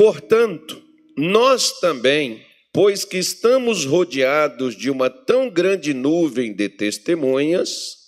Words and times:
Portanto, 0.00 0.82
nós 1.14 1.78
também, 1.78 2.42
pois 2.72 3.04
que 3.04 3.18
estamos 3.18 3.84
rodeados 3.84 4.74
de 4.74 4.88
uma 4.90 5.10
tão 5.10 5.50
grande 5.50 5.92
nuvem 5.92 6.54
de 6.54 6.70
testemunhas, 6.70 7.98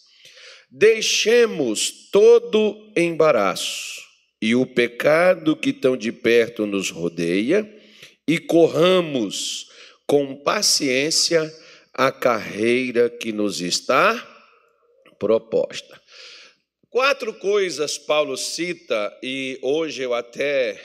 deixemos 0.70 2.08
todo 2.10 2.90
embaraço 2.96 4.00
e 4.40 4.54
o 4.54 4.64
pecado 4.64 5.54
que 5.54 5.70
tão 5.70 5.94
de 5.94 6.10
perto 6.10 6.64
nos 6.64 6.88
rodeia 6.88 7.70
e 8.26 8.38
corramos 8.38 9.66
com 10.06 10.34
paciência 10.34 11.54
a 11.92 12.10
carreira 12.10 13.10
que 13.10 13.32
nos 13.32 13.60
está 13.60 14.16
proposta. 15.18 16.00
Quatro 16.88 17.34
coisas 17.34 17.98
Paulo 17.98 18.38
cita, 18.38 19.14
e 19.22 19.58
hoje 19.60 20.00
eu 20.00 20.14
até, 20.14 20.80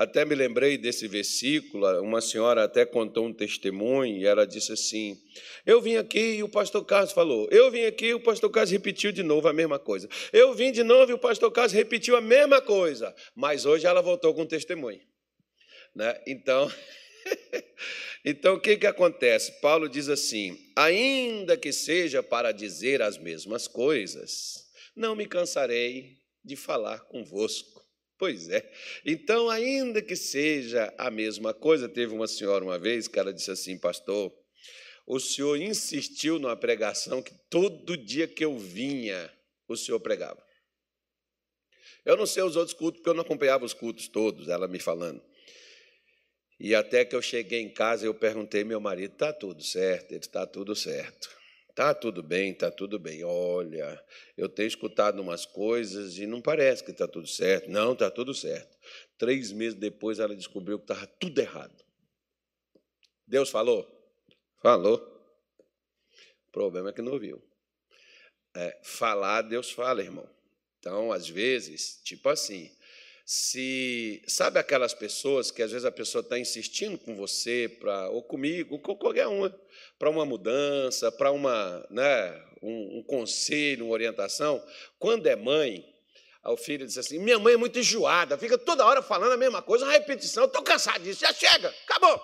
até 0.00 0.24
me 0.24 0.34
lembrei 0.34 0.78
desse 0.78 1.06
versículo. 1.06 1.86
Uma 2.00 2.22
senhora 2.22 2.64
até 2.64 2.86
contou 2.86 3.26
um 3.26 3.34
testemunho 3.34 4.16
e 4.16 4.24
ela 4.24 4.46
disse 4.46 4.72
assim: 4.72 5.20
Eu 5.66 5.78
vim 5.82 5.96
aqui 5.96 6.36
e 6.36 6.42
o 6.42 6.48
pastor 6.48 6.82
Carlos 6.86 7.12
falou. 7.12 7.46
Eu 7.50 7.70
vim 7.70 7.84
aqui 7.84 8.06
e 8.06 8.14
o 8.14 8.20
pastor 8.20 8.50
Carlos 8.50 8.70
repetiu 8.70 9.12
de 9.12 9.22
novo 9.22 9.46
a 9.46 9.52
mesma 9.52 9.78
coisa. 9.78 10.08
Eu 10.32 10.54
vim 10.54 10.72
de 10.72 10.82
novo 10.82 11.12
e 11.12 11.14
o 11.14 11.18
pastor 11.18 11.52
Carlos 11.52 11.74
repetiu 11.74 12.16
a 12.16 12.20
mesma 12.22 12.62
coisa. 12.62 13.14
Mas 13.36 13.66
hoje 13.66 13.86
ela 13.86 14.00
voltou 14.00 14.32
com 14.32 14.40
um 14.40 14.46
testemunho. 14.46 15.02
Né? 15.94 16.18
Então. 16.26 16.72
Então, 18.22 18.56
o 18.56 18.60
que, 18.60 18.76
que 18.76 18.86
acontece? 18.86 19.50
Paulo 19.62 19.88
diz 19.88 20.10
assim: 20.10 20.58
ainda 20.76 21.56
que 21.56 21.72
seja 21.72 22.22
para 22.22 22.52
dizer 22.52 23.00
as 23.00 23.16
mesmas 23.16 23.66
coisas, 23.66 24.66
não 24.94 25.16
me 25.16 25.24
cansarei 25.24 26.18
de 26.44 26.54
falar 26.54 27.00
convosco. 27.06 27.79
Pois 28.20 28.50
é. 28.50 28.70
Então, 29.02 29.48
ainda 29.48 30.02
que 30.02 30.14
seja 30.14 30.92
a 30.98 31.10
mesma 31.10 31.54
coisa, 31.54 31.88
teve 31.88 32.12
uma 32.12 32.28
senhora 32.28 32.62
uma 32.62 32.78
vez 32.78 33.08
que 33.08 33.18
ela 33.18 33.32
disse 33.32 33.50
assim, 33.50 33.78
pastor, 33.78 34.30
o 35.06 35.18
senhor 35.18 35.56
insistiu 35.56 36.38
numa 36.38 36.54
pregação 36.54 37.22
que 37.22 37.32
todo 37.48 37.96
dia 37.96 38.28
que 38.28 38.44
eu 38.44 38.58
vinha, 38.58 39.32
o 39.66 39.74
senhor 39.74 39.98
pregava. 40.00 40.44
Eu 42.04 42.14
não 42.14 42.26
sei 42.26 42.42
os 42.42 42.56
outros 42.56 42.76
cultos, 42.76 43.00
porque 43.00 43.08
eu 43.08 43.14
não 43.14 43.22
acompanhava 43.22 43.64
os 43.64 43.72
cultos 43.72 44.06
todos, 44.06 44.48
ela 44.48 44.68
me 44.68 44.78
falando. 44.78 45.22
E 46.60 46.74
até 46.74 47.06
que 47.06 47.16
eu 47.16 47.22
cheguei 47.22 47.60
em 47.60 47.72
casa, 47.72 48.04
eu 48.04 48.12
perguntei 48.12 48.64
meu 48.64 48.80
marido: 48.80 49.14
está 49.14 49.32
tudo 49.32 49.62
certo? 49.62 50.12
Ele 50.12 50.20
está 50.20 50.46
tudo 50.46 50.76
certo. 50.76 51.39
Está 51.80 51.94
tudo 51.94 52.22
bem, 52.22 52.52
está 52.52 52.70
tudo 52.70 52.98
bem. 52.98 53.24
Olha, 53.24 54.04
eu 54.36 54.50
tenho 54.50 54.68
escutado 54.68 55.18
umas 55.22 55.46
coisas 55.46 56.18
e 56.18 56.26
não 56.26 56.42
parece 56.42 56.84
que 56.84 56.90
está 56.90 57.08
tudo 57.08 57.26
certo. 57.26 57.70
Não, 57.70 57.94
está 57.94 58.10
tudo 58.10 58.34
certo. 58.34 58.76
Três 59.16 59.50
meses 59.50 59.78
depois 59.78 60.18
ela 60.18 60.36
descobriu 60.36 60.78
que 60.78 60.84
estava 60.84 61.06
tudo 61.06 61.38
errado. 61.38 61.82
Deus 63.26 63.48
falou? 63.48 63.88
Falou. 64.60 64.98
O 66.48 66.52
problema 66.52 66.90
é 66.90 66.92
que 66.92 67.00
não 67.00 67.12
ouviu. 67.12 67.42
É, 68.54 68.78
falar, 68.84 69.40
Deus 69.40 69.70
fala, 69.70 70.02
irmão. 70.02 70.28
Então, 70.78 71.10
às 71.10 71.30
vezes, 71.30 71.98
tipo 72.04 72.28
assim, 72.28 72.70
se 73.32 74.20
sabe 74.26 74.58
aquelas 74.58 74.92
pessoas 74.92 75.52
que 75.52 75.62
às 75.62 75.70
vezes 75.70 75.84
a 75.84 75.92
pessoa 75.92 76.20
está 76.20 76.36
insistindo 76.36 76.98
com 76.98 77.14
você 77.14 77.68
para 77.78 78.10
ou 78.10 78.24
comigo, 78.24 78.74
ou 78.74 78.80
com 78.80 78.96
qualquer 78.96 79.28
uma, 79.28 79.56
para 79.96 80.10
uma 80.10 80.26
mudança, 80.26 81.12
para 81.12 81.30
uma, 81.30 81.86
né, 81.90 82.44
um, 82.60 82.98
um, 82.98 83.04
conselho, 83.04 83.84
uma 83.84 83.92
orientação. 83.92 84.60
Quando 84.98 85.28
é 85.28 85.36
mãe, 85.36 85.88
o 86.44 86.56
filho 86.56 86.84
diz 86.84 86.98
assim: 86.98 87.20
minha 87.20 87.38
mãe 87.38 87.54
é 87.54 87.56
muito 87.56 87.78
enjoada, 87.78 88.36
fica 88.36 88.58
toda 88.58 88.84
hora 88.84 89.00
falando 89.00 89.30
a 89.30 89.36
mesma 89.36 89.62
coisa, 89.62 89.84
uma 89.84 89.92
repetição. 89.92 90.46
Estou 90.46 90.64
cansado 90.64 91.00
disso, 91.00 91.20
já 91.20 91.32
chega, 91.32 91.72
acabou. 91.84 92.20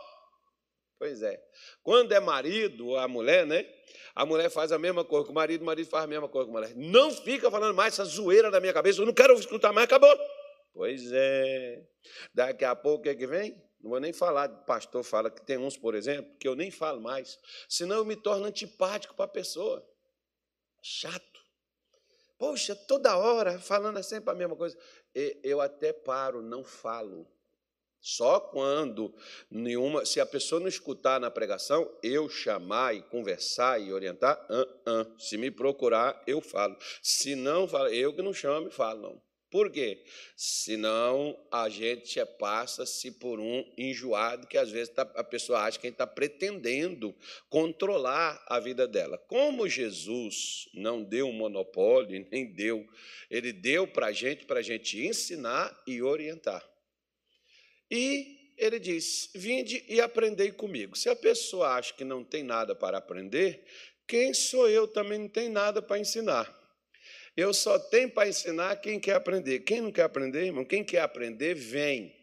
Pois 0.99 1.23
é. 1.23 1.41
Quando 1.85 2.11
é 2.11 2.19
marido, 2.19 2.97
a 2.97 3.07
mulher, 3.07 3.47
né? 3.47 3.65
A 4.13 4.27
mulher 4.27 4.51
faz 4.51 4.73
a 4.73 4.79
mesma 4.79 5.05
coisa 5.05 5.25
com 5.25 5.31
o 5.31 5.35
marido, 5.37 5.63
o 5.63 5.67
marido 5.67 5.89
faz 5.89 6.03
a 6.03 6.09
mesma 6.09 6.29
coisa 6.29 6.51
com 6.51 6.57
a 6.57 6.61
mulher. 6.61 6.75
Não 6.75 7.13
fica 7.13 7.49
falando 7.49 7.77
mais 7.77 7.95
essa 7.95 8.05
zoeira 8.05 8.51
na 8.51 8.59
minha 8.59 8.73
cabeça, 8.73 9.01
eu 9.01 9.07
não 9.07 9.15
quero 9.15 9.35
escutar 9.35 9.73
mais, 9.73 9.85
acabou. 9.85 10.19
Pois 10.77 11.11
é. 11.11 11.83
Daqui 12.35 12.63
a 12.63 12.77
pouco 12.77 12.99
o 12.99 13.03
que, 13.05 13.09
é 13.09 13.15
que 13.15 13.27
vem? 13.27 13.57
Não 13.81 13.89
vou 13.89 13.99
nem 13.99 14.13
falar, 14.13 14.51
o 14.51 14.65
pastor 14.67 15.03
fala 15.03 15.31
que 15.31 15.41
tem 15.41 15.57
uns, 15.57 15.75
por 15.75 15.95
exemplo, 15.95 16.37
que 16.39 16.47
eu 16.47 16.55
nem 16.55 16.71
falo 16.71 17.01
mais, 17.01 17.39
senão 17.67 17.97
eu 17.97 18.05
me 18.05 18.15
torno 18.15 18.45
antipático 18.45 19.15
para 19.15 19.25
a 19.25 19.29
pessoa. 19.29 19.83
Chato. 20.83 21.41
Poxa, 22.39 22.77
toda 22.77 23.17
hora 23.17 23.59
falando 23.59 24.03
sempre 24.03 24.31
a 24.31 24.35
mesma 24.35 24.55
coisa. 24.55 24.77
Eu 25.43 25.63
até 25.63 25.95
paro, 25.95 26.43
não 26.43 26.63
falo. 26.63 27.27
Só 27.99 28.39
quando 28.39 29.15
nenhuma, 29.51 30.05
se 30.05 30.21
a 30.21 30.27
pessoa 30.27 30.61
não 30.61 30.69
escutar 30.69 31.19
na 31.19 31.31
pregação, 31.31 31.91
eu 32.03 32.29
chamar 32.29 32.95
e 32.95 33.03
conversar 33.03 33.81
e 33.81 33.95
orientar, 33.95 34.47
uh, 34.51 34.91
uh. 34.91 35.19
se 35.19 35.39
me 35.39 35.51
procurar, 35.51 36.23
eu 36.27 36.43
falo. 36.43 36.77
Se 37.03 37.35
não, 37.35 37.67
eu 37.89 38.15
que 38.15 38.21
não 38.21 38.35
chamo 38.35 38.69
e 38.69 38.71
falo, 38.71 39.01
não. 39.01 39.26
Por 39.51 39.71
quê? 39.71 40.03
Senão 40.37 41.39
a 41.53 41.69
gente 41.69 42.23
passa-se 42.39 43.13
por 43.13 43.39
um 43.39 43.65
enjoado 43.79 44.47
que 44.47 44.59
às 44.59 44.71
vezes 44.71 44.93
tá, 44.93 45.03
a 45.15 45.23
pessoa 45.23 45.61
acha 45.61 45.79
que 45.79 45.87
está 45.87 46.07
pretendendo 46.07 47.15
controlar 47.49 48.45
a 48.49 48.59
vida 48.59 48.89
dela. 48.89 49.17
Como 49.17 49.69
Jesus 49.69 50.69
não 50.75 51.03
deu 51.03 51.29
um 51.29 51.33
monopólio, 51.33 52.27
nem 52.31 52.53
deu, 52.53 52.87
ele 53.31 53.53
deu 53.53 53.87
para 53.87 54.07
a 54.07 54.13
gente, 54.13 54.45
para 54.45 54.59
a 54.59 54.63
gente 54.63 55.01
ensinar 55.05 55.83
e 55.87 56.03
orientar. 56.03 56.69
E 57.89 58.53
ele 58.57 58.81
diz: 58.81 59.31
Vinde 59.35 59.85
e 59.89 60.01
aprendei 60.01 60.51
comigo. 60.51 60.97
Se 60.97 61.09
a 61.09 61.15
pessoa 61.15 61.77
acha 61.77 61.95
que 61.95 62.05
não 62.05 62.25
tem 62.25 62.43
nada 62.43 62.75
para 62.75 62.99
aprender, 62.99 63.65
quem 64.09 64.35
sou 64.35 64.69
eu 64.69 64.89
também 64.89 65.19
não 65.19 65.29
tem 65.29 65.49
nada 65.49 65.81
para 65.81 65.99
ensinar. 65.99 66.66
Eu 67.37 67.53
só 67.53 67.79
tenho 67.79 68.11
para 68.11 68.29
ensinar 68.29 68.77
quem 68.77 68.99
quer 68.99 69.15
aprender. 69.15 69.61
Quem 69.61 69.83
não 69.83 69.93
quer 69.93 70.05
aprender, 70.05 70.47
irmão? 70.47 70.65
Quem 70.65 70.83
quer 70.83 71.01
aprender, 71.01 71.55
vem. 71.55 72.17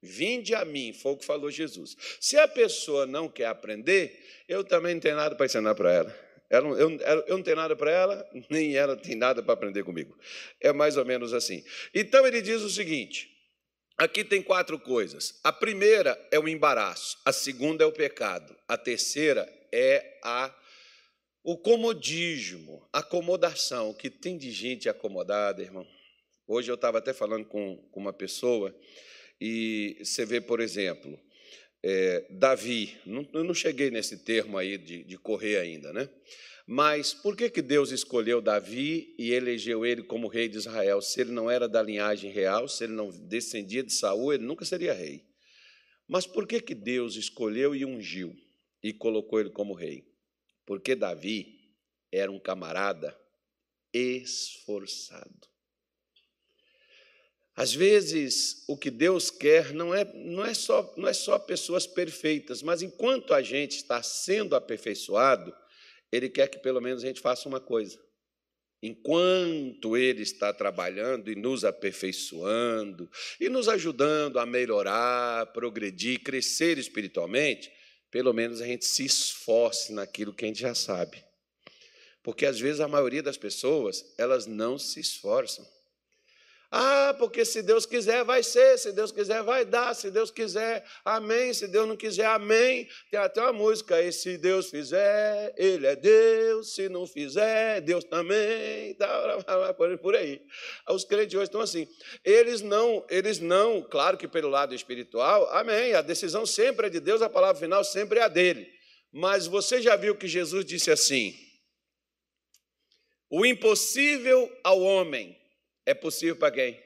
Vinde 0.00 0.54
a 0.54 0.64
mim, 0.64 0.92
foi 0.92 1.12
o 1.12 1.16
que 1.16 1.24
falou 1.24 1.50
Jesus. 1.50 1.96
Se 2.20 2.38
a 2.38 2.46
pessoa 2.46 3.04
não 3.04 3.28
quer 3.28 3.46
aprender, 3.46 4.16
eu 4.48 4.62
também 4.62 4.94
não 4.94 5.00
tenho 5.00 5.16
nada 5.16 5.34
para 5.34 5.46
ensinar 5.46 5.74
para 5.74 5.92
ela. 5.92 6.18
ela 6.48 6.68
eu, 6.78 6.90
eu, 7.00 7.36
não 7.36 7.42
tenho 7.42 7.56
nada 7.56 7.74
para 7.74 7.90
ela, 7.90 8.30
nem 8.48 8.76
ela 8.76 8.96
tem 8.96 9.16
nada 9.16 9.42
para 9.42 9.54
aprender 9.54 9.82
comigo. 9.82 10.16
É 10.60 10.72
mais 10.72 10.96
ou 10.96 11.04
menos 11.04 11.34
assim. 11.34 11.64
Então 11.92 12.24
ele 12.24 12.40
diz 12.40 12.62
o 12.62 12.70
seguinte: 12.70 13.28
aqui 13.96 14.22
tem 14.22 14.40
quatro 14.40 14.78
coisas. 14.78 15.40
A 15.42 15.52
primeira 15.52 16.16
é 16.30 16.38
o 16.38 16.48
embaraço, 16.48 17.18
a 17.24 17.32
segunda 17.32 17.82
é 17.82 17.86
o 17.86 17.92
pecado, 17.92 18.56
a 18.68 18.78
terceira 18.78 19.52
é 19.72 20.20
a 20.22 20.54
o 21.42 21.56
comodismo, 21.56 22.86
acomodação, 22.92 23.94
que 23.94 24.10
tem 24.10 24.36
de 24.36 24.50
gente 24.50 24.88
acomodada, 24.88 25.62
irmão. 25.62 25.86
Hoje 26.46 26.70
eu 26.70 26.74
estava 26.74 26.98
até 26.98 27.12
falando 27.12 27.46
com, 27.46 27.76
com 27.90 28.00
uma 28.00 28.12
pessoa 28.12 28.74
e 29.40 29.98
você 30.02 30.24
vê, 30.24 30.40
por 30.40 30.60
exemplo, 30.60 31.18
é, 31.82 32.26
Davi, 32.30 32.96
não, 33.06 33.28
eu 33.32 33.44
não 33.44 33.54
cheguei 33.54 33.90
nesse 33.90 34.24
termo 34.24 34.58
aí 34.58 34.76
de, 34.76 35.04
de 35.04 35.16
correr 35.18 35.58
ainda, 35.58 35.92
né? 35.92 36.08
Mas 36.66 37.14
por 37.14 37.34
que, 37.34 37.48
que 37.48 37.62
Deus 37.62 37.92
escolheu 37.92 38.42
Davi 38.42 39.14
e 39.18 39.32
elegeu 39.32 39.86
ele 39.86 40.02
como 40.02 40.28
rei 40.28 40.48
de 40.48 40.58
Israel? 40.58 41.00
Se 41.00 41.20
ele 41.20 41.30
não 41.30 41.50
era 41.50 41.66
da 41.66 41.82
linhagem 41.82 42.30
real, 42.30 42.68
se 42.68 42.84
ele 42.84 42.92
não 42.92 43.10
descendia 43.10 43.82
de 43.82 43.92
Saul, 43.92 44.34
ele 44.34 44.44
nunca 44.44 44.66
seria 44.66 44.92
rei. 44.92 45.24
Mas 46.06 46.26
por 46.26 46.46
que, 46.46 46.60
que 46.60 46.74
Deus 46.74 47.16
escolheu 47.16 47.74
e 47.74 47.84
ungiu 47.84 48.34
e 48.82 48.92
colocou 48.92 49.40
ele 49.40 49.50
como 49.50 49.72
rei? 49.72 50.07
Porque 50.68 50.94
Davi 50.94 51.58
era 52.12 52.30
um 52.30 52.38
camarada 52.38 53.18
esforçado. 53.90 55.48
Às 57.56 57.72
vezes, 57.72 58.64
o 58.68 58.76
que 58.76 58.90
Deus 58.90 59.30
quer 59.30 59.72
não 59.72 59.94
é, 59.94 60.04
não, 60.04 60.44
é 60.44 60.52
só, 60.52 60.92
não 60.94 61.08
é 61.08 61.14
só 61.14 61.38
pessoas 61.38 61.86
perfeitas, 61.86 62.62
mas 62.62 62.82
enquanto 62.82 63.32
a 63.32 63.40
gente 63.40 63.76
está 63.76 64.02
sendo 64.02 64.54
aperfeiçoado, 64.54 65.56
Ele 66.12 66.28
quer 66.28 66.48
que 66.48 66.58
pelo 66.58 66.82
menos 66.82 67.02
a 67.02 67.06
gente 67.06 67.22
faça 67.22 67.48
uma 67.48 67.60
coisa. 67.60 67.98
Enquanto 68.82 69.96
Ele 69.96 70.20
está 70.20 70.52
trabalhando 70.52 71.32
e 71.32 71.34
nos 71.34 71.64
aperfeiçoando, 71.64 73.10
e 73.40 73.48
nos 73.48 73.70
ajudando 73.70 74.38
a 74.38 74.44
melhorar, 74.44 75.46
progredir, 75.46 76.22
crescer 76.22 76.76
espiritualmente, 76.76 77.72
pelo 78.10 78.32
menos 78.32 78.60
a 78.60 78.66
gente 78.66 78.84
se 78.84 79.04
esforce 79.04 79.92
naquilo 79.92 80.32
que 80.32 80.44
a 80.44 80.48
gente 80.48 80.60
já 80.60 80.74
sabe. 80.74 81.24
Porque 82.22 82.46
às 82.46 82.58
vezes 82.58 82.80
a 82.80 82.88
maioria 82.88 83.22
das 83.22 83.36
pessoas, 83.36 84.14
elas 84.18 84.46
não 84.46 84.78
se 84.78 85.00
esforçam. 85.00 85.66
Ah, 86.70 87.14
porque 87.18 87.46
se 87.46 87.62
Deus 87.62 87.86
quiser, 87.86 88.22
vai 88.24 88.42
ser, 88.42 88.76
se 88.78 88.92
Deus 88.92 89.10
quiser, 89.10 89.42
vai 89.42 89.64
dar, 89.64 89.94
se 89.94 90.10
Deus 90.10 90.30
quiser, 90.30 90.84
amém, 91.02 91.54
se 91.54 91.66
Deus 91.66 91.88
não 91.88 91.96
quiser, 91.96 92.26
amém. 92.26 92.86
Tem 93.10 93.18
até 93.18 93.40
uma 93.40 93.54
música 93.54 93.94
aí, 93.94 94.12
se 94.12 94.36
Deus 94.36 94.68
fizer, 94.68 95.54
Ele 95.56 95.86
é 95.86 95.96
Deus, 95.96 96.74
se 96.74 96.90
não 96.90 97.06
fizer, 97.06 97.80
Deus 97.80 98.04
também, 98.04 98.94
por 100.02 100.14
aí. 100.14 100.42
Os 100.90 101.04
crentes 101.04 101.34
hoje 101.34 101.44
estão 101.44 101.62
assim. 101.62 101.88
Eles 102.22 102.60
não, 102.60 103.06
eles 103.08 103.38
não, 103.38 103.80
claro 103.80 104.18
que 104.18 104.28
pelo 104.28 104.50
lado 104.50 104.74
espiritual, 104.74 105.48
amém, 105.52 105.94
a 105.94 106.02
decisão 106.02 106.44
sempre 106.44 106.88
é 106.88 106.90
de 106.90 107.00
Deus, 107.00 107.22
a 107.22 107.30
palavra 107.30 107.58
final 107.58 107.82
sempre 107.82 108.18
é 108.18 108.24
a 108.24 108.28
dele. 108.28 108.68
Mas 109.10 109.46
você 109.46 109.80
já 109.80 109.96
viu 109.96 110.14
que 110.14 110.28
Jesus 110.28 110.66
disse 110.66 110.90
assim: 110.90 111.34
o 113.30 113.46
impossível 113.46 114.54
ao 114.62 114.82
homem 114.82 115.38
é 115.88 115.94
possível 115.94 116.36
para 116.36 116.50
quem? 116.50 116.78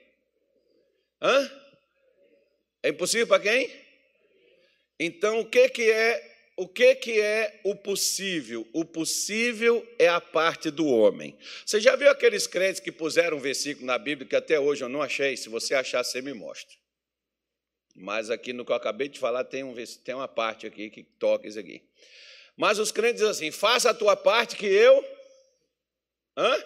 Hã? 1.21 1.51
É 2.85 2.91
impossível 2.91 3.27
para 3.27 3.43
quem? 3.43 3.69
Então, 4.99 5.41
o 5.41 5.45
que, 5.45 5.69
que 5.71 5.91
é 5.91 6.31
o 6.57 6.69
que, 6.69 6.95
que 6.95 7.21
é 7.21 7.61
o 7.65 7.75
possível? 7.75 8.69
O 8.73 8.85
possível 8.85 9.85
é 9.99 10.07
a 10.07 10.21
parte 10.21 10.71
do 10.71 10.87
homem. 10.87 11.37
Você 11.67 11.81
já 11.81 11.97
viu 11.97 12.09
aqueles 12.11 12.47
crentes 12.47 12.79
que 12.79 12.93
puseram 12.93 13.39
um 13.39 13.41
versículo 13.41 13.87
na 13.87 13.99
Bíblia 13.99 14.29
que 14.29 14.37
até 14.37 14.61
hoje 14.61 14.85
eu 14.85 14.89
não 14.89 15.03
achei? 15.03 15.37
Se 15.37 15.49
você 15.49 15.75
achar, 15.75 16.05
você 16.05 16.23
me 16.23 16.33
mostra. 16.33 16.77
Mas 17.97 18.31
aqui 18.31 18.53
no 18.53 18.65
que 18.65 18.71
eu 18.71 18.77
acabei 18.77 19.09
de 19.09 19.19
falar 19.19 19.43
tem, 19.45 19.65
um, 19.65 19.75
tem 20.05 20.15
uma 20.15 20.29
parte 20.29 20.65
aqui 20.65 20.91
que 20.91 21.03
toca 21.03 21.49
isso 21.49 21.59
aqui. 21.59 21.83
Mas 22.57 22.79
os 22.79 22.93
crentes 22.93 23.17
dizem 23.17 23.31
assim: 23.31 23.51
faça 23.51 23.91
a 23.91 23.95
tua 23.95 24.15
parte 24.15 24.55
que 24.55 24.67
eu. 24.67 25.05
Hã? 26.37 26.65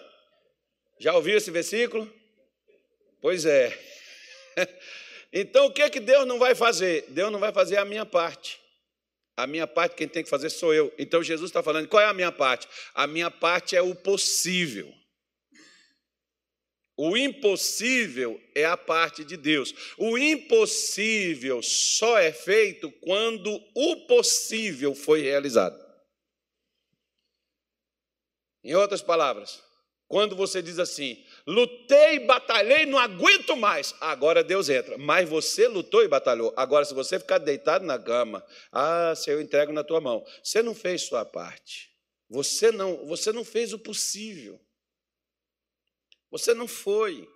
Já 0.99 1.15
ouviu 1.15 1.35
esse 1.37 1.49
versículo? 1.49 2.16
Pois 3.21 3.45
é. 3.45 3.77
Então 5.31 5.65
o 5.65 5.73
que 5.73 5.81
é 5.81 5.89
que 5.89 5.99
Deus 5.99 6.25
não 6.25 6.39
vai 6.39 6.55
fazer? 6.55 7.05
Deus 7.09 7.31
não 7.31 7.39
vai 7.39 7.51
fazer 7.51 7.77
a 7.77 7.85
minha 7.85 8.05
parte. 8.05 8.59
A 9.35 9.45
minha 9.45 9.67
parte, 9.67 9.95
quem 9.95 10.07
tem 10.07 10.23
que 10.23 10.29
fazer 10.29 10.49
sou 10.49 10.73
eu. 10.73 10.91
Então 10.97 11.21
Jesus 11.21 11.49
está 11.49 11.61
falando: 11.61 11.87
qual 11.87 12.01
é 12.01 12.05
a 12.05 12.13
minha 12.13 12.31
parte? 12.31 12.67
A 12.93 13.05
minha 13.05 13.29
parte 13.29 13.75
é 13.75 13.81
o 13.81 13.93
possível. 13.93 14.91
O 16.99 17.15
impossível 17.15 18.41
é 18.55 18.65
a 18.65 18.75
parte 18.75 19.23
de 19.23 19.37
Deus. 19.37 19.71
O 19.99 20.17
impossível 20.17 21.61
só 21.61 22.17
é 22.17 22.31
feito 22.31 22.91
quando 23.01 23.53
o 23.75 24.07
possível 24.07 24.95
foi 24.95 25.21
realizado. 25.21 25.77
Em 28.63 28.73
outras 28.73 29.03
palavras, 29.03 29.61
quando 30.07 30.35
você 30.35 30.59
diz 30.59 30.79
assim, 30.79 31.23
lutei, 31.47 32.19
batalhei, 32.19 32.85
não 32.85 32.99
aguento 32.99 33.55
mais, 33.55 33.95
agora 34.01 34.43
Deus 34.43 34.67
entra. 34.67 34.97
Mas 34.97 35.27
você 35.27 35.67
lutou 35.67 36.03
e 36.03 36.07
batalhou. 36.07 36.53
Agora, 36.57 36.83
se 36.83 36.93
você 36.93 37.17
ficar 37.17 37.37
deitado 37.37 37.85
na 37.85 37.97
cama, 37.97 38.45
ah, 38.71 39.13
se 39.15 39.29
eu 39.29 39.41
entrego 39.41 39.71
na 39.71 39.83
tua 39.83 40.01
mão, 40.01 40.23
você 40.43 40.61
não 40.61 40.75
fez 40.75 41.03
sua 41.03 41.23
parte. 41.23 41.89
Você 42.29 42.71
não, 42.71 43.05
você 43.07 43.31
não 43.31 43.45
fez 43.45 43.71
o 43.71 43.79
possível. 43.79 44.59
Você 46.29 46.53
não 46.53 46.67
foi. 46.67 47.27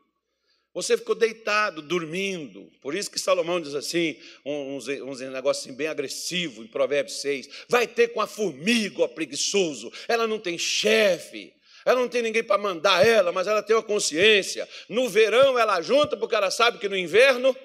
Você 0.73 0.97
ficou 0.97 1.15
deitado, 1.15 1.81
dormindo. 1.81 2.71
Por 2.81 2.95
isso 2.95 3.11
que 3.11 3.19
Salomão 3.19 3.59
diz 3.59 3.75
assim, 3.75 4.17
uns, 4.45 4.87
uns 4.87 5.19
negócios 5.19 5.65
assim 5.65 5.75
bem 5.75 5.87
agressivos, 5.87 6.65
em 6.65 6.67
Provérbios 6.67 7.21
6. 7.21 7.65
Vai 7.67 7.87
ter 7.87 8.09
com 8.09 8.21
a 8.21 8.27
formiga, 8.27 9.03
ó 9.03 9.07
preguiçoso. 9.07 9.91
Ela 10.07 10.27
não 10.27 10.39
tem 10.39 10.57
chefe. 10.57 11.53
Ela 11.85 11.99
não 11.99 12.07
tem 12.07 12.21
ninguém 12.21 12.43
para 12.43 12.61
mandar 12.61 13.05
ela, 13.05 13.31
mas 13.31 13.47
ela 13.47 13.63
tem 13.63 13.75
uma 13.75 13.83
consciência. 13.83 14.67
No 14.87 15.09
verão 15.09 15.57
ela 15.57 15.81
junta, 15.81 16.15
porque 16.17 16.35
ela 16.35 16.51
sabe 16.51 16.77
que 16.77 16.89
no 16.89 16.97
inverno 16.97 17.55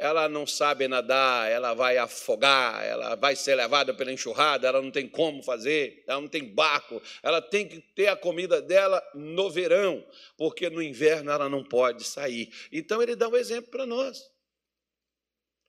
ela 0.00 0.30
não 0.30 0.46
sabe 0.46 0.88
nadar, 0.88 1.50
ela 1.50 1.74
vai 1.74 1.98
afogar, 1.98 2.82
ela 2.82 3.16
vai 3.16 3.36
ser 3.36 3.54
levada 3.54 3.92
pela 3.92 4.10
enxurrada, 4.10 4.66
ela 4.66 4.80
não 4.80 4.90
tem 4.90 5.06
como 5.06 5.42
fazer, 5.42 6.02
ela 6.08 6.18
não 6.18 6.26
tem 6.26 6.42
barco, 6.42 7.02
ela 7.22 7.42
tem 7.42 7.68
que 7.68 7.80
ter 7.94 8.08
a 8.08 8.16
comida 8.16 8.62
dela 8.62 9.02
no 9.14 9.50
verão, 9.50 10.02
porque 10.38 10.70
no 10.70 10.82
inverno 10.82 11.30
ela 11.30 11.50
não 11.50 11.62
pode 11.62 12.04
sair. 12.04 12.50
Então 12.72 13.02
ele 13.02 13.14
dá 13.14 13.28
um 13.28 13.36
exemplo 13.36 13.70
para 13.70 13.84
nós. 13.84 14.24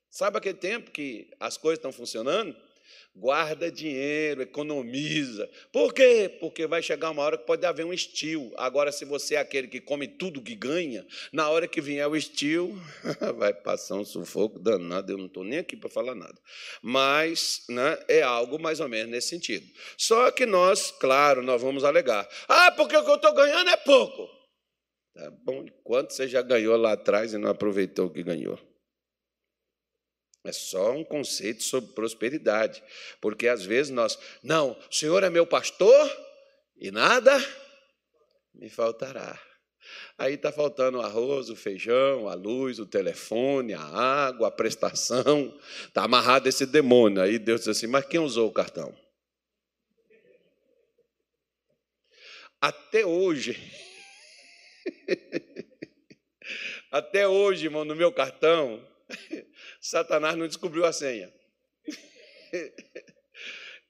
Sabe 0.09 0.37
aquele 0.37 0.57
tempo 0.57 0.91
que 0.91 1.29
as 1.37 1.57
coisas 1.57 1.79
estão 1.79 1.91
funcionando? 1.91 2.55
Guarda 3.15 3.71
dinheiro, 3.71 4.41
economiza. 4.41 5.49
Por 5.71 5.93
quê? 5.93 6.37
Porque 6.39 6.65
vai 6.65 6.81
chegar 6.81 7.09
uma 7.09 7.21
hora 7.21 7.37
que 7.37 7.45
pode 7.45 7.65
haver 7.65 7.85
um 7.85 7.93
estilo. 7.93 8.51
Agora, 8.57 8.91
se 8.91 9.05
você 9.05 9.35
é 9.35 9.39
aquele 9.39 9.67
que 9.67 9.81
come 9.81 10.07
tudo 10.07 10.41
que 10.41 10.55
ganha, 10.55 11.05
na 11.31 11.49
hora 11.49 11.67
que 11.67 11.81
vier 11.81 12.07
o 12.07 12.15
estilo, 12.15 12.73
vai 13.37 13.53
passar 13.53 13.95
um 13.95 14.05
sufoco 14.05 14.59
danado. 14.59 15.11
Eu 15.11 15.17
não 15.17 15.25
estou 15.25 15.43
nem 15.43 15.59
aqui 15.59 15.75
para 15.75 15.89
falar 15.89 16.15
nada. 16.15 16.39
Mas 16.81 17.63
né, 17.69 17.97
é 18.07 18.21
algo 18.21 18.59
mais 18.59 18.79
ou 18.79 18.87
menos 18.87 19.11
nesse 19.11 19.29
sentido. 19.29 19.65
Só 19.97 20.31
que 20.31 20.45
nós, 20.45 20.91
claro, 20.91 21.41
nós 21.41 21.61
vamos 21.61 21.83
alegar. 21.83 22.27
Ah, 22.47 22.71
porque 22.71 22.95
o 22.95 23.03
que 23.03 23.09
eu 23.09 23.15
estou 23.15 23.33
ganhando 23.33 23.69
é 23.69 23.77
pouco. 23.77 24.27
Tá 25.13 25.29
bom, 25.43 25.65
quanto 25.83 26.13
você 26.13 26.27
já 26.27 26.41
ganhou 26.41 26.77
lá 26.77 26.93
atrás 26.93 27.33
e 27.33 27.37
não 27.37 27.49
aproveitou 27.49 28.07
o 28.07 28.09
que 28.09 28.23
ganhou? 28.23 28.57
É 30.43 30.51
só 30.51 30.91
um 30.93 31.03
conceito 31.03 31.63
sobre 31.63 31.93
prosperidade, 31.93 32.83
porque 33.19 33.47
às 33.47 33.63
vezes 33.63 33.91
nós, 33.91 34.17
não, 34.41 34.71
o 34.71 34.93
Senhor 34.93 35.23
é 35.23 35.29
meu 35.29 35.45
pastor 35.45 36.11
e 36.77 36.89
nada 36.89 37.37
me 38.55 38.69
faltará. 38.69 39.39
Aí 40.17 40.35
está 40.35 40.51
faltando 40.51 40.99
o 40.99 41.01
arroz, 41.01 41.49
o 41.49 41.55
feijão, 41.55 42.27
a 42.27 42.33
luz, 42.33 42.79
o 42.79 42.85
telefone, 42.85 43.73
a 43.73 43.81
água, 43.81 44.47
a 44.47 44.51
prestação. 44.51 45.57
Está 45.87 46.03
amarrado 46.03 46.47
esse 46.47 46.65
demônio. 46.65 47.21
Aí 47.21 47.39
Deus 47.39 47.61
diz 47.61 47.69
assim: 47.69 47.87
Mas 47.87 48.05
quem 48.05 48.19
usou 48.19 48.47
o 48.47 48.53
cartão? 48.53 48.95
Até 52.59 53.03
hoje, 53.03 53.59
até 56.91 57.27
hoje, 57.27 57.65
irmão, 57.65 57.83
no 57.83 57.95
meu 57.95 58.11
cartão, 58.11 58.87
Satanás 59.81 60.37
não 60.37 60.47
descobriu 60.47 60.85
a 60.85 60.93
senha. 60.93 61.33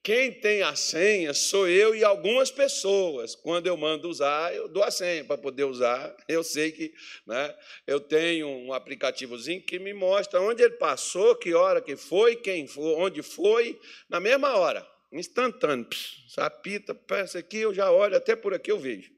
Quem 0.02 0.32
tem 0.32 0.62
a 0.62 0.74
senha 0.74 1.32
sou 1.34 1.68
eu 1.68 1.94
e 1.94 2.02
algumas 2.02 2.50
pessoas. 2.50 3.36
Quando 3.36 3.68
eu 3.68 3.76
mando 3.76 4.08
usar, 4.08 4.52
eu 4.52 4.68
dou 4.68 4.82
a 4.82 4.90
senha 4.90 5.22
para 5.24 5.38
poder 5.38 5.64
usar. 5.64 6.16
Eu 6.26 6.42
sei 6.42 6.72
que 6.72 6.92
né, 7.26 7.54
eu 7.86 8.00
tenho 8.00 8.48
um 8.48 8.72
aplicativozinho 8.72 9.62
que 9.62 9.78
me 9.78 9.92
mostra 9.92 10.40
onde 10.40 10.62
ele 10.62 10.74
passou, 10.74 11.36
que 11.36 11.54
hora 11.54 11.80
que 11.80 11.94
foi, 11.94 12.34
quem 12.36 12.66
foi, 12.66 12.94
onde 12.94 13.22
foi, 13.22 13.78
na 14.08 14.18
mesma 14.18 14.56
hora, 14.56 14.84
instantâneo. 15.12 15.84
Pss, 15.84 16.40
apita, 16.40 16.94
peça 16.94 17.38
aqui, 17.38 17.58
eu 17.58 17.72
já 17.72 17.92
olho, 17.92 18.16
até 18.16 18.34
por 18.34 18.54
aqui 18.54 18.72
eu 18.72 18.78
vejo. 18.80 19.12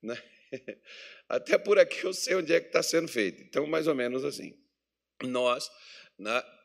Né? 0.00 0.16
Até 1.28 1.56
por 1.56 1.78
aqui 1.78 2.04
eu 2.04 2.12
sei 2.12 2.34
onde 2.34 2.52
é 2.52 2.60
que 2.60 2.66
está 2.66 2.82
sendo 2.82 3.08
feito. 3.08 3.42
Então, 3.42 3.66
mais 3.66 3.86
ou 3.86 3.94
menos 3.94 4.22
assim 4.22 4.54
nós, 5.28 5.70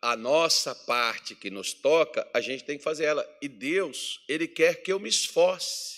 a 0.01 0.15
nossa 0.15 0.73
parte 0.73 1.35
que 1.35 1.49
nos 1.49 1.73
toca, 1.73 2.27
a 2.33 2.41
gente 2.41 2.63
tem 2.63 2.77
que 2.77 2.83
fazer 2.83 3.05
ela. 3.05 3.37
E 3.41 3.47
Deus, 3.47 4.21
Ele 4.27 4.47
quer 4.47 4.81
que 4.81 4.91
eu 4.91 4.99
me 4.99 5.09
esforce, 5.09 5.97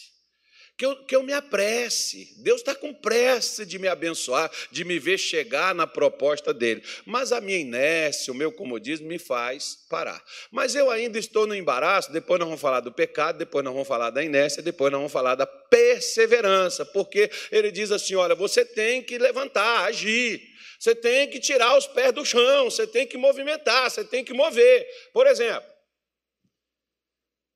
que 0.79 0.85
eu, 0.85 0.95
que 1.03 1.13
eu 1.13 1.21
me 1.21 1.33
apresse. 1.33 2.35
Deus 2.41 2.61
está 2.61 2.73
com 2.73 2.93
pressa 2.93 3.65
de 3.65 3.77
me 3.77 3.89
abençoar, 3.89 4.49
de 4.71 4.85
me 4.85 4.97
ver 4.97 5.17
chegar 5.17 5.75
na 5.75 5.85
proposta 5.85 6.53
dele. 6.53 6.81
Mas 7.05 7.33
a 7.33 7.41
minha 7.41 7.59
inércia, 7.59 8.31
o 8.31 8.35
meu 8.35 8.49
comodismo 8.49 9.05
me 9.05 9.19
faz 9.19 9.77
parar. 9.89 10.23
Mas 10.49 10.75
eu 10.75 10.89
ainda 10.89 11.19
estou 11.19 11.45
no 11.45 11.53
embaraço, 11.53 12.13
depois 12.13 12.39
nós 12.39 12.47
vamos 12.47 12.61
falar 12.61 12.79
do 12.79 12.93
pecado, 12.93 13.37
depois 13.37 13.63
nós 13.65 13.73
vamos 13.73 13.89
falar 13.89 14.09
da 14.09 14.23
inércia, 14.23 14.63
depois 14.63 14.89
nós 14.89 14.99
vamos 14.99 15.11
falar 15.11 15.35
da 15.35 15.45
perseverança, 15.45 16.85
porque 16.85 17.29
ele 17.51 17.71
diz 17.71 17.91
assim: 17.91 18.15
olha, 18.15 18.33
você 18.33 18.63
tem 18.63 19.03
que 19.03 19.17
levantar, 19.17 19.83
agir. 19.83 20.48
Você 20.79 20.95
tem 20.95 21.29
que 21.29 21.41
tirar 21.41 21.77
os 21.77 21.85
pés 21.85 22.13
do 22.13 22.23
chão, 22.23 22.71
você 22.71 22.87
tem 22.87 23.05
que 23.05 23.17
movimentar, 23.17 23.91
você 23.91 24.05
tem 24.05 24.23
que 24.23 24.33
mover. 24.33 24.87
Por 25.11 25.27
exemplo, 25.27 25.69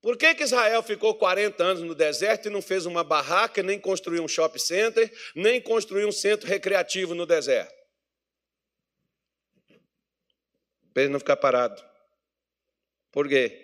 por 0.02 0.18
que, 0.18 0.34
que 0.34 0.42
Israel 0.42 0.82
ficou 0.82 1.14
40 1.14 1.64
anos 1.64 1.82
no 1.82 1.94
deserto 1.94 2.48
e 2.48 2.50
não 2.50 2.60
fez 2.60 2.84
uma 2.84 3.02
barraca, 3.02 3.62
nem 3.62 3.80
construiu 3.80 4.22
um 4.22 4.28
shopping 4.28 4.58
center, 4.58 5.10
nem 5.34 5.58
construiu 5.58 6.06
um 6.06 6.12
centro 6.12 6.46
recreativo 6.46 7.14
no 7.14 7.24
deserto? 7.24 7.82
Para 10.92 11.04
ele 11.04 11.12
não 11.12 11.18
ficar 11.18 11.38
parado. 11.38 11.82
Por 13.10 13.26
quê? 13.26 13.63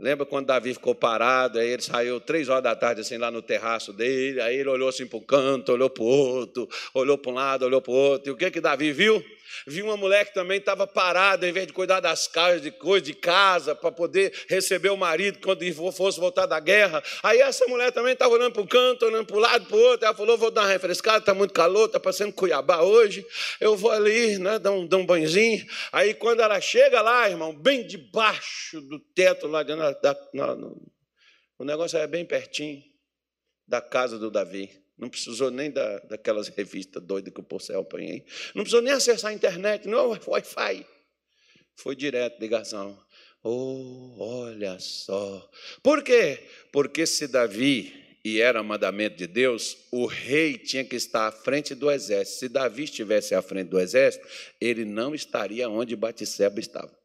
Lembra 0.00 0.24
quando 0.24 0.46
Davi 0.46 0.74
ficou 0.74 0.94
parado, 0.94 1.58
aí 1.58 1.70
ele 1.70 1.82
saiu 1.82 2.20
três 2.20 2.48
horas 2.48 2.62
da 2.62 2.76
tarde, 2.76 3.00
assim, 3.00 3.16
lá 3.16 3.32
no 3.32 3.42
terraço 3.42 3.92
dele, 3.92 4.40
aí 4.40 4.56
ele 4.56 4.68
olhou 4.68 4.88
assim 4.88 5.04
para 5.04 5.18
um 5.18 5.22
canto, 5.22 5.72
olhou 5.72 5.90
para 5.90 6.04
o 6.04 6.06
outro, 6.06 6.68
olhou 6.94 7.18
para 7.18 7.32
um 7.32 7.34
lado, 7.34 7.64
olhou 7.64 7.82
para 7.82 7.90
o 7.90 7.94
outro, 7.94 8.30
e 8.30 8.32
o 8.32 8.36
que 8.36 8.48
que 8.48 8.60
Davi 8.60 8.92
viu? 8.92 9.24
Vi 9.66 9.82
uma 9.82 9.96
mulher 9.96 10.26
que 10.26 10.34
também 10.34 10.58
estava 10.58 10.86
parada, 10.86 11.48
em 11.48 11.52
vez 11.52 11.66
de 11.66 11.72
cuidar 11.72 12.00
das 12.00 12.26
casas, 12.26 12.62
de 12.62 12.70
coisa 12.70 13.04
de 13.04 13.14
casa, 13.14 13.74
para 13.74 13.90
poder 13.90 14.32
receber 14.48 14.90
o 14.90 14.96
marido 14.96 15.38
quando 15.40 15.60
fosse 15.92 16.20
voltar 16.20 16.46
da 16.46 16.60
guerra. 16.60 17.02
Aí 17.22 17.40
essa 17.40 17.66
mulher 17.66 17.92
também 17.92 18.12
estava 18.12 18.32
olhando 18.34 18.52
para 18.52 18.62
o 18.62 18.66
canto, 18.66 19.06
olhando 19.06 19.26
para 19.26 19.36
o 19.36 19.40
lado, 19.40 19.66
para 19.66 19.76
o 19.76 19.80
outro. 19.80 20.06
Ela 20.06 20.14
falou: 20.14 20.38
Vou 20.38 20.50
dar 20.50 20.62
uma 20.62 20.68
refrescada, 20.68 21.18
está 21.18 21.34
muito 21.34 21.52
calor, 21.52 21.86
está 21.86 22.00
passando 22.00 22.32
Cuiabá 22.32 22.82
hoje. 22.82 23.24
Eu 23.60 23.76
vou 23.76 23.90
ali, 23.90 24.38
né, 24.38 24.58
dar, 24.58 24.72
um, 24.72 24.86
dar 24.86 24.96
um 24.96 25.06
banhozinho. 25.06 25.66
Aí 25.92 26.14
quando 26.14 26.40
ela 26.40 26.60
chega 26.60 27.00
lá, 27.00 27.28
irmão, 27.28 27.54
bem 27.54 27.86
debaixo 27.86 28.80
do 28.80 28.98
teto, 28.98 29.46
lá 29.46 29.62
dentro 29.62 30.00
da, 30.00 30.16
no, 30.32 30.80
o 31.58 31.64
negócio 31.64 31.98
é 31.98 32.06
bem 32.06 32.24
pertinho 32.24 32.82
da 33.66 33.80
casa 33.80 34.18
do 34.18 34.30
Davi. 34.30 34.87
Não 34.98 35.08
precisou 35.08 35.50
nem 35.50 35.70
da, 35.70 35.98
daquelas 36.00 36.48
revistas 36.48 37.02
doidas 37.02 37.32
que 37.32 37.40
o 37.40 37.44
Porcel 37.44 37.84
põe. 37.84 38.24
Não 38.54 38.64
precisou 38.64 38.82
nem 38.82 38.92
acessar 38.92 39.30
a 39.30 39.34
internet, 39.34 39.86
não, 39.86 40.10
Wi-Fi. 40.26 40.84
Foi 41.76 41.94
direto, 41.94 42.40
ligação. 42.40 43.00
Oh, 43.42 44.16
olha 44.18 44.78
só. 44.80 45.48
Por 45.82 46.02
quê? 46.02 46.48
Porque 46.72 47.06
se 47.06 47.28
Davi, 47.28 48.18
e 48.24 48.40
era 48.40 48.62
mandamento 48.62 49.16
de 49.16 49.28
Deus, 49.28 49.76
o 49.92 50.06
rei 50.06 50.58
tinha 50.58 50.84
que 50.84 50.96
estar 50.96 51.28
à 51.28 51.32
frente 51.32 51.74
do 51.76 51.88
exército. 51.90 52.40
Se 52.40 52.48
Davi 52.48 52.82
estivesse 52.82 53.34
à 53.34 53.40
frente 53.40 53.68
do 53.68 53.78
exército, 53.78 54.26
ele 54.60 54.84
não 54.84 55.14
estaria 55.14 55.68
onde 55.68 55.94
Batisseba 55.94 56.58
estava. 56.58 56.98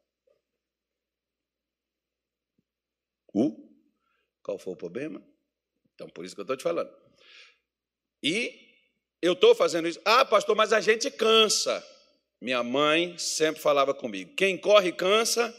Uh, 3.35 3.55
qual 4.41 4.57
foi 4.57 4.73
o 4.73 4.77
problema? 4.77 5.23
Então, 5.93 6.09
por 6.09 6.25
isso 6.25 6.33
que 6.33 6.41
eu 6.41 6.43
estou 6.43 6.57
te 6.57 6.63
falando. 6.63 7.02
E 8.23 8.57
eu 9.21 9.33
estou 9.33 9.53
fazendo 9.53 9.87
isso. 9.87 9.99
Ah, 10.05 10.23
pastor, 10.23 10.55
mas 10.55 10.71
a 10.71 10.79
gente 10.79 11.11
cansa. 11.11 11.85
Minha 12.41 12.63
mãe 12.63 13.17
sempre 13.17 13.61
falava 13.61 13.93
comigo: 13.93 14.33
quem 14.35 14.57
corre 14.57 14.91
cansa, 14.91 15.53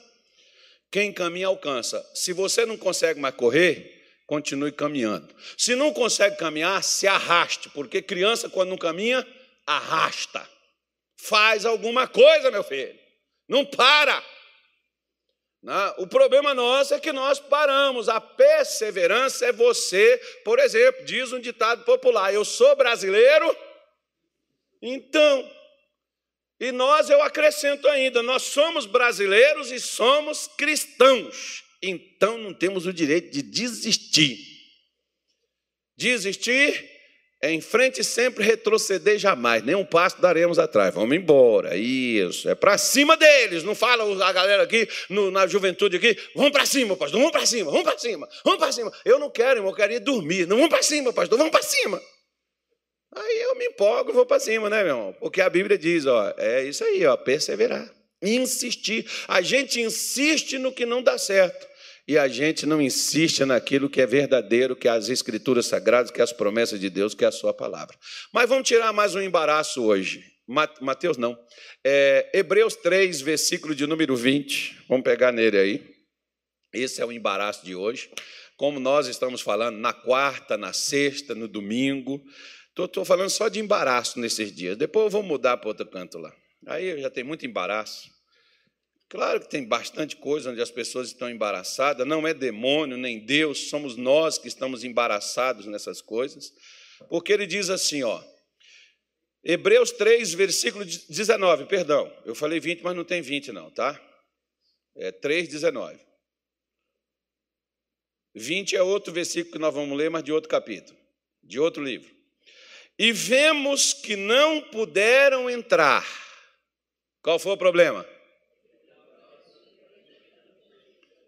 quem 0.90 1.12
caminha 1.12 1.46
alcança. 1.46 2.04
Se 2.14 2.32
você 2.32 2.64
não 2.64 2.76
consegue 2.76 3.20
mais 3.20 3.34
correr, 3.34 3.94
continue 4.26 4.72
caminhando. 4.72 5.34
Se 5.56 5.74
não 5.74 5.92
consegue 5.92 6.36
caminhar, 6.36 6.82
se 6.82 7.06
arraste, 7.06 7.68
porque 7.70 8.00
criança, 8.00 8.48
quando 8.48 8.70
não 8.70 8.78
caminha, 8.78 9.26
arrasta. 9.66 10.46
Faz 11.16 11.64
alguma 11.64 12.06
coisa, 12.06 12.50
meu 12.50 12.64
filho. 12.64 12.98
Não 13.48 13.64
para. 13.64 14.22
Né? 15.64 15.94
O 15.96 16.06
problema 16.06 16.52
nosso 16.52 16.92
é 16.92 17.00
que 17.00 17.10
nós 17.10 17.40
paramos. 17.40 18.06
A 18.10 18.20
perseverança 18.20 19.46
é 19.46 19.52
você, 19.52 20.20
por 20.44 20.58
exemplo, 20.58 21.06
diz 21.06 21.32
um 21.32 21.40
ditado 21.40 21.84
popular: 21.84 22.32
eu 22.32 22.44
sou 22.44 22.76
brasileiro, 22.76 23.56
então. 24.82 25.50
E 26.60 26.70
nós, 26.70 27.10
eu 27.10 27.20
acrescento 27.22 27.88
ainda, 27.88 28.22
nós 28.22 28.42
somos 28.42 28.86
brasileiros 28.86 29.72
e 29.72 29.80
somos 29.80 30.46
cristãos. 30.46 31.64
Então 31.82 32.38
não 32.38 32.54
temos 32.54 32.86
o 32.86 32.92
direito 32.92 33.30
de 33.32 33.42
desistir. 33.42 34.38
Desistir 35.96 36.93
é 37.44 37.52
em 37.52 37.60
frente 37.60 38.02
sempre, 38.02 38.42
retroceder 38.42 39.18
jamais. 39.18 39.62
Nem 39.62 39.74
um 39.74 39.84
passo 39.84 40.18
daremos 40.18 40.58
atrás. 40.58 40.94
Vamos 40.94 41.14
embora. 41.14 41.76
Isso. 41.76 42.48
É 42.48 42.54
para 42.54 42.78
cima 42.78 43.18
deles. 43.18 43.62
Não 43.62 43.74
fala 43.74 44.04
a 44.24 44.32
galera 44.32 44.62
aqui, 44.62 44.88
no, 45.10 45.30
na 45.30 45.46
juventude 45.46 45.98
aqui. 45.98 46.16
Vamos 46.34 46.52
para 46.52 46.64
cima, 46.64 46.96
pastor. 46.96 47.18
Vamos 47.18 47.32
para 47.32 47.44
cima. 47.44 47.70
Vamos 47.70 47.84
para 47.84 47.98
cima. 47.98 48.28
Vamos 48.42 48.58
para 48.58 48.72
cima. 48.72 48.90
Eu 49.04 49.18
não 49.18 49.28
quero, 49.28 49.58
irmão. 49.58 49.72
Eu 49.72 49.76
quero 49.76 49.92
ir 49.92 50.00
dormir. 50.00 50.46
Não 50.46 50.56
vamos 50.56 50.70
para 50.70 50.82
cima, 50.82 51.12
pastor. 51.12 51.36
Vamos 51.36 51.52
para 51.52 51.62
cima. 51.62 52.00
Aí 53.14 53.42
eu 53.42 53.54
me 53.56 53.66
empolgo 53.66 54.10
e 54.10 54.14
vou 54.14 54.24
para 54.24 54.40
cima, 54.40 54.70
né, 54.70 54.82
meu 54.82 54.96
irmão? 54.96 55.16
Porque 55.20 55.42
a 55.42 55.50
Bíblia 55.50 55.76
diz, 55.76 56.06
ó, 56.06 56.32
é 56.38 56.64
isso 56.64 56.82
aí, 56.82 57.04
ó, 57.06 57.14
perseverar. 57.14 57.88
Insistir. 58.22 59.06
A 59.28 59.42
gente 59.42 59.80
insiste 59.80 60.58
no 60.58 60.72
que 60.72 60.86
não 60.86 61.02
dá 61.02 61.18
certo 61.18 61.73
e 62.06 62.18
a 62.18 62.28
gente 62.28 62.66
não 62.66 62.82
insiste 62.82 63.44
naquilo 63.44 63.88
que 63.88 64.00
é 64.00 64.06
verdadeiro, 64.06 64.76
que 64.76 64.86
é 64.86 64.90
as 64.90 65.08
escrituras 65.08 65.66
sagradas, 65.66 66.10
que 66.10 66.20
é 66.20 66.24
as 66.24 66.32
promessas 66.32 66.78
de 66.78 66.90
Deus, 66.90 67.14
que 67.14 67.24
é 67.24 67.28
a 67.28 67.32
sua 67.32 67.54
palavra. 67.54 67.96
Mas 68.32 68.48
vamos 68.48 68.68
tirar 68.68 68.92
mais 68.92 69.14
um 69.14 69.20
embaraço 69.20 69.82
hoje. 69.82 70.22
Mateus 70.80 71.16
não. 71.16 71.38
É, 71.82 72.30
Hebreus 72.34 72.76
3, 72.76 73.22
versículo 73.22 73.74
de 73.74 73.86
número 73.86 74.14
20. 74.14 74.84
Vamos 74.88 75.04
pegar 75.04 75.32
nele 75.32 75.56
aí. 75.56 75.94
Esse 76.74 77.00
é 77.00 77.06
o 77.06 77.12
embaraço 77.12 77.64
de 77.64 77.74
hoje. 77.74 78.10
Como 78.56 78.78
nós 78.78 79.06
estamos 79.06 79.40
falando 79.40 79.78
na 79.78 79.94
quarta, 79.94 80.58
na 80.58 80.72
sexta, 80.74 81.34
no 81.34 81.48
domingo. 81.48 82.22
Estou 82.78 83.04
falando 83.04 83.30
só 83.30 83.48
de 83.48 83.60
embaraço 83.60 84.20
nesses 84.20 84.54
dias. 84.54 84.76
Depois 84.76 85.06
eu 85.06 85.10
vou 85.10 85.22
mudar 85.22 85.56
para 85.56 85.68
outro 85.68 85.86
canto 85.86 86.18
lá. 86.18 86.34
Aí 86.66 87.00
já 87.00 87.08
tem 87.08 87.24
muito 87.24 87.46
embaraço. 87.46 88.13
Claro 89.08 89.40
que 89.40 89.48
tem 89.48 89.64
bastante 89.64 90.16
coisa 90.16 90.50
onde 90.50 90.60
as 90.60 90.70
pessoas 90.70 91.08
estão 91.08 91.30
embaraçadas, 91.30 92.06
não 92.06 92.26
é 92.26 92.34
demônio 92.34 92.96
nem 92.96 93.24
Deus, 93.24 93.68
somos 93.68 93.96
nós 93.96 94.38
que 94.38 94.48
estamos 94.48 94.82
embaraçados 94.82 95.66
nessas 95.66 96.00
coisas. 96.00 96.52
Porque 97.08 97.32
ele 97.32 97.46
diz 97.46 97.70
assim, 97.70 98.02
ó, 98.02 98.22
Hebreus 99.42 99.90
3, 99.92 100.32
versículo 100.34 100.84
19, 100.84 101.66
perdão, 101.66 102.10
eu 102.24 102.34
falei 102.34 102.58
20, 102.58 102.82
mas 102.82 102.96
não 102.96 103.04
tem 103.04 103.20
20 103.20 103.52
não, 103.52 103.70
tá? 103.70 104.00
É 104.96 105.12
3, 105.12 105.48
19. 105.48 106.00
20 108.34 108.74
é 108.74 108.82
outro 108.82 109.12
versículo 109.12 109.52
que 109.52 109.58
nós 109.58 109.74
vamos 109.74 109.96
ler, 109.96 110.10
mas 110.10 110.24
de 110.24 110.32
outro 110.32 110.48
capítulo, 110.48 110.98
de 111.42 111.60
outro 111.60 111.82
livro. 111.84 112.12
E 112.98 113.12
vemos 113.12 113.92
que 113.92 114.16
não 114.16 114.62
puderam 114.62 115.50
entrar. 115.50 116.04
Qual 117.22 117.38
foi 117.38 117.52
o 117.52 117.56
problema? 117.56 118.06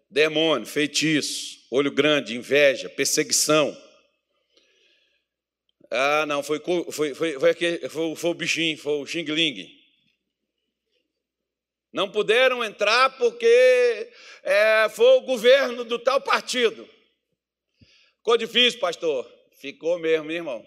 Demônio, 0.09 0.65
feitiço, 0.65 1.65
olho 1.71 1.91
grande, 1.91 2.35
inveja, 2.35 2.89
perseguição. 2.89 3.75
Ah, 5.89 6.25
não, 6.25 6.43
foi, 6.43 6.61
foi, 6.91 7.13
foi, 7.13 7.39
foi, 7.39 7.49
aqui, 7.49 7.89
foi, 7.89 8.15
foi 8.15 8.29
o 8.29 8.33
bichinho, 8.33 8.77
foi 8.77 8.93
o 8.93 9.05
Xing 9.05 9.23
Ling. 9.23 9.75
Não 11.91 12.11
puderam 12.11 12.63
entrar 12.63 13.17
porque 13.17 14.11
é, 14.43 14.89
foi 14.89 15.17
o 15.17 15.21
governo 15.21 15.83
do 15.83 15.97
tal 15.97 16.21
partido. 16.21 16.87
Ficou 18.17 18.37
difícil, 18.37 18.79
pastor? 18.79 19.25
Ficou 19.59 19.97
mesmo, 19.97 20.29
irmão. 20.29 20.65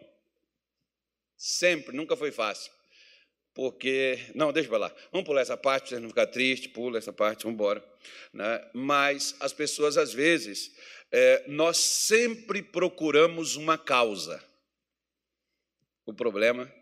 Sempre, 1.36 1.94
nunca 1.94 2.16
foi 2.16 2.32
fácil 2.32 2.79
porque. 3.54 4.18
Não, 4.34 4.52
deixa 4.52 4.70
eu 4.70 4.78
lá. 4.78 4.94
Vamos 5.12 5.26
pular 5.26 5.40
essa 5.40 5.56
parte 5.56 5.88
para 5.88 5.96
você 5.96 6.00
não 6.00 6.08
ficar 6.08 6.26
triste, 6.26 6.68
pula 6.68 6.98
essa 6.98 7.12
parte, 7.12 7.44
vamos 7.44 7.54
embora. 7.54 7.84
Né? 8.32 8.70
Mas 8.72 9.34
as 9.40 9.52
pessoas, 9.52 9.96
às 9.96 10.12
vezes, 10.12 10.74
é, 11.10 11.44
nós 11.48 11.76
sempre 11.76 12.62
procuramos 12.62 13.56
uma 13.56 13.76
causa. 13.76 14.42
O 16.06 16.14
problema 16.14 16.72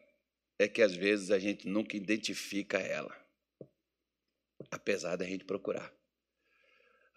é 0.59 0.69
que, 0.69 0.83
às 0.83 0.95
vezes, 0.95 1.31
a 1.31 1.39
gente 1.39 1.67
nunca 1.69 1.97
identifica 1.97 2.79
ela, 2.79 3.15
apesar 4.71 5.17
da 5.17 5.25
gente 5.25 5.45
procurar. 5.45 5.98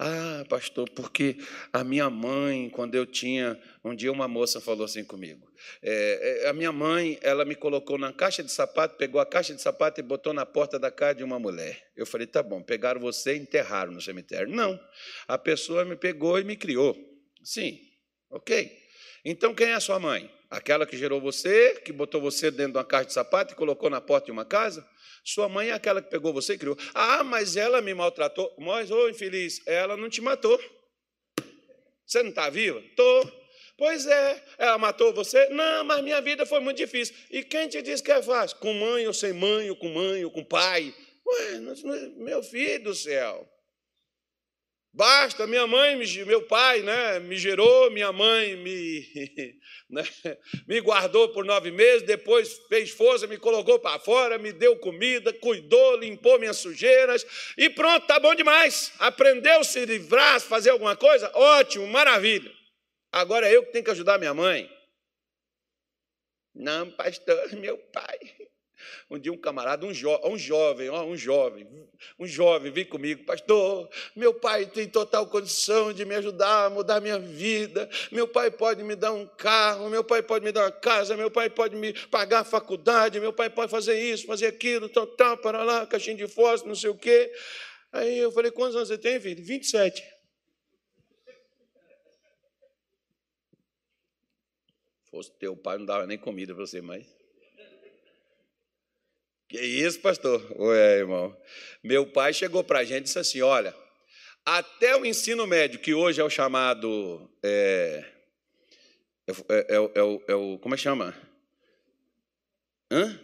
Ah, 0.03 0.43
pastor, 0.49 0.89
porque 0.89 1.37
a 1.71 1.83
minha 1.83 2.09
mãe, 2.09 2.71
quando 2.71 2.95
eu 2.95 3.05
tinha. 3.05 3.55
Um 3.85 3.95
dia 3.95 4.11
uma 4.11 4.27
moça 4.27 4.59
falou 4.59 4.85
assim 4.85 5.03
comigo. 5.03 5.47
É, 5.79 6.45
é, 6.45 6.49
a 6.49 6.53
minha 6.53 6.71
mãe, 6.71 7.19
ela 7.21 7.45
me 7.45 7.53
colocou 7.53 7.99
na 7.99 8.11
caixa 8.11 8.41
de 8.41 8.51
sapato, 8.51 8.97
pegou 8.97 9.21
a 9.21 9.25
caixa 9.27 9.53
de 9.53 9.61
sapato 9.61 9.99
e 9.99 10.03
botou 10.03 10.33
na 10.33 10.43
porta 10.43 10.79
da 10.79 10.89
casa 10.89 11.15
de 11.15 11.23
uma 11.23 11.37
mulher. 11.37 11.79
Eu 11.95 12.07
falei, 12.07 12.25
tá 12.25 12.41
bom, 12.41 12.63
pegaram 12.63 12.99
você 12.99 13.35
e 13.35 13.39
enterraram 13.39 13.91
no 13.91 14.01
cemitério. 14.01 14.49
Não, 14.49 14.79
a 15.27 15.37
pessoa 15.37 15.85
me 15.85 15.95
pegou 15.95 16.39
e 16.39 16.43
me 16.43 16.55
criou. 16.55 16.97
Sim, 17.43 17.79
ok. 18.31 18.75
Então 19.23 19.53
quem 19.53 19.67
é 19.67 19.75
a 19.75 19.79
sua 19.79 19.99
mãe? 19.99 20.27
Aquela 20.51 20.85
que 20.85 20.97
gerou 20.97 21.21
você, 21.21 21.75
que 21.75 21.93
botou 21.93 22.19
você 22.19 22.51
dentro 22.51 22.73
de 22.73 22.77
uma 22.77 22.83
caixa 22.83 23.05
de 23.05 23.13
sapato 23.13 23.53
e 23.53 23.55
colocou 23.55 23.89
na 23.89 24.01
porta 24.01 24.25
de 24.25 24.33
uma 24.33 24.43
casa? 24.43 24.85
Sua 25.23 25.47
mãe 25.47 25.69
é 25.69 25.71
aquela 25.71 26.01
que 26.01 26.09
pegou 26.09 26.33
você 26.33 26.55
e 26.55 26.57
criou. 26.57 26.77
Ah, 26.93 27.23
mas 27.23 27.55
ela 27.55 27.81
me 27.81 27.93
maltratou. 27.93 28.53
Mas, 28.59 28.91
ô 28.91 29.07
infeliz, 29.07 29.65
ela 29.65 29.95
não 29.95 30.09
te 30.09 30.19
matou. 30.19 30.59
Você 32.05 32.21
não 32.21 32.31
está 32.31 32.49
viva? 32.49 32.79
Estou. 32.79 33.41
Pois 33.77 34.05
é, 34.05 34.43
ela 34.57 34.77
matou 34.77 35.13
você? 35.13 35.47
Não, 35.49 35.85
mas 35.85 36.03
minha 36.03 36.19
vida 36.19 36.45
foi 36.45 36.59
muito 36.59 36.77
difícil. 36.77 37.15
E 37.31 37.43
quem 37.45 37.69
te 37.69 37.81
disse 37.81 38.03
que 38.03 38.11
é 38.11 38.21
fácil? 38.21 38.57
Com 38.57 38.73
mãe 38.73 39.07
ou 39.07 39.13
sem 39.13 39.31
mãe, 39.31 39.69
ou 39.69 39.77
com 39.77 39.87
mãe 39.87 40.25
ou 40.25 40.31
com 40.31 40.43
pai? 40.43 40.93
Ué, 41.25 41.59
meu 42.17 42.43
filho 42.43 42.83
do 42.83 42.93
céu. 42.93 43.47
Basta, 44.93 45.47
minha 45.47 45.65
mãe, 45.65 45.95
meu 46.25 46.41
pai, 46.43 46.81
né, 46.81 47.17
me 47.19 47.37
gerou, 47.37 47.89
minha 47.91 48.11
mãe 48.11 48.57
me, 48.57 49.07
né, 49.89 50.03
me 50.67 50.81
guardou 50.81 51.29
por 51.29 51.45
nove 51.45 51.71
meses, 51.71 52.01
depois 52.01 52.59
fez 52.67 52.89
força, 52.91 53.25
me 53.25 53.37
colocou 53.37 53.79
para 53.79 53.99
fora, 53.99 54.37
me 54.37 54.51
deu 54.51 54.77
comida, 54.79 55.31
cuidou, 55.31 55.95
limpou 55.95 56.37
minhas 56.37 56.57
sujeiras 56.57 57.25
e 57.57 57.69
pronto, 57.69 58.05
tá 58.05 58.19
bom 58.19 58.35
demais. 58.35 58.91
Aprendeu 58.99 59.61
a 59.61 59.63
se 59.63 59.85
livrar, 59.85 60.41
fazer 60.41 60.71
alguma 60.71 60.97
coisa? 60.97 61.31
Ótimo, 61.35 61.87
maravilha. 61.87 62.51
Agora 63.13 63.47
é 63.47 63.55
eu 63.55 63.65
que 63.65 63.71
tenho 63.71 63.85
que 63.85 63.91
ajudar 63.91 64.19
minha 64.19 64.33
mãe. 64.33 64.69
Não, 66.53 66.91
pastor, 66.91 67.53
meu 67.53 67.77
pai. 67.77 68.40
Um 69.09 69.19
dia 69.19 69.31
um 69.31 69.37
camarada, 69.37 69.85
um, 69.85 69.93
jo 69.93 70.09
um 70.23 70.37
jovem, 70.37 70.89
ó, 70.89 71.03
um 71.03 71.15
jovem, 71.15 71.67
um 72.19 72.25
jovem, 72.27 72.71
vem 72.71 72.85
comigo, 72.85 73.23
pastor, 73.23 73.89
meu 74.15 74.33
pai 74.33 74.65
tem 74.65 74.87
total 74.87 75.27
condição 75.27 75.93
de 75.93 76.05
me 76.05 76.15
ajudar 76.15 76.65
a 76.65 76.69
mudar 76.69 77.01
minha 77.01 77.19
vida, 77.19 77.89
meu 78.11 78.27
pai 78.27 78.51
pode 78.51 78.83
me 78.83 78.95
dar 78.95 79.11
um 79.11 79.25
carro, 79.25 79.89
meu 79.89 80.03
pai 80.03 80.21
pode 80.21 80.43
me 80.45 80.51
dar 80.51 80.65
uma 80.65 80.71
casa, 80.71 81.17
meu 81.17 81.29
pai 81.31 81.49
pode 81.49 81.75
me 81.75 81.93
pagar 82.07 82.39
a 82.39 82.43
faculdade, 82.43 83.19
meu 83.19 83.33
pai 83.33 83.49
pode 83.49 83.69
fazer 83.69 83.99
isso, 83.99 84.25
fazer 84.25 84.47
aquilo, 84.47 84.89
tal, 84.89 85.07
tal, 85.07 85.37
para 85.37 85.63
lá, 85.63 85.85
caixinha 85.85 86.15
de 86.15 86.27
fósforo, 86.27 86.69
não 86.69 86.75
sei 86.75 86.89
o 86.89 86.95
quê. 86.95 87.31
Aí 87.91 88.19
eu 88.19 88.31
falei, 88.31 88.51
quantos 88.51 88.75
anos 88.75 88.87
você 88.87 88.97
tem, 88.97 89.19
filho? 89.19 89.43
27. 89.43 90.01
Fosse 95.11 95.29
teu 95.33 95.57
pai, 95.57 95.77
não 95.77 95.85
dava 95.85 96.07
nem 96.07 96.17
comida 96.17 96.55
para 96.55 96.65
você, 96.65 96.81
mas... 96.81 97.20
Que 99.51 99.59
isso, 99.59 99.99
pastor? 99.99 100.41
Ué, 100.57 100.99
irmão. 100.99 101.37
Meu 101.83 102.05
pai 102.05 102.31
chegou 102.31 102.63
para 102.63 102.79
a 102.79 102.83
gente 102.85 102.99
e 102.99 103.03
disse 103.03 103.19
assim: 103.19 103.41
olha, 103.41 103.75
até 104.45 104.95
o 104.95 105.05
ensino 105.05 105.45
médio, 105.45 105.81
que 105.81 105.93
hoje 105.93 106.21
é 106.21 106.23
o 106.23 106.29
chamado. 106.29 107.29
É, 107.43 108.05
é, 109.27 109.33
é, 109.49 109.75
é, 109.75 110.03
o, 110.03 110.23
é 110.25 110.35
o. 110.35 110.57
Como 110.57 110.73
é 110.73 110.77
que 110.77 110.83
chama? 110.83 111.13
Hã? 112.89 113.19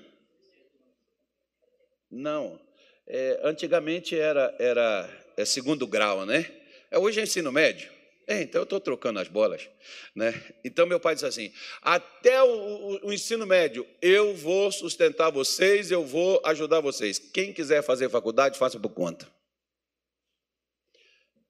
Não. 2.12 2.60
É, 3.08 3.40
antigamente 3.42 4.20
era, 4.20 4.54
era 4.60 5.10
é 5.38 5.46
segundo 5.46 5.88
grau, 5.88 6.26
né? 6.26 6.46
É, 6.92 7.00
hoje 7.00 7.22
é 7.22 7.24
ensino 7.24 7.54
médio. 7.54 7.90
É, 8.30 8.42
então 8.42 8.60
eu 8.60 8.64
estou 8.66 8.82
trocando 8.82 9.20
as 9.20 9.30
bolas. 9.30 9.70
Né? 10.14 10.34
Então 10.64 10.86
meu 10.86 11.00
pai 11.00 11.16
disse 11.16 11.26
assim: 11.26 11.54
até 11.82 12.44
o, 12.44 12.48
o, 12.48 13.08
o, 13.08 13.14
ensino 13.14 13.46
médio, 13.48 13.88
eu 14.02 14.36
vou 14.36 14.70
sustentar 14.70 15.30
vocês, 15.32 15.90
eu 15.90 16.06
vou 16.06 16.42
ajudar 16.44 16.82
vocês. 16.82 17.18
Quem 17.18 17.54
quiser 17.54 17.82
fazer 17.82 18.10
faculdade, 18.10 18.60
faça 18.60 18.78
por 18.78 18.90
conta. 18.90 19.32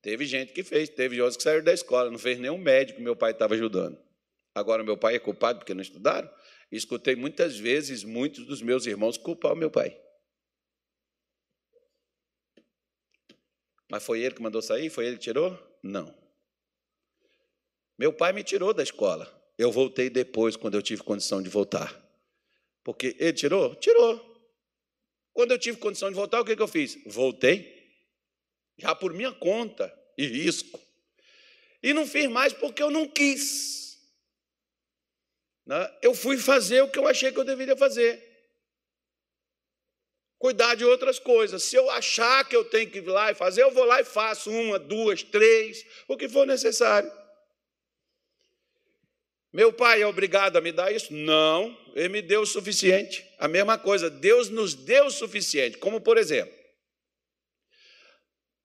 Teve 0.04 0.26
gente 0.26 0.54
que 0.54 0.64
fez, 0.64 0.88
teve 0.88 1.20
outros 1.20 1.36
que 1.36 1.44
saíram 1.44 1.64
da 1.64 1.74
escola, 1.74 2.12
não 2.12 2.20
fez 2.20 2.38
nenhum 2.38 2.60
médico, 2.60 3.02
meu 3.02 3.16
pai 3.16 3.32
estava 3.32 3.56
ajudando. 3.56 3.98
Agora 4.54 4.84
meu 4.84 4.96
pai 4.96 5.16
é 5.16 5.20
culpado 5.20 5.60
porque 5.60 5.74
não 5.74 5.82
estudaram? 5.82 6.30
Escutei 6.72 7.16
muitas 7.16 7.58
vezes 7.58 8.04
muitos 8.04 8.46
dos 8.46 8.62
meus 8.62 8.86
irmãos 8.86 9.18
culpar 9.18 9.54
o 9.54 9.56
meu 9.56 9.72
pai. 9.72 10.00
Mas 13.90 14.04
foi 14.04 14.22
ele 14.22 14.36
que 14.36 14.42
mandou 14.42 14.62
sair? 14.62 14.90
Foi 14.90 15.08
ele 15.08 15.18
que 15.18 15.24
tirou? 15.24 15.58
Não. 15.82 16.27
Meu 17.98 18.14
pai 18.14 18.32
me 18.32 18.44
tirou 18.44 18.74
da 18.74 18.84
escola. 18.84 19.34
Eu 19.58 19.72
voltei 19.72 20.10
depois, 20.10 20.56
quando 20.56 20.76
eu 20.76 20.82
tive 20.82 21.02
condição 21.02 21.42
de 21.42 21.50
voltar. 21.50 21.96
Porque 22.84 23.16
ele 23.20 23.34
tirou? 23.34 23.76
Tirou. 23.76 24.28
Quando 25.34 25.52
eu 25.52 25.60
tive 25.60 25.78
condição 25.78 26.10
de 26.10 26.16
voltar, 26.16 26.40
o 26.40 26.46
que, 26.46 26.60
eu 26.60 26.68
fiz? 26.68 26.98
Voltei. 27.06 27.76
Já 28.78 28.94
por 28.94 29.14
minha 29.14 29.32
conta 29.32 29.92
e 30.18 30.26
risco. 30.28 30.80
E 31.82 31.94
não 31.94 32.06
fiz 32.06 32.30
mais 32.30 32.54
porque 32.54 32.82
eu 32.82 32.92
não 32.92 33.08
quis. 33.08 34.00
Né? 35.66 35.98
Eu 36.02 36.14
fui 36.14 36.38
fazer 36.38 36.82
o 36.82 36.90
que 36.90 37.00
eu 37.00 37.08
achei 37.08 37.32
que 37.32 37.40
eu 37.40 37.44
deveria 37.44 37.76
fazer. 37.76 38.24
Cuidar 40.38 40.76
de 40.76 40.86
outras 40.86 41.18
coisas. 41.18 41.64
Se 41.64 41.76
eu 41.76 41.90
achar 41.90 42.48
que 42.48 42.56
eu 42.56 42.64
tenho 42.64 42.90
que 42.90 43.00
ir 43.00 43.08
lá 43.08 43.32
e 43.32 43.36
fazer, 43.36 43.64
eu 43.64 43.72
vou 43.72 43.86
lá 43.86 44.00
e 44.00 44.06
faço 44.06 44.52
uma, 44.52 44.78
duas, 44.78 45.24
três, 45.24 45.84
o 46.08 46.16
que 46.16 46.30
for 46.30 46.46
necessário. 46.46 47.12
Meu 49.58 49.74
pai 49.74 50.04
é 50.04 50.06
obrigado 50.06 50.56
a 50.56 50.62
me 50.62 50.72
dar 50.72 50.94
isso? 50.94 51.12
Não, 51.12 51.76
ele 51.96 52.10
me 52.10 52.22
deu 52.22 52.42
o 52.42 52.46
suficiente. 52.46 53.26
A 53.40 53.48
mesma 53.48 53.76
coisa, 53.76 54.08
Deus 54.08 54.52
nos 54.52 54.76
deu 54.76 55.08
o 55.08 55.10
suficiente. 55.10 55.80
Como, 55.80 56.00
por 56.00 56.16
exemplo, 56.16 56.54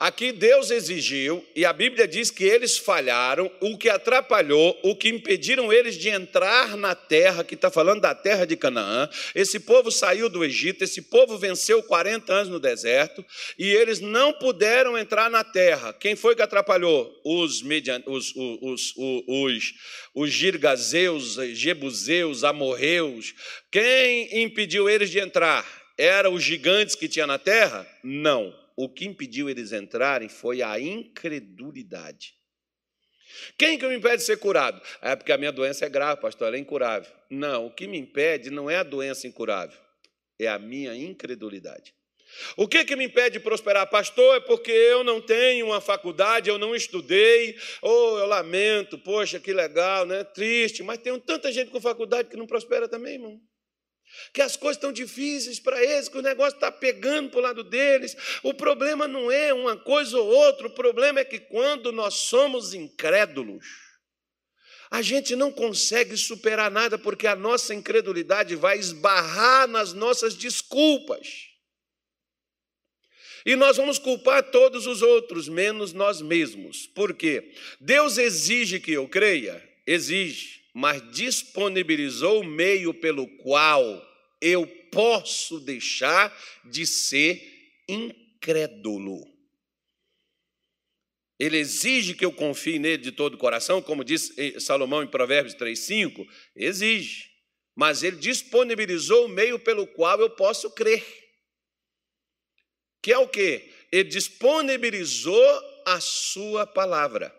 Aqui 0.03 0.33
Deus 0.33 0.73
exigiu, 0.73 1.47
e 1.55 1.65
a 1.65 1.73
Bíblia 1.73 2.09
diz 2.09 2.29
que 2.29 2.43
eles 2.43 2.77
falharam, 2.77 3.49
o 3.61 3.79
que 3.79 3.89
atrapalhou, 3.89 4.77
o 4.83 4.97
que 4.97 5.09
impediram 5.09 5.73
eles 5.73 5.95
de 5.95 6.09
entrar 6.09 6.77
na 6.77 6.93
terra, 6.93 7.45
que 7.45 7.55
está 7.55 7.71
falando 7.71 8.01
da 8.01 8.13
terra 8.13 8.45
de 8.45 8.57
Canaã. 8.57 9.09
Esse 9.33 9.61
povo 9.61 9.93
saiu 9.93 10.29
do 10.29 10.45
Egito, 10.45 10.83
esse 10.83 11.03
povo 11.03 11.39
venceu 11.39 11.85
40 11.85 12.33
anos 12.33 12.49
no 12.49 12.59
deserto, 12.59 13.25
e 13.57 13.71
eles 13.71 14.01
não 14.01 14.33
puderam 14.33 14.99
entrar 14.99 15.31
na 15.31 15.45
terra. 15.45 15.93
Quem 15.93 16.17
foi 16.17 16.35
que 16.35 16.43
atrapalhou? 16.43 17.21
Os, 17.25 17.63
median, 17.63 18.03
os, 18.05 18.35
os, 18.35 18.95
os, 18.97 19.75
os, 20.17 20.31
girgazeus, 20.33 21.37
jebuseus, 21.53 22.43
amorreus. 22.43 23.33
Quem 23.71 24.43
impediu 24.43 24.91
eles 24.91 25.11
de 25.11 25.21
entrar? 25.21 25.65
Eram 25.97 26.35
os 26.35 26.43
gigantes 26.43 26.97
que 26.97 27.07
tinha 27.07 27.25
na 27.25 27.39
terra? 27.39 27.87
Não 28.03 28.62
o 28.85 28.89
que 28.89 29.07
impediu 29.07 29.49
eles 29.49 29.73
entrarem 29.73 30.29
foi 30.29 30.61
a 30.61 30.79
incredulidade. 30.81 32.35
Quem 33.57 33.79
que 33.79 33.87
me 33.87 33.95
impede 33.95 34.19
de 34.19 34.25
ser 34.25 34.39
curado? 34.39 34.83
É 35.01 35.15
porque 35.15 35.33
a 35.33 35.39
minha 35.39 35.53
doença 35.53 35.87
é 35.87 35.89
grave, 35.89 36.21
pastor, 36.21 36.49
ela 36.49 36.57
é 36.57 36.59
incurável. 36.59 37.11
Não, 37.31 37.67
o 37.67 37.71
que 37.71 37.87
me 37.87 37.97
impede 37.97 38.51
não 38.51 38.69
é 38.69 38.77
a 38.77 38.83
doença 38.83 39.27
incurável, 39.27 39.79
é 40.39 40.49
a 40.49 40.59
minha 40.59 40.95
incredulidade. 40.95 41.95
O 42.57 42.67
que, 42.67 42.85
que 42.85 42.97
me 42.97 43.05
impede 43.05 43.39
de 43.39 43.41
prosperar, 43.41 43.89
pastor? 43.89 44.37
É 44.37 44.41
porque 44.41 44.73
eu 44.73 45.05
não 45.05 45.21
tenho 45.21 45.67
uma 45.67 45.81
faculdade, 45.81 46.49
eu 46.49 46.59
não 46.59 46.75
estudei, 46.75 47.57
ou 47.83 48.15
oh, 48.15 48.19
eu 48.19 48.27
lamento, 48.27 48.99
poxa, 48.99 49.39
que 49.39 49.53
legal, 49.53 50.07
né? 50.07 50.25
Triste, 50.25 50.83
mas 50.83 50.99
tem 50.99 51.17
tanta 51.21 51.53
gente 51.53 51.71
com 51.71 51.81
faculdade 51.81 52.29
que 52.29 52.37
não 52.37 52.47
prospera 52.47 52.89
também, 52.89 53.15
irmão 53.15 53.41
que 54.33 54.41
as 54.41 54.57
coisas 54.57 54.77
estão 54.77 54.93
difíceis 54.93 55.59
para 55.61 55.83
eles, 55.83 56.09
que 56.09 56.19
o 56.19 56.23
negócio 56.23 56.55
está 56.55 56.71
pegando 56.71 57.31
para 57.31 57.39
o 57.39 57.43
lado 57.43 57.65
deles. 57.65 58.17
O 58.43 58.55
problema 58.55 59.07
não 59.07 59.31
é 59.31 59.53
uma 59.53 59.77
coisa 59.77 60.19
ou 60.19 60.27
outra, 60.27 60.67
o 60.67 60.75
problema 60.75 61.21
é 61.21 61.25
que 61.25 61.39
quando 61.39 61.93
nós 61.93 62.15
somos 62.15 62.75
incrédulos, 62.75 63.65
a 64.91 65.01
gente 65.01 65.35
não 65.35 65.51
consegue 65.51 66.17
superar 66.17 66.71
nada 66.71 66.99
porque 66.99 67.27
a 67.27 67.35
nossa 67.35 67.75
incredulidade 67.75 68.55
vai 68.55 68.79
esbarrar 68.79 69.67
nas 69.67 69.93
nossas 69.93 70.35
desculpas. 70.35 71.49
E 73.45 73.57
nós 73.57 73.77
vamos 73.77 73.99
culpar 73.99 74.43
todos 74.51 74.87
os 74.87 75.03
outros, 75.03 75.49
menos 75.49 75.93
nós 75.93 76.21
mesmos. 76.21 76.87
Por 76.87 77.15
quê? 77.15 77.53
Deus 77.81 78.19
exige 78.19 78.79
que 78.79 78.93
eu 78.93 79.09
creia? 79.09 79.67
Exige 79.87 80.62
mas 80.73 81.03
disponibilizou 81.13 82.41
o 82.41 82.47
meio 82.47 82.95
pelo 82.95 83.27
qual 83.39 83.83
eu 84.41 84.67
posso 84.91 85.61
deixar 85.61 86.37
de 86.65 86.87
ser 86.87 87.41
incrédulo. 87.89 89.21
Ele 91.39 91.59
exige 91.59 92.15
que 92.15 92.25
eu 92.25 92.33
confie 92.33 92.79
nele 92.79 93.03
de 93.03 93.13
todo 93.13 93.35
o 93.35 93.39
coração, 93.39 93.83
como 93.83 94.05
diz 94.05 94.33
Salomão 94.61 95.03
em 95.03 95.09
Provérbios 95.09 95.55
3,5, 95.57 96.27
exige, 96.55 97.31
mas 97.75 98.03
ele 98.03 98.17
disponibilizou 98.17 99.27
o 99.27 99.29
meio 99.29 99.59
pelo 99.59 99.87
qual 99.87 100.21
eu 100.21 100.31
posso 100.31 100.71
crer. 100.71 101.05
Que 103.03 103.13
é 103.13 103.19
o 103.19 103.27
que? 103.27 103.69
Ele 103.91 104.09
disponibilizou 104.09 105.45
a 105.85 105.99
sua 106.01 106.65
palavra. 106.67 107.35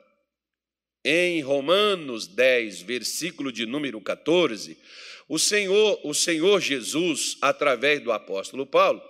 Em 1.03 1.41
Romanos 1.41 2.27
10, 2.27 2.81
versículo 2.81 3.51
de 3.51 3.65
número 3.65 3.99
14, 3.99 4.77
o 5.27 5.37
Senhor, 5.37 5.99
o 6.03 6.13
Senhor 6.13 6.61
Jesus, 6.61 7.37
através 7.41 8.01
do 8.01 8.11
apóstolo 8.11 8.65
Paulo, 8.65 9.01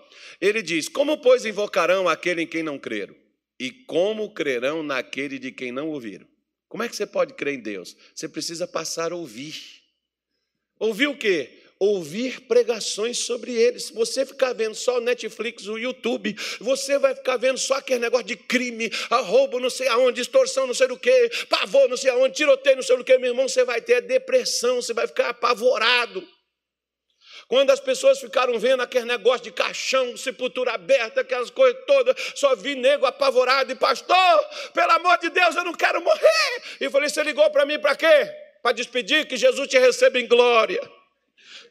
ele 0.42 0.62
diz: 0.62 0.90
Como, 0.90 1.18
pois, 1.20 1.46
invocarão 1.46 2.10
aquele 2.10 2.42
em 2.44 2.48
quem 2.48 2.64
não 2.64 2.80
creram? 2.80 3.16
E 3.60 3.72
como 3.72 4.34
crerão 4.34 4.82
naquele 4.82 5.38
de 5.38 5.52
quem 5.52 5.72
não 5.72 5.90
ouviram? 5.90 6.28
Como 6.68 6.82
é 6.84 6.90
que 6.90 6.96
você 6.96 7.06
pode 7.06 7.34
crer 7.36 7.56
em 7.56 7.62
Deus? 7.62 7.96
Você 8.16 8.28
precisa 8.28 8.68
passar 8.68 9.12
a 9.12 9.16
ouvir. 9.16 9.56
Ouvir 10.80 11.08
o 11.08 11.18
quê? 11.18 11.62
Ouvir 11.84 12.41
pregações 12.41 13.19
sobre 13.19 13.54
ele. 13.54 13.80
Se 13.80 13.93
você 13.93 14.26
ficar 14.26 14.54
vendo 14.54 14.76
só 14.76 14.98
o 14.98 15.02
Netflix, 15.02 15.67
o 15.67 15.78
YouTube, 15.78 16.36
você 16.60 16.98
vai 16.98 17.13
ficar 17.15 17.38
vendo 17.38 17.58
só 17.58 17.76
aquele 17.76 18.00
negócio 18.00 18.26
de 18.26 18.36
crime, 18.36 18.89
roubo 19.10 19.60
não 19.60 19.69
sei 19.69 19.88
aonde, 19.88 20.22
extorsão 20.22 20.65
não 20.65 20.74
sei 20.74 20.88
do 20.88 20.98
que, 20.98 21.30
pavor 21.50 21.89
não 21.89 21.98
sei 21.98 22.12
aonde, 22.12 22.36
tiroteio 22.36 22.78
não 22.78 22.84
sei 22.84 22.98
do 22.98 23.04
que, 23.04 23.17
meu 23.17 23.32
irmão, 23.32 23.48
você 23.48 23.63
vai 23.63 23.82
ter 23.82 24.02
depressão, 24.02 24.82
você 24.82 24.93
vai 24.93 25.08
ficar 25.08 25.30
apavorado. 25.30 26.26
Quando 27.48 27.72
as 27.72 27.80
pessoas 27.80 28.19
ficaram 28.19 28.58
vendo 28.58 28.82
aquele 28.82 29.06
negócio 29.06 29.43
de 29.43 29.52
caixão, 29.52 30.15
sepultura 30.15 30.74
aberta, 30.74 31.22
aquelas 31.22 31.50
coisas 31.50 31.80
todas, 31.86 32.15
só 32.36 32.56
vi 32.56 32.76
nego 32.76 33.06
apavorado 33.06 33.72
e 33.72 33.76
pastor, 33.76 34.39
pelo 34.74 34.91
amor 34.93 35.17
de 35.17 35.30
Deus, 35.30 35.56
eu 35.56 35.63
não 35.65 35.74
quero 35.74 36.02
morrer. 36.02 36.63
E 36.80 36.89
falei: 36.89 37.10
você 37.10 37.22
ligou 37.24 37.50
para 37.52 37.65
mim 37.65 37.78
para 37.80 37.96
quê? 37.96 38.32
Para 38.62 38.72
despedir 38.72 39.28
que 39.28 39.36
Jesus 39.36 39.67
te 39.67 39.78
receba 39.78 40.19
em 40.19 40.28
glória. 40.28 40.82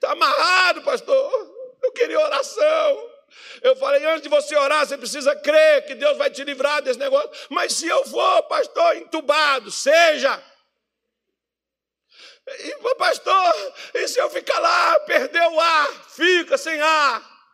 Está 0.03 0.15
amarrado, 0.15 0.83
pastor. 0.83 1.79
Eu 1.81 1.93
queria 1.93 2.19
oração. 2.19 3.11
Eu 3.63 3.77
falei, 3.77 4.05
antes 4.05 4.23
de 4.23 4.29
você 4.29 4.57
orar, 4.57 4.85
você 4.85 4.99
precisa 4.99 5.37
crer 5.37 5.87
que 5.87 5.95
Deus 5.95 6.19
vai 6.19 6.29
te 6.29 6.43
livrar 6.43 6.83
desse 6.83 6.99
negócio. 6.99 7.31
Mas 7.49 7.75
se 7.75 7.87
eu 7.87 8.05
for, 8.07 8.43
pastor, 8.49 8.97
entubado, 8.97 9.71
seja. 9.71 10.43
E, 12.49 12.95
pastor, 12.97 13.75
e 13.95 14.09
se 14.09 14.19
eu 14.19 14.29
ficar 14.29 14.59
lá, 14.59 14.99
perder 15.01 15.49
o 15.49 15.61
ar, 15.61 16.11
fica 16.11 16.59
sem 16.59 16.81
ar? 16.81 17.49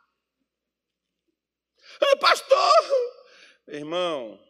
Ah, 2.01 2.17
pastor, 2.17 2.73
irmão, 3.67 4.41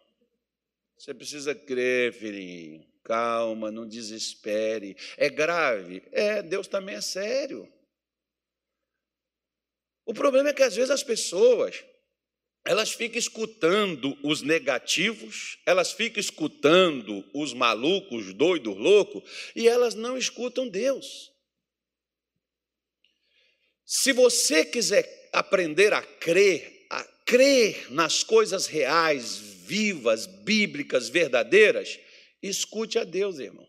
você 0.96 1.12
precisa 1.12 1.52
crer, 1.52 2.12
filhinho. 2.12 2.86
Calma, 3.02 3.72
não 3.72 3.88
desespere. 3.88 4.96
É 5.16 5.28
grave? 5.28 6.06
É, 6.12 6.42
Deus 6.42 6.68
também 6.68 6.94
é 6.94 7.00
sério. 7.00 7.68
O 10.08 10.14
problema 10.14 10.48
é 10.48 10.54
que 10.54 10.62
às 10.62 10.74
vezes 10.74 10.90
as 10.90 11.02
pessoas 11.02 11.84
elas 12.64 12.92
ficam 12.92 13.18
escutando 13.18 14.18
os 14.24 14.40
negativos, 14.40 15.58
elas 15.66 15.92
ficam 15.92 16.18
escutando 16.18 17.22
os 17.34 17.52
malucos, 17.52 18.32
doidos, 18.32 18.74
loucos, 18.74 19.22
e 19.54 19.68
elas 19.68 19.94
não 19.94 20.16
escutam 20.16 20.66
Deus. 20.66 21.30
Se 23.84 24.10
você 24.12 24.64
quiser 24.64 25.28
aprender 25.30 25.92
a 25.92 26.00
crer, 26.00 26.86
a 26.88 27.04
crer 27.26 27.92
nas 27.92 28.22
coisas 28.22 28.66
reais, 28.66 29.36
vivas, 29.36 30.24
bíblicas, 30.24 31.10
verdadeiras, 31.10 31.98
escute 32.42 32.98
a 32.98 33.04
Deus, 33.04 33.38
irmão. 33.38 33.68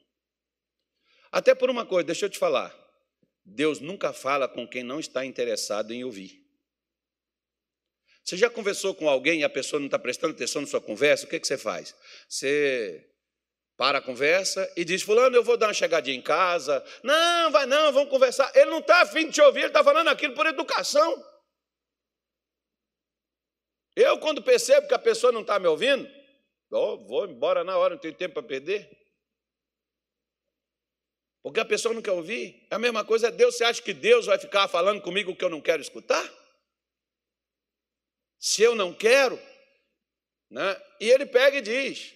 Até 1.33 1.53
por 1.53 1.69
uma 1.69 1.85
coisa, 1.85 2.05
deixa 2.05 2.27
eu 2.27 2.29
te 2.29 2.39
falar. 2.39 2.73
Deus 3.49 3.79
nunca 3.79 4.13
fala 4.13 4.47
com 4.47 4.67
quem 4.67 4.83
não 4.83 4.99
está 4.99 5.25
interessado 5.25 5.91
em 5.91 6.03
ouvir. 6.03 6.45
Você 8.23 8.37
já 8.37 8.49
conversou 8.49 8.93
com 8.93 9.09
alguém 9.09 9.39
e 9.39 9.43
a 9.43 9.49
pessoa 9.49 9.79
não 9.79 9.87
está 9.87 9.97
prestando 9.97 10.33
atenção 10.33 10.61
na 10.61 10.67
sua 10.67 10.81
conversa? 10.81 11.25
O 11.25 11.29
que, 11.29 11.39
que 11.39 11.47
você 11.47 11.57
faz? 11.57 11.95
Você 12.27 13.05
para 13.75 13.99
a 13.99 14.01
conversa 14.01 14.71
e 14.75 14.83
diz: 14.85 15.01
Fulano, 15.01 15.35
eu 15.35 15.43
vou 15.43 15.57
dar 15.57 15.67
uma 15.67 15.73
chegadinha 15.73 16.17
em 16.17 16.21
casa. 16.21 16.83
Não, 17.01 17.49
vai 17.49 17.65
não, 17.65 17.91
vamos 17.91 18.09
conversar. 18.09 18.51
Ele 18.53 18.69
não 18.69 18.79
está 18.79 19.01
afim 19.01 19.27
de 19.27 19.33
te 19.33 19.41
ouvir, 19.41 19.61
ele 19.61 19.67
está 19.67 19.83
falando 19.83 20.09
aquilo 20.09 20.35
por 20.35 20.45
educação. 20.45 21.25
Eu, 23.95 24.19
quando 24.19 24.43
percebo 24.43 24.87
que 24.87 24.93
a 24.93 24.99
pessoa 24.99 25.31
não 25.31 25.41
está 25.41 25.57
me 25.57 25.67
ouvindo, 25.67 26.07
oh, 26.71 26.97
vou 27.07 27.25
embora 27.25 27.63
na 27.63 27.77
hora, 27.77 27.95
não 27.95 28.01
tenho 28.01 28.13
tempo 28.13 28.35
para 28.35 28.43
perder. 28.43 28.98
Porque 31.41 31.59
a 31.59 31.65
pessoa 31.65 31.93
não 31.93 32.01
quer 32.01 32.11
ouvir. 32.11 32.67
É 32.69 32.75
a 32.75 32.79
mesma 32.79 33.03
coisa 33.05 33.27
é 33.27 33.31
Deus. 33.31 33.55
Você 33.55 33.63
acha 33.63 33.81
que 33.81 33.93
Deus 33.93 34.25
vai 34.25 34.37
ficar 34.37 34.67
falando 34.67 35.01
comigo 35.01 35.31
o 35.31 35.35
que 35.35 35.43
eu 35.43 35.49
não 35.49 35.61
quero 35.61 35.81
escutar? 35.81 36.23
Se 38.37 38.61
eu 38.61 38.75
não 38.75 38.93
quero, 38.93 39.39
né? 40.49 40.81
E 40.99 41.09
ele 41.09 41.25
pega 41.25 41.57
e 41.57 41.61
diz: 41.61 42.13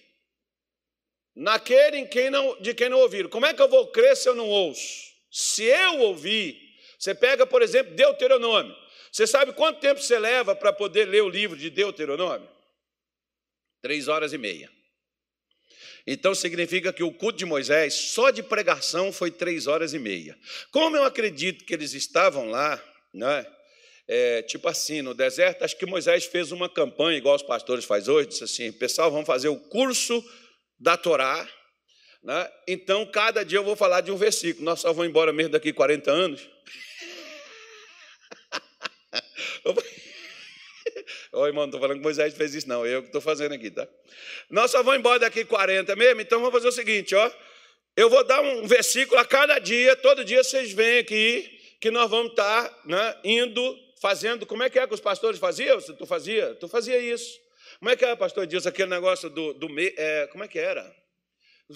naquele 1.34 1.98
em 1.98 2.06
quem 2.06 2.30
não, 2.30 2.60
de 2.60 2.74
quem 2.74 2.88
não 2.88 2.98
ouviram. 2.98 3.28
Como 3.28 3.46
é 3.46 3.54
que 3.54 3.60
eu 3.60 3.68
vou 3.68 3.86
crer 3.88 4.16
se 4.16 4.28
eu 4.28 4.34
não 4.34 4.48
ouço? 4.48 5.12
Se 5.30 5.64
eu 5.64 6.00
ouvir, 6.00 6.60
você 6.98 7.14
pega, 7.14 7.46
por 7.46 7.60
exemplo, 7.60 7.94
Deuteronômio. 7.94 8.74
Você 9.10 9.26
sabe 9.26 9.52
quanto 9.52 9.80
tempo 9.80 10.00
você 10.00 10.18
leva 10.18 10.56
para 10.56 10.72
poder 10.72 11.06
ler 11.06 11.22
o 11.22 11.28
livro 11.28 11.56
de 11.56 11.70
Deuteronômio? 11.70 12.48
Três 13.80 14.08
horas 14.08 14.32
e 14.32 14.38
meia. 14.38 14.70
Então 16.06 16.34
significa 16.34 16.92
que 16.92 17.02
o 17.02 17.12
culto 17.12 17.38
de 17.38 17.46
Moisés, 17.46 17.94
só 17.94 18.30
de 18.30 18.42
pregação, 18.42 19.10
foi 19.10 19.30
três 19.30 19.66
horas 19.66 19.94
e 19.94 19.98
meia. 19.98 20.36
Como 20.70 20.96
eu 20.96 21.04
acredito 21.04 21.64
que 21.64 21.72
eles 21.72 21.94
estavam 21.94 22.50
lá, 22.50 22.82
né? 23.12 23.46
É, 24.06 24.42
tipo 24.42 24.68
assim, 24.68 25.00
no 25.00 25.14
deserto, 25.14 25.64
acho 25.64 25.78
que 25.78 25.86
Moisés 25.86 26.26
fez 26.26 26.52
uma 26.52 26.68
campanha, 26.68 27.16
igual 27.16 27.34
os 27.34 27.42
pastores 27.42 27.86
fazem 27.86 28.12
hoje, 28.12 28.28
disse 28.28 28.44
assim: 28.44 28.70
pessoal, 28.70 29.10
vamos 29.10 29.26
fazer 29.26 29.48
o 29.48 29.56
curso 29.56 30.22
da 30.78 30.96
Torá. 30.96 31.48
Né? 32.22 32.50
Então, 32.68 33.06
cada 33.06 33.42
dia 33.44 33.58
eu 33.58 33.64
vou 33.64 33.76
falar 33.76 34.02
de 34.02 34.10
um 34.10 34.16
versículo. 34.16 34.64
Nós 34.64 34.80
só 34.80 34.92
vamos 34.92 35.08
embora 35.08 35.32
mesmo 35.32 35.52
daqui 35.52 35.72
40 35.72 36.10
anos. 36.10 36.48
Oi, 41.32 41.48
irmão, 41.48 41.62
não 41.62 41.68
estou 41.68 41.80
falando 41.80 41.98
que 41.98 42.02
Moisés 42.02 42.34
fez 42.34 42.54
isso, 42.54 42.68
não. 42.68 42.86
Eu 42.86 43.02
que 43.02 43.08
estou 43.08 43.20
fazendo 43.20 43.52
aqui, 43.52 43.70
tá? 43.70 43.86
Nós 44.50 44.70
só 44.70 44.82
vamos 44.82 44.98
embora 44.98 45.18
daqui 45.18 45.44
40 45.44 45.94
mesmo, 45.96 46.20
então 46.20 46.40
vamos 46.40 46.54
fazer 46.54 46.68
o 46.68 46.72
seguinte, 46.72 47.14
ó. 47.14 47.30
Eu 47.96 48.10
vou 48.10 48.24
dar 48.24 48.40
um 48.40 48.66
versículo 48.66 49.20
a 49.20 49.24
cada 49.24 49.58
dia, 49.58 49.94
todo 49.96 50.24
dia 50.24 50.42
vocês 50.42 50.72
vêm 50.72 50.98
aqui, 50.98 51.60
que 51.80 51.90
nós 51.90 52.10
vamos 52.10 52.30
estar 52.30 52.68
tá, 52.68 52.80
né, 52.84 53.16
indo, 53.22 53.78
fazendo. 54.00 54.44
Como 54.46 54.62
é 54.62 54.70
que 54.70 54.78
é 54.78 54.86
que 54.86 54.94
os 54.94 55.00
pastores 55.00 55.38
faziam? 55.38 55.80
Tu 55.80 56.06
fazia? 56.06 56.54
Tu 56.56 56.68
fazia 56.68 56.98
isso. 56.98 57.38
Como 57.78 57.90
é 57.90 57.96
que 57.96 58.04
é, 58.04 58.16
pastor 58.16 58.46
Dias, 58.46 58.66
aquele 58.66 58.90
negócio 58.90 59.30
do, 59.30 59.54
do 59.54 59.68
mês? 59.68 59.94
É, 59.96 60.26
como 60.28 60.42
é 60.42 60.48
que 60.48 60.58
era? 60.58 60.94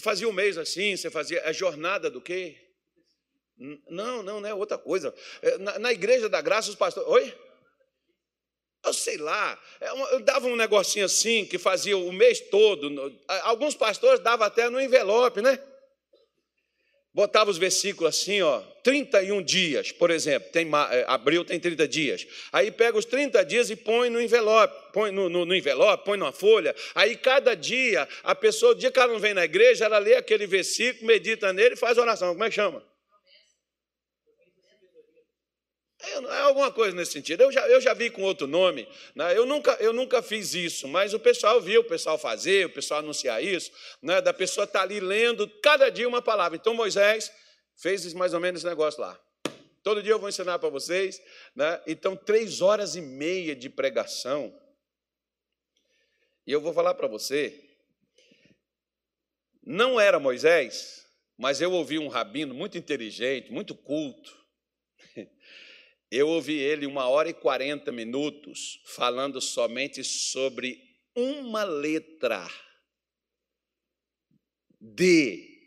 Fazia 0.01 0.29
um 0.29 0.33
mês 0.33 0.59
assim, 0.59 0.97
você 0.97 1.11
fazia. 1.11 1.41
É 1.45 1.53
jornada 1.53 2.11
do 2.11 2.21
quê? 2.21 2.57
Não, 3.89 4.23
não, 4.23 4.41
não 4.41 4.49
é 4.49 4.55
outra 4.55 4.79
coisa. 4.79 5.15
É, 5.43 5.59
na, 5.59 5.79
na 5.79 5.93
igreja 5.93 6.29
da 6.29 6.41
graça, 6.41 6.71
os 6.71 6.77
pastores. 6.77 7.09
Oi? 7.09 7.35
Eu 8.85 8.93
sei 8.93 9.17
lá, 9.17 9.59
é 9.81 9.89
eu 10.15 10.21
dava 10.21 10.47
um 10.47 10.57
negocinho 10.57 11.05
assim 11.05 11.45
que 11.45 11.59
fazia 11.59 11.97
o 11.97 12.13
mês 12.13 12.41
todo. 12.41 13.19
Alguns 13.43 13.75
pastores 13.75 14.21
davam 14.21 14.47
até 14.47 14.71
no 14.71 14.81
envelope, 14.81 15.43
né? 15.43 15.59
Botava 17.13 17.51
os 17.51 17.59
versículos 17.59 18.15
assim, 18.15 18.43
ó, 18.43 18.61
31 18.85 19.43
dias, 19.43 19.91
por 19.91 20.09
exemplo, 20.09 20.51
tem, 20.53 20.69
é, 20.91 21.05
abril 21.09 21.45
tem 21.45 21.59
30 21.59 21.89
dias. 21.89 22.27
Aí 22.53 22.71
pega 22.71 22.97
os 22.97 23.05
30 23.05 23.45
dias 23.45 23.71
e 23.71 23.77
põe 23.77 24.09
no 24.09 24.21
envelope, 24.21 24.93
põe 24.93 25.11
no, 25.11 25.29
no, 25.29 25.45
no, 25.45 25.55
envelope, 25.55 26.05
põe 26.05 26.17
numa 26.17 26.31
folha. 26.31 26.73
Aí 26.95 27.17
cada 27.17 27.57
dia, 27.57 28.07
a 28.23 28.35
pessoa, 28.37 28.71
o 28.71 28.75
dia 28.75 28.93
que 28.93 29.01
ela 29.01 29.13
não 29.13 29.19
vem 29.19 29.35
na 29.35 29.45
igreja, 29.45 29.87
ela 29.87 29.99
lê 29.99 30.15
aquele 30.15 30.47
versículo, 30.47 31.07
medita 31.07 31.53
nele 31.53 31.75
e 31.75 31.77
faz 31.77 31.99
oração. 31.99 32.29
Como 32.29 32.45
é 32.45 32.49
que 32.49 32.55
chama? 32.55 32.85
É, 36.01 36.15
alguma 36.43 36.71
coisa 36.71 36.97
nesse 36.97 37.13
sentido. 37.13 37.43
Eu 37.43 37.51
já, 37.51 37.67
eu 37.69 37.81
já 37.81 37.93
vi 37.93 38.09
com 38.09 38.23
outro 38.23 38.47
nome. 38.47 38.89
Né? 39.15 39.37
Eu, 39.37 39.45
nunca, 39.45 39.73
eu 39.81 39.93
nunca 39.93 40.23
fiz 40.23 40.55
isso, 40.55 40.87
mas 40.87 41.13
o 41.13 41.19
pessoal 41.19 41.61
viu 41.61 41.81
o 41.81 41.85
pessoal 41.85 42.17
fazer, 42.17 42.67
o 42.67 42.71
pessoal 42.71 43.01
anunciar 43.01 43.43
isso, 43.43 43.73
né? 44.01 44.21
da 44.21 44.33
pessoa 44.33 44.65
estar 44.65 44.81
tá 44.81 44.85
ali 44.85 45.01
lendo 45.01 45.49
cada 45.61 45.91
dia 45.91 46.07
uma 46.07 46.23
palavra. 46.23 46.57
Então 46.57 46.73
Moisés 46.73 47.33
fez 47.77 48.13
mais 48.15 48.33
ou 48.33 48.41
menos 48.41 48.61
esse 48.61 48.69
negócio 48.69 49.01
lá. 49.01 49.19
Todo 49.83 50.03
dia 50.03 50.13
eu 50.13 50.19
vou 50.19 50.29
ensinar 50.29 50.59
para 50.59 50.69
vocês. 50.69 51.21
Né? 51.55 51.81
Então, 51.87 52.17
três 52.17 52.61
horas 52.61 52.95
e 52.95 53.01
meia 53.01 53.57
de 53.57 53.69
pregação. 53.69 54.55
E 56.47 56.53
eu 56.53 56.61
vou 56.61 56.73
falar 56.73 56.95
para 56.95 57.09
você. 57.09 57.65
Não 59.63 60.01
era 60.01 60.19
Moisés, 60.19 61.07
mas 61.37 61.61
eu 61.61 61.73
ouvi 61.73 61.99
um 61.99 62.09
rabino 62.09 62.55
muito 62.55 62.79
inteligente, 62.79 63.53
muito 63.53 63.75
culto. 63.75 64.37
Eu 66.11 66.29
ouvi 66.29 66.59
ele 66.59 66.87
uma 66.87 67.07
hora 67.07 67.29
e 67.29 67.35
quarenta 67.35 67.93
minutos 67.93 68.81
falando 68.87 69.41
somente 69.41 70.03
sobre 70.03 70.83
uma 71.15 71.65
letra 71.65 72.49
de 74.81 75.59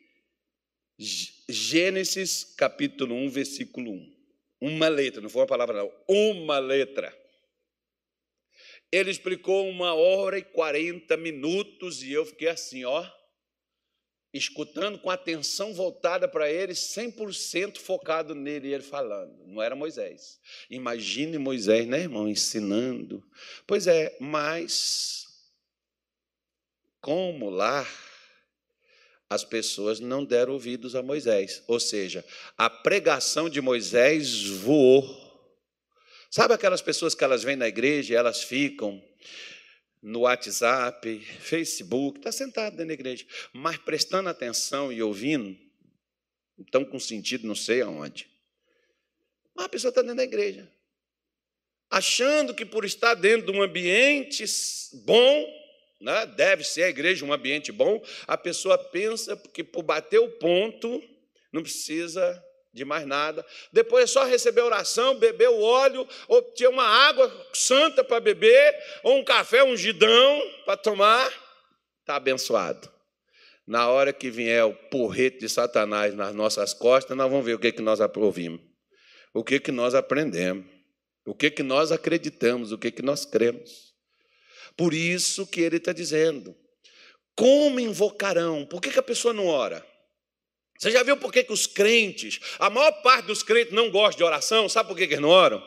Gênesis 1.47 2.43
capítulo 2.55 3.13
1, 3.13 3.29
versículo 3.29 3.91
1. 3.91 4.21
Uma 4.61 4.87
letra, 4.87 5.21
não 5.21 5.29
foi 5.29 5.41
uma 5.41 5.47
palavra, 5.47 5.77
não, 5.77 5.91
uma 6.07 6.57
letra. 6.57 7.15
Ele 8.91 9.11
explicou 9.11 9.69
uma 9.69 9.93
hora 9.93 10.39
e 10.39 10.43
quarenta 10.43 11.15
minutos 11.15 12.01
e 12.01 12.11
eu 12.11 12.25
fiquei 12.25 12.47
assim, 12.47 12.83
ó 12.83 13.20
escutando 14.33 14.97
com 14.97 15.09
atenção 15.09 15.73
voltada 15.73 16.27
para 16.27 16.49
ele, 16.49 16.73
100% 16.73 17.77
focado 17.77 18.33
nele 18.33 18.69
e 18.69 18.73
ele 18.73 18.83
falando. 18.83 19.45
Não 19.45 19.61
era 19.61 19.75
Moisés. 19.75 20.39
Imagine 20.69 21.37
Moisés, 21.37 21.85
né, 21.87 22.01
irmão, 22.01 22.27
ensinando. 22.27 23.23
Pois 23.67 23.87
é, 23.87 24.15
mas 24.19 25.27
como 27.01 27.49
lá 27.49 27.85
as 29.29 29.43
pessoas 29.43 29.99
não 29.99 30.23
deram 30.23 30.53
ouvidos 30.53 30.93
a 30.93 31.01
Moisés, 31.01 31.63
ou 31.65 31.79
seja, 31.79 32.23
a 32.57 32.69
pregação 32.69 33.49
de 33.49 33.61
Moisés 33.61 34.43
voou. 34.43 35.19
Sabe 36.29 36.53
aquelas 36.53 36.81
pessoas 36.81 37.15
que 37.15 37.23
elas 37.23 37.43
vêm 37.43 37.55
na 37.55 37.67
igreja 37.67 38.13
e 38.13 38.17
elas 38.17 38.43
ficam 38.43 39.01
no 40.01 40.21
WhatsApp, 40.21 41.19
Facebook, 41.19 42.19
está 42.19 42.31
sentado 42.31 42.71
dentro 42.71 42.87
da 42.87 42.93
igreja, 42.93 43.25
mas 43.53 43.77
prestando 43.77 44.29
atenção 44.29 44.91
e 44.91 45.01
ouvindo, 45.01 45.57
estão 46.59 46.83
com 46.83 46.99
sentido 46.99 47.47
não 47.47 47.55
sei 47.55 47.81
aonde. 47.81 48.27
Mas 49.53 49.65
a 49.65 49.69
pessoa 49.69 49.89
está 49.89 50.01
dentro 50.01 50.17
da 50.17 50.23
igreja. 50.23 50.67
Achando 51.89 52.55
que 52.55 52.65
por 52.65 52.85
estar 52.85 53.13
dentro 53.13 53.51
de 53.51 53.57
um 53.57 53.61
ambiente 53.61 54.43
bom, 55.03 55.61
né, 55.99 56.25
deve 56.25 56.63
ser 56.63 56.83
a 56.83 56.89
igreja 56.89 57.25
um 57.25 57.33
ambiente 57.33 57.71
bom, 57.71 58.03
a 58.25 58.37
pessoa 58.37 58.77
pensa 58.77 59.35
que 59.53 59.63
por 59.63 59.83
bater 59.83 60.19
o 60.19 60.29
ponto 60.39 61.03
não 61.51 61.61
precisa 61.61 62.43
de 62.73 62.85
mais 62.85 63.05
nada. 63.05 63.45
Depois 63.71 64.05
é 64.05 64.07
só 64.07 64.23
receber 64.23 64.61
oração, 64.61 65.15
beber 65.15 65.49
o 65.49 65.61
óleo, 65.61 66.07
ou 66.27 66.41
ter 66.41 66.67
uma 66.67 66.85
água 66.85 67.31
santa 67.53 68.03
para 68.03 68.19
beber, 68.19 68.75
ou 69.03 69.17
um 69.17 69.23
café 69.23 69.63
ungidão 69.63 70.41
para 70.65 70.77
tomar, 70.77 71.31
está 71.99 72.15
abençoado. 72.15 72.89
Na 73.67 73.89
hora 73.89 74.11
que 74.11 74.29
vier 74.29 74.65
o 74.65 74.73
porrete 74.73 75.39
de 75.39 75.49
Satanás 75.49 76.15
nas 76.15 76.33
nossas 76.33 76.73
costas, 76.73 77.15
nós 77.15 77.29
vamos 77.29 77.45
ver 77.45 77.55
o 77.55 77.59
que, 77.59 77.71
que 77.71 77.81
nós 77.81 77.99
ouvimos, 77.99 78.61
o 79.33 79.43
que, 79.43 79.59
que 79.59 79.71
nós 79.71 79.93
aprendemos, 79.93 80.65
o 81.25 81.35
que, 81.35 81.51
que 81.51 81.63
nós 81.63 81.91
acreditamos, 81.91 82.71
o 82.71 82.77
que, 82.77 82.91
que 82.91 83.01
nós 83.01 83.25
cremos. 83.25 83.91
Por 84.75 84.93
isso 84.93 85.45
que 85.45 85.61
ele 85.61 85.77
está 85.77 85.93
dizendo: 85.93 86.55
como 87.35 87.79
invocarão? 87.79 88.65
Por 88.65 88.81
que, 88.81 88.89
que 88.89 88.99
a 88.99 89.03
pessoa 89.03 89.33
não 89.33 89.47
ora? 89.47 89.85
Você 90.81 90.89
já 90.89 91.03
viu 91.03 91.15
por 91.15 91.31
que, 91.31 91.43
que 91.43 91.53
os 91.53 91.67
crentes, 91.67 92.39
a 92.57 92.67
maior 92.67 92.91
parte 93.03 93.27
dos 93.27 93.43
crentes 93.43 93.71
não 93.71 93.91
gosta 93.91 94.17
de 94.17 94.23
oração? 94.23 94.67
Sabe 94.67 94.89
por 94.89 94.97
que, 94.97 95.05
que 95.05 95.13
eles 95.13 95.21
não 95.21 95.29
oram? 95.29 95.63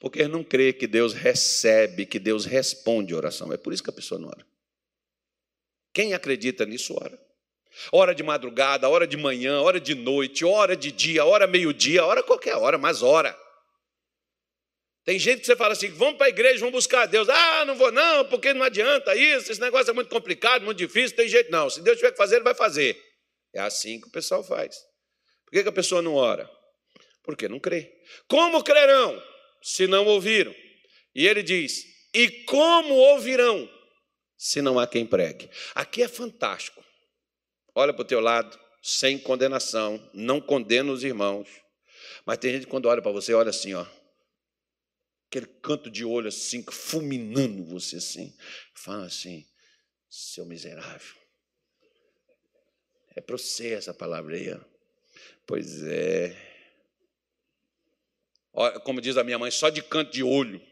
Porque 0.00 0.20
eles 0.20 0.32
não 0.32 0.42
crê 0.42 0.72
que 0.72 0.86
Deus 0.86 1.12
recebe, 1.12 2.06
que 2.06 2.18
Deus 2.18 2.46
responde 2.46 3.14
oração. 3.14 3.52
É 3.52 3.58
por 3.58 3.74
isso 3.74 3.82
que 3.82 3.90
a 3.90 3.92
pessoa 3.92 4.18
não 4.18 4.28
ora. 4.28 4.46
Quem 5.92 6.14
acredita 6.14 6.64
nisso, 6.64 6.96
ora. 6.98 7.20
Hora 7.92 8.14
de 8.14 8.22
madrugada, 8.22 8.88
hora 8.88 9.06
de 9.06 9.18
manhã, 9.18 9.60
hora 9.60 9.78
de 9.78 9.94
noite, 9.94 10.46
hora 10.46 10.74
de 10.74 10.90
dia, 10.90 11.26
hora 11.26 11.46
meio-dia, 11.46 12.02
hora 12.06 12.22
qualquer 12.22 12.56
hora, 12.56 12.78
mas 12.78 13.02
ora. 13.02 13.38
Tem 15.04 15.18
gente 15.18 15.40
que 15.40 15.46
você 15.46 15.56
fala 15.56 15.74
assim: 15.74 15.90
vamos 15.90 16.16
para 16.16 16.26
a 16.26 16.30
igreja, 16.30 16.60
vamos 16.60 16.72
buscar 16.72 17.04
Deus. 17.04 17.28
Ah, 17.28 17.66
não 17.66 17.76
vou, 17.76 17.92
não, 17.92 18.24
porque 18.24 18.54
não 18.54 18.62
adianta 18.62 19.14
isso, 19.14 19.52
esse 19.52 19.60
negócio 19.60 19.90
é 19.90 19.94
muito 19.94 20.08
complicado, 20.08 20.64
muito 20.64 20.78
difícil, 20.78 21.14
tem 21.14 21.28
jeito 21.28 21.52
não. 21.52 21.68
Se 21.68 21.82
Deus 21.82 21.98
tiver 21.98 22.12
que 22.12 22.16
fazer, 22.16 22.36
Ele 22.36 22.44
vai 22.44 22.54
fazer. 22.54 23.07
É 23.54 23.60
assim 23.60 24.00
que 24.00 24.08
o 24.08 24.12
pessoal 24.12 24.44
faz. 24.44 24.76
Por 25.44 25.62
que, 25.62 25.68
a 25.68 25.72
pessoa 25.72 26.02
não 26.02 26.14
ora? 26.14 26.48
Porque 27.22 27.48
não 27.48 27.58
crê. 27.58 27.92
Como 28.28 28.62
crerão 28.62 29.22
se 29.62 29.86
não 29.86 30.06
ouviram? 30.06 30.54
E 31.14 31.26
ele 31.26 31.42
diz: 31.42 31.84
e 32.14 32.30
como 32.44 32.94
ouvirão 32.94 33.68
se 34.36 34.62
não 34.62 34.78
há 34.78 34.86
quem 34.86 35.06
pregue? 35.06 35.50
Aqui 35.74 36.02
é 36.02 36.08
fantástico. 36.08 36.84
Olha 37.74 37.92
para 37.92 38.02
o 38.02 38.06
teu 38.06 38.20
lado, 38.20 38.58
sem 38.82 39.18
condenação, 39.18 40.10
não 40.12 40.40
condena 40.40 40.92
os 40.92 41.04
irmãos. 41.04 41.48
Mas 42.24 42.38
tem 42.38 42.52
gente 42.52 42.64
que 42.64 42.70
quando 42.70 42.86
olha 42.86 43.02
para 43.02 43.12
você, 43.12 43.34
olha 43.34 43.50
assim, 43.50 43.74
ó. 43.74 43.86
Aquele 45.28 45.46
canto 45.46 45.90
de 45.90 46.04
olho 46.04 46.28
assim, 46.28 46.64
fulminando 46.70 47.64
você 47.64 47.96
assim. 47.96 48.34
Fala 48.74 49.06
assim, 49.06 49.46
seu 50.08 50.46
miserável. 50.46 51.17
É 53.18 53.20
para 53.20 53.36
você 53.36 53.72
essa 53.72 53.92
palavra 53.92 54.36
aí. 54.36 54.48
Ó. 54.52 54.58
Pois 55.44 55.82
é. 55.82 56.36
Olha, 58.52 58.78
como 58.78 59.00
diz 59.00 59.16
a 59.16 59.24
minha 59.24 59.36
mãe, 59.36 59.50
só 59.50 59.70
de 59.70 59.82
canto 59.82 60.12
de 60.12 60.22
olho. 60.22 60.62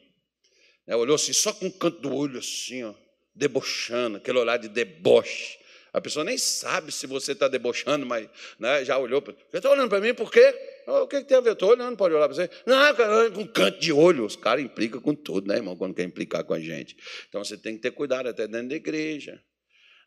É, 0.87 0.95
olhou 0.95 1.17
assim, 1.17 1.33
só 1.33 1.53
com 1.53 1.67
o 1.67 1.73
canto 1.73 1.99
do 1.99 2.15
olho 2.15 2.39
assim, 2.39 2.85
ó, 2.85 2.95
debochando, 3.35 4.19
aquele 4.19 4.39
olhar 4.39 4.59
de 4.59 4.69
deboche. 4.69 5.59
A 5.93 6.01
pessoa 6.01 6.25
nem 6.25 6.39
sabe 6.39 6.93
se 6.93 7.05
você 7.09 7.33
está 7.33 7.49
debochando, 7.49 8.07
mas 8.07 8.29
né, 8.61 8.85
já 8.85 8.97
olhou. 8.97 9.21
Você 9.21 9.57
está 9.57 9.69
olhando 9.69 9.89
para 9.89 10.01
mim 10.01 10.15
por 10.15 10.31
quê? 10.31 10.55
O 10.87 11.09
que, 11.09 11.23
que 11.23 11.27
tem 11.27 11.39
a 11.39 11.41
ver? 11.41 11.55
Estou 11.55 11.71
olhando, 11.71 11.97
pode 11.97 12.15
olhar 12.15 12.29
para 12.29 12.37
você. 12.37 12.51
Não, 12.65 12.95
cara, 12.95 13.29
com 13.33 13.45
canto 13.45 13.81
de 13.81 13.93
olho. 13.93 14.25
Os 14.25 14.37
caras 14.37 14.65
implicam 14.65 15.01
com 15.01 15.17
tudo, 15.17 15.49
né, 15.49 15.57
irmão, 15.57 15.77
quando 15.77 15.95
quer 15.95 16.05
implicar 16.05 16.45
com 16.45 16.55
a 16.55 16.61
gente. 16.61 16.97
Então 17.29 17.43
você 17.43 17.57
tem 17.57 17.75
que 17.75 17.83
ter 17.83 17.91
cuidado 17.91 18.29
até 18.29 18.47
dentro 18.47 18.69
da 18.69 18.77
igreja 18.77 19.43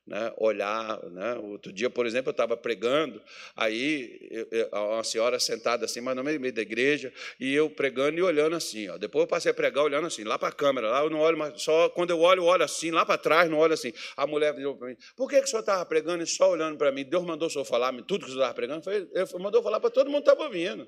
né, 0.09 0.33
olhar. 0.37 0.99
Né? 1.11 1.35
Outro 1.35 1.71
dia, 1.71 1.89
por 1.89 2.05
exemplo, 2.05 2.29
eu 2.29 2.31
estava 2.31 2.57
pregando, 2.57 3.21
aí 3.55 4.19
eu, 4.31 4.69
uma 4.71 5.03
senhora 5.03 5.39
sentada 5.39 5.85
assim, 5.85 6.01
mas 6.01 6.15
no 6.15 6.23
meio, 6.23 6.51
da 6.51 6.61
igreja, 6.61 7.13
e 7.39 7.53
eu 7.53 7.69
pregando 7.69 8.17
e 8.17 8.21
olhando 8.21 8.55
assim. 8.55 8.89
Ó. 8.89 8.97
Depois 8.97 9.23
eu 9.23 9.27
passei 9.27 9.51
a 9.51 9.53
pregar 9.53 9.83
olhando 9.83 10.07
assim, 10.07 10.23
lá 10.23 10.39
para 10.39 10.49
a 10.49 10.51
câmera, 10.51 10.89
lá 10.89 11.03
eu 11.03 11.09
não 11.09 11.19
olho 11.19 11.37
mais, 11.37 11.61
só 11.61 11.89
quando 11.89 12.09
eu 12.09 12.19
olho, 12.19 12.41
eu 12.41 12.45
olho 12.45 12.63
assim, 12.63 12.89
lá 12.89 13.05
para 13.05 13.17
trás, 13.17 13.49
não 13.49 13.59
olho 13.59 13.73
assim. 13.73 13.93
A 14.17 14.25
mulher 14.25 14.53
falou 14.55 14.75
para 14.75 14.87
mim, 14.87 14.97
por 15.15 15.29
que, 15.29 15.37
que 15.37 15.45
o 15.45 15.47
senhor 15.47 15.61
estava 15.61 15.85
pregando 15.85 16.23
e 16.23 16.27
só 16.27 16.49
olhando 16.49 16.77
para 16.77 16.91
mim? 16.91 17.05
Deus 17.05 17.23
mandou 17.23 17.47
o 17.47 17.51
senhor 17.51 17.65
falar 17.65 17.93
tudo 18.03 18.25
que 18.25 18.31
o 18.31 18.33
senhor 18.33 18.41
estava 18.41 18.53
pregando? 18.55 18.83
Foi, 18.83 18.95
ele 18.95 19.39
mandou 19.39 19.61
falar 19.61 19.79
para 19.79 19.91
todo 19.91 20.09
mundo 20.09 20.23
que 20.23 20.29
estava 20.29 20.43
ouvindo. 20.43 20.87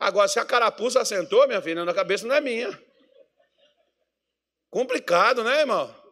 Agora, 0.00 0.26
se 0.26 0.40
a 0.40 0.44
carapuça 0.44 1.00
assentou, 1.00 1.46
minha 1.46 1.62
filha, 1.62 1.84
na 1.84 1.94
cabeça 1.94 2.26
não 2.26 2.34
é 2.34 2.40
minha. 2.40 2.76
Complicado, 4.70 5.44
né, 5.44 5.60
irmão? 5.60 6.03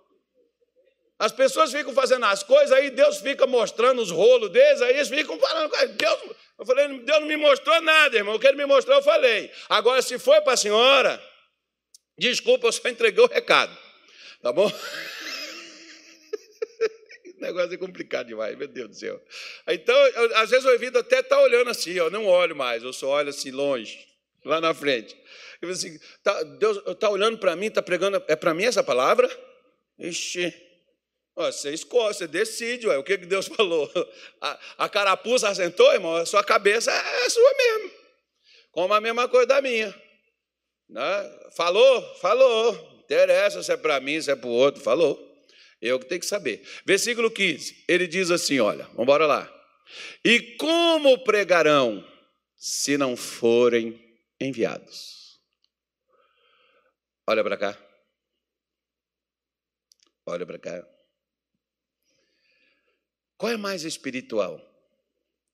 As 1.23 1.31
pessoas 1.31 1.71
ficam 1.71 1.95
fazendo 1.95 2.27
as 2.27 2.43
coisas, 2.43 2.73
aí 2.73 2.91
Deus 2.91 3.19
fica 3.19 3.47
mostrando 3.47 4.03
os 4.03 4.11
rolos 4.11 4.51
deles, 4.51 4.83
aí 4.83 4.97
eles 4.97 5.09
ficam 5.09 5.39
falando, 5.39 5.71
Deus, 5.97 6.19
eu 6.59 6.67
falei, 6.67 6.89
Deus 6.99 7.21
não 7.21 7.29
me 7.29 7.37
mostrou 7.37 7.81
nada, 7.81 8.17
irmão, 8.17 8.35
o 8.35 8.41
que 8.41 8.49
ele 8.49 8.57
me 8.57 8.67
mostrou 8.67 8.97
eu 8.97 9.03
falei. 9.05 9.49
Agora, 9.69 10.03
se 10.03 10.19
foi 10.19 10.41
para 10.41 10.55
a 10.55 10.57
senhora, 10.57 11.23
desculpa, 12.19 12.67
eu 12.67 12.73
só 12.73 12.89
entreguei 12.89 13.23
o 13.23 13.29
recado, 13.29 13.73
tá 14.43 14.53
bom? 14.53 14.67
o 17.39 17.41
negócio 17.41 17.73
é 17.73 17.77
complicado 17.77 18.27
demais, 18.27 18.59
meu 18.59 18.67
Deus 18.67 18.89
do 18.89 18.97
céu. 18.97 19.23
Então, 19.69 19.95
eu, 19.95 20.37
às 20.39 20.51
vezes 20.51 20.65
o 20.65 20.73
ouvido 20.73 20.99
até 20.99 21.21
está 21.21 21.41
olhando 21.41 21.71
assim, 21.71 21.93
eu 21.93 22.11
não 22.11 22.27
olho 22.27 22.57
mais, 22.57 22.83
eu 22.83 22.93
só 22.93 23.11
olho 23.11 23.29
assim 23.29 23.53
longe, 23.53 24.09
lá 24.45 24.61
na 24.61 24.75
frente. 24.75 25.17
Eu 25.61 25.71
assim, 25.71 25.97
tá, 26.25 26.43
Deus 26.43 26.83
está 26.85 27.09
olhando 27.09 27.39
para 27.39 27.55
mim, 27.55 27.67
está 27.67 27.81
pregando, 27.81 28.21
é 28.27 28.35
para 28.35 28.53
mim 28.53 28.65
essa 28.65 28.83
palavra? 28.83 29.31
Ixi, 30.01 30.72
você 31.35 31.73
escolhe, 31.73 32.15
você 32.15 32.27
decide, 32.27 32.87
ué, 32.87 32.99
o 32.99 33.05
que 33.05 33.17
Deus 33.17 33.47
falou. 33.57 33.91
A, 34.41 34.61
a 34.79 34.89
carapuça 34.89 35.49
assentou, 35.49 35.93
irmão, 35.93 36.17
a 36.17 36.27
sua 36.27 36.45
cabeça 36.45 36.91
é 36.93 37.29
sua 37.31 37.55
mesmo. 37.57 37.91
Como 38.71 38.93
a 38.93 39.01
mesma 39.01 39.29
coisa 39.29 39.47
da 39.47 39.63
minha. 39.63 39.95
Né? 40.89 41.51
Falou? 41.57 42.17
Falou. 42.17 43.03
Interessa 43.05 43.63
se 43.63 43.73
é 43.73 43.77
para 43.77 44.01
mim, 44.01 44.21
se 44.21 44.31
é 44.31 44.37
para 44.37 44.49
o 44.49 44.53
outro. 44.53 44.83
Falou. 44.83 45.31
Eu 45.81 45.99
que 45.99 46.07
tenho 46.07 46.21
que 46.21 46.27
saber. 46.27 46.67
Versículo 46.87 47.31
15, 47.31 47.85
ele 47.89 48.07
diz 48.07 48.31
assim: 48.31 48.61
olha, 48.61 48.85
vamos 48.85 49.03
embora 49.03 49.27
lá. 49.27 49.53
E 50.25 50.57
como 50.57 51.23
pregarão 51.25 52.07
se 52.57 52.97
não 52.97 53.17
forem 53.17 54.01
enviados? 54.41 55.41
Olha 57.27 57.43
para 57.43 57.57
cá. 57.57 57.79
Olha 60.25 60.47
para 60.47 60.59
cá. 60.59 60.92
Qual 63.43 63.51
é 63.51 63.57
mais 63.57 63.83
espiritual? 63.83 64.61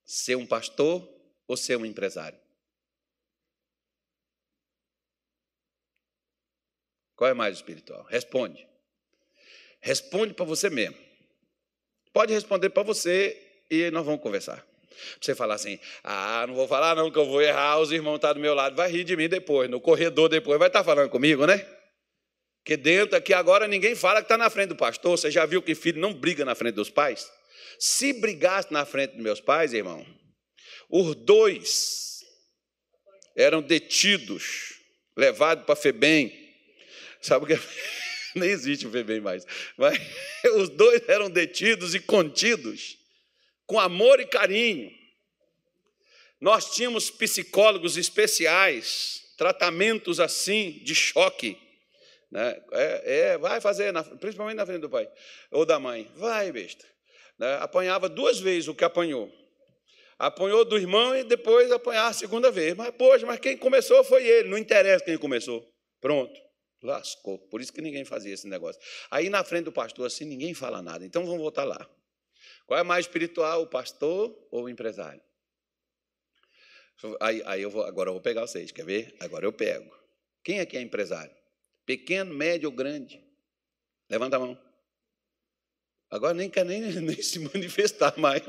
Ser 0.05 0.35
um 0.35 0.45
pastor 0.45 1.09
ou 1.47 1.57
ser 1.57 1.79
um 1.79 1.87
empresário? 1.87 2.39
Qual 7.17 7.31
é 7.31 7.33
mais 7.33 7.57
espiritual? 7.57 8.05
Responde. 8.11 8.69
Responde 9.81 10.35
para 10.35 10.45
você 10.45 10.69
mesmo. 10.69 10.99
Pode 12.13 12.31
responder 12.31 12.69
para 12.69 12.83
você 12.83 13.65
e 13.71 13.91
nós 13.91 14.05
vamos 14.05 14.21
conversar. 14.21 14.63
Você 15.19 15.35
falar 15.35 15.55
assim, 15.55 15.79
ah, 16.05 16.45
não 16.47 16.55
vou 16.55 16.69
falar 16.69 16.95
não, 16.95 17.11
que 17.11 17.19
eu 17.19 17.25
vou 17.25 17.41
errar, 17.41 17.79
os 17.79 17.91
irmãos 17.91 18.17
estão 18.17 18.29
tá 18.29 18.35
do 18.35 18.41
meu 18.41 18.53
lado, 18.53 18.77
vai 18.77 18.91
rir 18.91 19.05
de 19.05 19.17
mim 19.17 19.31
depois, 19.31 19.71
no 19.71 19.81
corredor 19.81 20.29
depois, 20.29 20.59
vai 20.59 20.69
estar 20.69 20.81
tá 20.81 20.85
falando 20.85 21.09
comigo, 21.09 21.47
né? 21.47 21.67
Que 22.67 22.77
dentro 22.77 23.17
aqui 23.17 23.33
agora 23.33 23.67
ninguém 23.67 23.95
fala 23.95 24.21
que 24.21 24.27
está 24.27 24.37
na 24.37 24.51
frente 24.51 24.69
do 24.69 24.77
pastor. 24.77 25.17
Você 25.17 25.31
já 25.31 25.47
viu 25.47 25.63
que 25.63 25.75
filho 25.75 25.99
não 25.99 26.13
briga 26.13 26.45
na 26.45 26.55
frente 26.55 26.75
dos 26.75 26.91
pais? 26.91 27.38
Se 27.79 28.13
brigasse 28.13 28.73
na 28.73 28.85
frente 28.85 29.13
dos 29.13 29.23
meus 29.23 29.41
pais, 29.41 29.73
irmão, 29.73 30.05
os 30.91 31.15
dois 31.15 32.25
eram 33.37 33.63
detidos, 33.63 34.75
levados 35.17 35.65
para 35.65 35.77
Febem. 35.77 36.33
Sabe 37.21 37.45
o 37.45 37.49
que? 37.49 37.63
Nem 38.35 38.51
existe 38.51 38.87
o 38.87 38.91
Febem 38.91 39.21
mais. 39.21 39.47
Mas 39.77 39.97
os 40.57 40.69
dois 40.71 41.09
eram 41.09 41.31
detidos 41.31 41.95
e 41.95 42.01
contidos, 42.01 42.99
com 43.65 43.79
amor 43.79 44.19
e 44.19 44.27
carinho. 44.27 44.91
Nós 46.41 46.75
tínhamos 46.75 47.11
psicólogos 47.11 47.97
especiais, 47.97 49.23
tratamentos 49.37 50.19
assim 50.19 50.81
de 50.83 50.95
choque. 50.95 51.57
Né? 52.31 52.61
É, 52.73 53.03
é, 53.05 53.39
vai 53.39 53.61
fazer, 53.61 53.93
na, 53.93 54.03
principalmente 54.03 54.57
na 54.57 54.67
frente 54.67 54.81
do 54.81 54.91
pai 54.91 55.09
ou 55.51 55.65
da 55.65 55.79
mãe. 55.79 56.11
Vai, 56.17 56.51
besta 56.51 56.98
né, 57.39 57.57
apanhava 57.61 58.09
duas 58.09 58.41
vezes 58.41 58.69
o 58.69 58.75
que 58.75 58.85
apanhou. 58.85 59.33
Apanhou 60.19 60.65
do 60.65 60.77
irmão 60.77 61.15
e 61.17 61.23
depois 61.23 61.71
apanhar 61.71 62.09
a 62.09 62.13
segunda 62.13 62.51
vez. 62.51 62.75
Mas, 62.75 62.91
poxa, 62.97 63.25
mas 63.25 63.39
quem 63.39 63.57
começou 63.57 64.03
foi 64.03 64.27
ele, 64.27 64.49
não 64.49 64.59
interessa 64.59 65.05
quem 65.05 65.17
começou. 65.17 65.65
Pronto, 66.01 66.39
lascou. 66.83 67.39
Por 67.49 67.61
isso 67.61 67.73
que 67.73 67.81
ninguém 67.81 68.05
fazia 68.05 68.35
esse 68.35 68.49
negócio. 68.49 68.81
Aí 69.11 69.31
na 69.31 69.45
frente 69.45 69.67
do 69.67 69.73
pastor, 69.73 70.07
assim, 70.07 70.25
ninguém 70.25 70.55
fala 70.55 70.83
nada. 70.83 71.07
Então 71.07 71.25
vamos 71.25 71.41
voltar 71.41 71.65
lá. 71.65 71.89
Qual 72.67 72.79
é 72.79 72.83
mais 72.83 73.07
espiritual, 73.07 73.63
o 73.63 73.67
pastor 73.67 74.37
ou 74.51 74.65
o 74.65 74.69
empresário? 74.69 75.23
Aí, 77.21 77.43
aí 77.47 77.63
eu 77.63 77.71
vou, 77.71 77.85
agora 77.85 78.09
eu 78.09 78.15
vou 78.15 78.23
pegar 78.23 78.41
vocês, 78.41 78.73
quer 78.73 78.85
ver? 78.85 79.15
Agora 79.21 79.47
eu 79.47 79.53
pego. 79.53 79.89
Quem 80.43 80.59
aqui 80.59 80.77
é 80.77 80.81
empresário? 80.81 81.35
Pequeno, 81.87 82.35
médio 82.35 82.69
ou 82.69 82.75
grande? 82.75 83.23
Levanta 84.11 84.37
a 84.37 84.41
mão. 84.41 84.68
Agora 86.11 86.35
nem 86.35 86.49
quer 86.49 86.65
nem, 86.65 86.81
nem 87.01 87.23
se 87.23 87.39
manifestar 87.39 88.17
mais. 88.19 88.43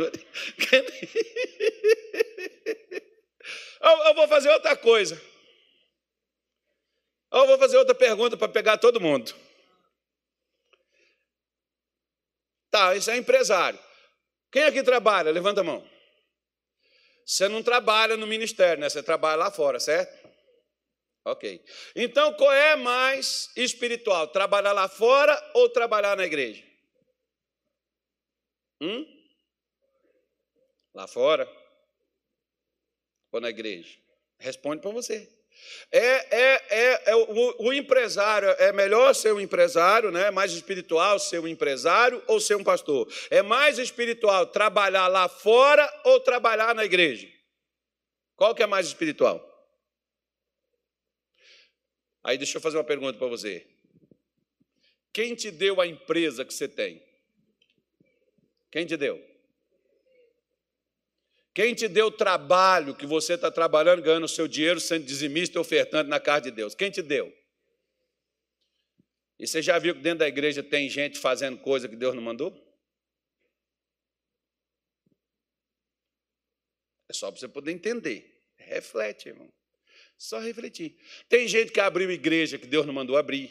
Eu, 3.82 3.98
eu 4.08 4.14
vou 4.14 4.28
fazer 4.28 4.50
outra 4.50 4.76
coisa. 4.76 5.20
Eu 7.32 7.48
vou 7.48 7.58
fazer 7.58 7.78
outra 7.78 7.96
pergunta 7.96 8.36
para 8.36 8.50
pegar 8.50 8.78
todo 8.78 9.00
mundo. 9.00 9.34
Tá, 12.70 12.96
isso 12.96 13.10
é 13.10 13.18
empresário. 13.18 13.80
Quem 14.52 14.64
aqui 14.64 14.84
trabalha? 14.84 15.32
Levanta 15.32 15.62
a 15.62 15.64
mão. 15.64 15.88
Você 17.26 17.48
não 17.48 17.64
trabalha 17.64 18.18
no 18.18 18.28
ministério, 18.28 18.82
né? 18.82 18.90
Você 18.90 19.02
trabalha 19.02 19.38
lá 19.38 19.52
fora, 19.52 19.80
certo? 19.80 20.28
Ok. 21.26 21.64
Então, 21.96 22.34
qual 22.34 22.52
é 22.52 22.76
mais 22.76 23.50
espiritual? 23.56 24.28
Trabalhar 24.28 24.74
lá 24.74 24.88
fora 24.88 25.40
ou 25.54 25.70
trabalhar 25.70 26.18
na 26.18 26.26
igreja? 26.26 26.69
Hum? 28.82 29.06
Lá 30.94 31.08
fora 31.08 31.50
ou 33.32 33.40
na 33.40 33.50
igreja? 33.50 33.98
Responde 34.38 34.82
para 34.82 34.92
você. 34.92 35.30
É, 35.92 36.00
é, 36.00 36.66
é, 36.70 37.12
é 37.12 37.16
o, 37.16 37.68
o, 37.68 37.74
empresário 37.74 38.48
é 38.60 38.72
melhor 38.72 39.14
ser 39.14 39.34
um 39.34 39.40
empresário, 39.40 40.12
né? 40.12 40.32
Mais 40.32 40.54
espiritual 40.54 41.20
ser 41.20 41.40
um 41.40 41.48
empresário 41.48 42.24
ou 42.28 42.40
ser 42.40 42.56
um 42.56 42.64
pastor? 42.64 43.12
É 43.30 43.42
mais 43.42 43.78
espiritual 43.78 44.48
trabalhar 44.48 45.08
lá 45.08 45.28
fora 45.28 45.92
ou 46.06 46.20
trabalhar 46.20 46.74
na 46.74 46.86
igreja? 46.86 47.28
Qual 48.36 48.56
que 48.56 48.64
é 48.64 48.68
mais 48.68 48.88
espiritual? 48.88 49.46
Aí 52.24 52.38
deixa 52.38 52.58
eu 52.58 52.62
fazer 52.62 52.78
uma 52.78 52.84
pergunta 52.84 53.18
para 53.18 53.28
você. 53.28 53.68
Quem 55.12 55.36
te 55.36 55.52
deu 55.52 55.82
a 55.82 55.88
empresa 55.88 56.46
que 56.46 56.54
você 56.54 56.68
tem? 56.68 57.04
Quem 58.72 58.86
te 58.86 58.96
deu? 58.96 59.30
Quem 61.54 61.74
te 61.74 61.88
deu 61.88 62.08
o 62.08 62.12
trabalho 62.12 62.96
que 62.96 63.06
você 63.06 63.34
está 63.34 63.52
trabalhando, 63.52 64.02
ganhando 64.02 64.26
o 64.26 64.30
seu 64.30 64.48
dinheiro, 64.48 64.80
sendo 64.80 65.06
dizimista 65.06 65.60
ofertando 65.60 66.10
na 66.10 66.20
casa 66.20 66.44
de 66.44 66.52
Deus? 66.52 66.76
Quem 66.76 66.92
te 66.92 67.02
deu? 67.02 67.36
E 69.38 69.48
você 69.48 69.62
já 69.62 69.80
viu 69.80 69.96
que 69.96 70.02
dentro 70.02 70.20
da 70.20 70.28
igreja 70.28 70.62
tem 70.62 70.90
gente 70.90 71.18
fazendo 71.18 71.58
coisa 71.58 71.88
que 71.88 71.96
Deus 71.96 72.14
não 72.14 72.22
mandou? 72.22 72.54
É 77.10 77.14
só 77.14 77.32
para 77.32 77.40
você 77.40 77.48
poder 77.48 77.72
entender. 77.72 78.44
Reflete, 78.58 79.30
irmão. 79.30 79.52
Só 80.18 80.40
refletir. 80.40 80.98
Tem 81.28 81.48
gente 81.48 81.72
que 81.72 81.80
abriu 81.80 82.12
igreja 82.12 82.60
que 82.60 82.68
Deus 82.68 82.86
não 82.86 82.94
mandou 82.94 83.18
abrir. 83.18 83.50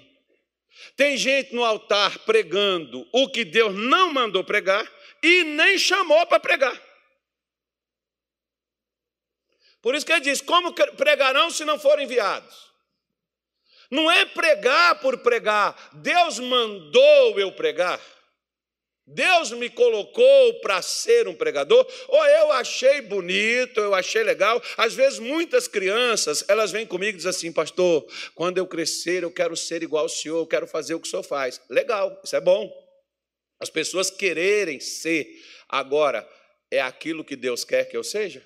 Tem 0.94 1.16
gente 1.16 1.54
no 1.54 1.64
altar 1.64 2.18
pregando 2.20 3.08
o 3.12 3.28
que 3.28 3.44
Deus 3.44 3.74
não 3.74 4.12
mandou 4.12 4.44
pregar 4.44 4.86
e 5.22 5.44
nem 5.44 5.78
chamou 5.78 6.26
para 6.26 6.40
pregar. 6.40 6.80
Por 9.80 9.94
isso 9.94 10.04
que 10.04 10.12
ele 10.12 10.20
diz: 10.20 10.40
como 10.40 10.72
pregarão 10.72 11.50
se 11.50 11.64
não 11.64 11.78
forem 11.78 12.04
enviados? 12.04 12.68
Não 13.90 14.10
é 14.10 14.26
pregar 14.26 15.00
por 15.00 15.18
pregar, 15.18 15.90
Deus 15.94 16.38
mandou 16.38 17.38
eu 17.40 17.52
pregar. 17.52 18.00
Deus 19.10 19.52
me 19.52 19.70
colocou 19.70 20.60
para 20.60 20.82
ser 20.82 21.26
um 21.28 21.34
pregador, 21.34 21.86
ou 22.08 22.26
eu 22.26 22.52
achei 22.52 23.00
bonito, 23.00 23.80
eu 23.80 23.94
achei 23.94 24.22
legal. 24.22 24.62
Às 24.76 24.92
vezes, 24.92 25.18
muitas 25.18 25.66
crianças, 25.66 26.44
elas 26.46 26.70
vêm 26.70 26.86
comigo 26.86 27.14
e 27.14 27.16
dizem 27.16 27.30
assim, 27.30 27.50
pastor, 27.50 28.06
quando 28.34 28.58
eu 28.58 28.66
crescer, 28.66 29.22
eu 29.22 29.30
quero 29.30 29.56
ser 29.56 29.82
igual 29.82 30.02
ao 30.02 30.10
senhor, 30.10 30.36
eu 30.36 30.46
quero 30.46 30.66
fazer 30.66 30.94
o 30.94 31.00
que 31.00 31.08
o 31.08 31.10
senhor 31.10 31.22
faz. 31.22 31.58
Legal, 31.70 32.20
isso 32.22 32.36
é 32.36 32.40
bom. 32.40 32.70
As 33.60 33.70
pessoas 33.70 34.10
quererem 34.10 34.80
ser. 34.80 35.42
Agora, 35.68 36.28
é 36.70 36.80
aquilo 36.80 37.24
que 37.24 37.36
Deus 37.36 37.64
quer 37.64 37.88
que 37.88 37.96
eu 37.96 38.04
seja? 38.04 38.44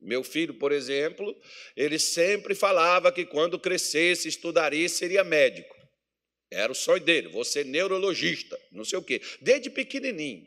Meu 0.00 0.22
filho, 0.22 0.54
por 0.54 0.70
exemplo, 0.70 1.36
ele 1.76 1.98
sempre 1.98 2.54
falava 2.54 3.10
que 3.10 3.26
quando 3.26 3.58
crescesse, 3.58 4.28
estudaria 4.28 4.86
e 4.86 4.88
seria 4.88 5.24
médico. 5.24 5.76
Era 6.50 6.70
o 6.70 6.74
sonho 6.74 7.02
dele, 7.02 7.28
vou 7.28 7.44
ser 7.44 7.64
neurologista, 7.64 8.58
não 8.72 8.84
sei 8.84 8.98
o 8.98 9.02
quê, 9.02 9.20
desde 9.40 9.68
pequenininho. 9.68 10.46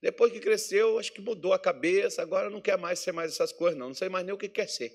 Depois 0.00 0.32
que 0.32 0.40
cresceu, 0.40 0.98
acho 0.98 1.12
que 1.12 1.20
mudou 1.20 1.52
a 1.52 1.58
cabeça, 1.58 2.22
agora 2.22 2.48
não 2.48 2.60
quer 2.60 2.78
mais 2.78 3.00
ser 3.00 3.12
mais 3.12 3.32
essas 3.32 3.52
coisas, 3.52 3.78
não, 3.78 3.88
não 3.88 3.94
sei 3.94 4.08
mais 4.08 4.24
nem 4.24 4.34
o 4.34 4.38
que 4.38 4.48
quer 4.48 4.68
ser. 4.68 4.92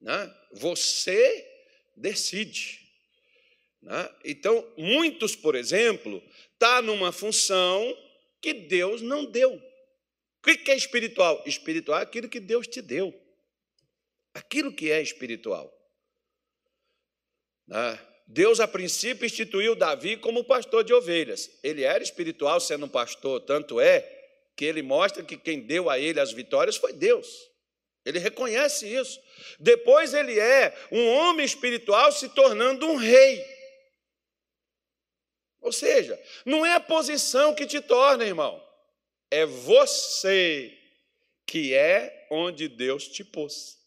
Né? 0.00 0.34
Você 0.52 1.46
decide. 1.96 2.80
Né? 3.82 4.10
Então, 4.24 4.66
muitos, 4.76 5.36
por 5.36 5.54
exemplo, 5.54 6.22
está 6.54 6.80
numa 6.80 7.12
função 7.12 7.96
que 8.40 8.54
Deus 8.54 9.02
não 9.02 9.24
deu. 9.24 9.52
O 9.52 10.42
que 10.42 10.70
é 10.70 10.76
espiritual? 10.76 11.42
Espiritual 11.46 11.98
é 11.98 12.02
aquilo 12.02 12.28
que 12.28 12.40
Deus 12.40 12.66
te 12.66 12.80
deu. 12.80 13.14
Aquilo 14.32 14.72
que 14.72 14.90
é 14.90 15.02
espiritual. 15.02 15.70
Né? 17.66 17.98
Deus, 18.26 18.60
a 18.60 18.68
princípio, 18.68 19.26
instituiu 19.26 19.74
Davi 19.74 20.16
como 20.16 20.44
pastor 20.44 20.84
de 20.84 20.94
ovelhas. 20.94 21.50
Ele 21.62 21.82
era 21.82 22.02
espiritual 22.02 22.60
sendo 22.60 22.86
um 22.86 22.88
pastor, 22.88 23.40
tanto 23.40 23.80
é 23.80 24.00
que 24.56 24.64
ele 24.64 24.82
mostra 24.82 25.24
que 25.24 25.36
quem 25.36 25.60
deu 25.60 25.90
a 25.90 25.98
ele 25.98 26.20
as 26.20 26.32
vitórias 26.32 26.76
foi 26.76 26.92
Deus. 26.92 27.49
Ele 28.04 28.18
reconhece 28.18 28.86
isso. 28.86 29.20
Depois 29.58 30.14
ele 30.14 30.38
é 30.38 30.76
um 30.90 31.08
homem 31.08 31.44
espiritual 31.44 32.10
se 32.12 32.28
tornando 32.30 32.86
um 32.86 32.96
rei. 32.96 33.44
Ou 35.60 35.72
seja, 35.72 36.20
não 36.44 36.64
é 36.64 36.74
a 36.74 36.80
posição 36.80 37.54
que 37.54 37.66
te 37.66 37.80
torna, 37.80 38.24
irmão, 38.24 38.62
é 39.30 39.44
você 39.44 40.76
que 41.46 41.74
é 41.74 42.26
onde 42.30 42.68
Deus 42.68 43.06
te 43.08 43.22
pôs. 43.22 43.78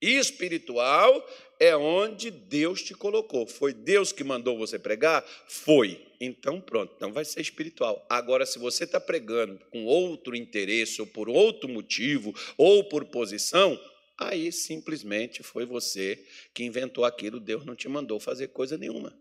E 0.00 0.18
espiritual 0.18 1.26
é 1.62 1.76
onde 1.76 2.28
Deus 2.28 2.82
te 2.82 2.92
colocou. 2.92 3.46
Foi 3.46 3.72
Deus 3.72 4.10
que 4.10 4.24
mandou 4.24 4.58
você 4.58 4.80
pregar? 4.80 5.24
Foi. 5.46 6.04
Então 6.20 6.60
pronto, 6.60 6.92
então 6.96 7.12
vai 7.12 7.24
ser 7.24 7.40
espiritual. 7.40 8.04
Agora, 8.10 8.44
se 8.44 8.58
você 8.58 8.82
está 8.82 8.98
pregando 8.98 9.60
com 9.70 9.84
outro 9.84 10.34
interesse, 10.34 11.00
ou 11.00 11.06
por 11.06 11.28
outro 11.28 11.68
motivo, 11.68 12.34
ou 12.56 12.82
por 12.82 13.04
posição, 13.04 13.80
aí 14.18 14.50
simplesmente 14.50 15.44
foi 15.44 15.64
você 15.64 16.24
que 16.52 16.64
inventou 16.64 17.04
aquilo, 17.04 17.38
Deus 17.38 17.64
não 17.64 17.76
te 17.76 17.88
mandou 17.88 18.18
fazer 18.18 18.48
coisa 18.48 18.76
nenhuma. 18.76 19.16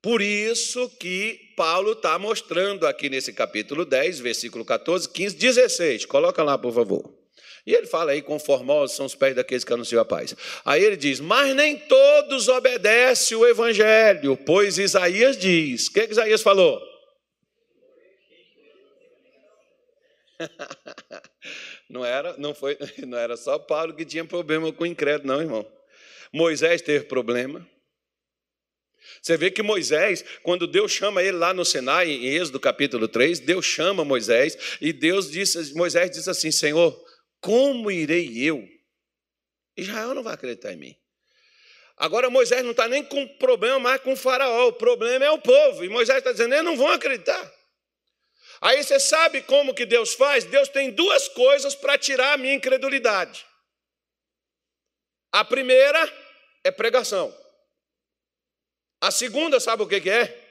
Por 0.00 0.22
isso 0.22 0.88
que 0.98 1.52
Paulo 1.54 1.92
está 1.92 2.18
mostrando 2.18 2.86
aqui 2.86 3.10
nesse 3.10 3.34
capítulo 3.34 3.84
10, 3.84 4.20
versículo 4.20 4.64
14, 4.64 5.06
15, 5.10 5.36
16. 5.36 6.06
Coloca 6.06 6.42
lá, 6.42 6.56
por 6.56 6.72
favor. 6.72 7.21
E 7.64 7.74
ele 7.74 7.86
fala 7.86 8.12
aí, 8.12 8.20
conformosos 8.20 8.96
são 8.96 9.06
os 9.06 9.14
pés 9.14 9.36
daqueles 9.36 9.62
que 9.62 9.72
anunciam 9.72 10.02
a 10.02 10.04
paz. 10.04 10.34
Aí 10.64 10.82
ele 10.82 10.96
diz, 10.96 11.20
mas 11.20 11.54
nem 11.54 11.78
todos 11.78 12.48
obedecem 12.48 13.36
o 13.36 13.46
evangelho, 13.46 14.36
pois 14.36 14.78
Isaías 14.78 15.36
diz. 15.36 15.86
O 15.86 15.92
que, 15.92 16.06
que 16.06 16.12
Isaías 16.12 16.42
falou? 16.42 16.82
Não 21.88 22.04
era, 22.04 22.34
não 22.38 22.54
foi, 22.54 22.78
não 23.06 23.18
era 23.18 23.36
só 23.36 23.58
Paulo 23.58 23.94
que 23.94 24.06
tinha 24.06 24.24
problema 24.24 24.72
com 24.72 24.84
o 24.84 24.86
incrédulo, 24.86 25.28
não, 25.28 25.42
irmão. 25.42 25.70
Moisés 26.32 26.80
teve 26.80 27.04
problema. 27.04 27.68
Você 29.20 29.36
vê 29.36 29.50
que 29.50 29.62
Moisés, 29.62 30.24
quando 30.42 30.66
Deus 30.66 30.90
chama 30.90 31.22
ele 31.22 31.36
lá 31.36 31.52
no 31.52 31.66
Sinai, 31.66 32.10
em 32.10 32.28
Êxodo 32.28 32.58
capítulo 32.58 33.06
3, 33.06 33.40
Deus 33.40 33.66
chama 33.66 34.06
Moisés 34.06 34.56
e 34.80 34.90
Deus 34.90 35.30
disse, 35.30 35.74
Moisés 35.74 36.10
disse 36.10 36.30
assim: 36.30 36.50
Senhor, 36.50 36.98
como 37.42 37.90
irei 37.90 38.38
eu? 38.38 38.66
Israel 39.76 40.14
não 40.14 40.22
vai 40.22 40.34
acreditar 40.34 40.72
em 40.72 40.76
mim. 40.76 40.96
Agora 41.96 42.30
Moisés 42.30 42.62
não 42.62 42.70
está 42.70 42.88
nem 42.88 43.04
com 43.04 43.26
problema 43.36 43.78
mais 43.78 44.00
com 44.00 44.12
o 44.12 44.16
faraó, 44.16 44.68
o 44.68 44.72
problema 44.72 45.24
é 45.24 45.30
o 45.30 45.40
povo. 45.40 45.84
E 45.84 45.88
Moisés 45.88 46.18
está 46.18 46.32
dizendo, 46.32 46.54
eles 46.54 46.64
não 46.64 46.76
vão 46.76 46.90
acreditar. 46.92 47.52
Aí 48.60 48.82
você 48.82 49.00
sabe 49.00 49.42
como 49.42 49.74
que 49.74 49.84
Deus 49.84 50.14
faz? 50.14 50.44
Deus 50.44 50.68
tem 50.68 50.92
duas 50.92 51.28
coisas 51.28 51.74
para 51.74 51.98
tirar 51.98 52.34
a 52.34 52.36
minha 52.38 52.54
incredulidade. 52.54 53.44
A 55.32 55.44
primeira 55.44 56.00
é 56.62 56.70
pregação. 56.70 57.36
A 59.00 59.10
segunda, 59.10 59.58
sabe 59.58 59.82
o 59.82 59.88
que 59.88 60.08
é? 60.08 60.41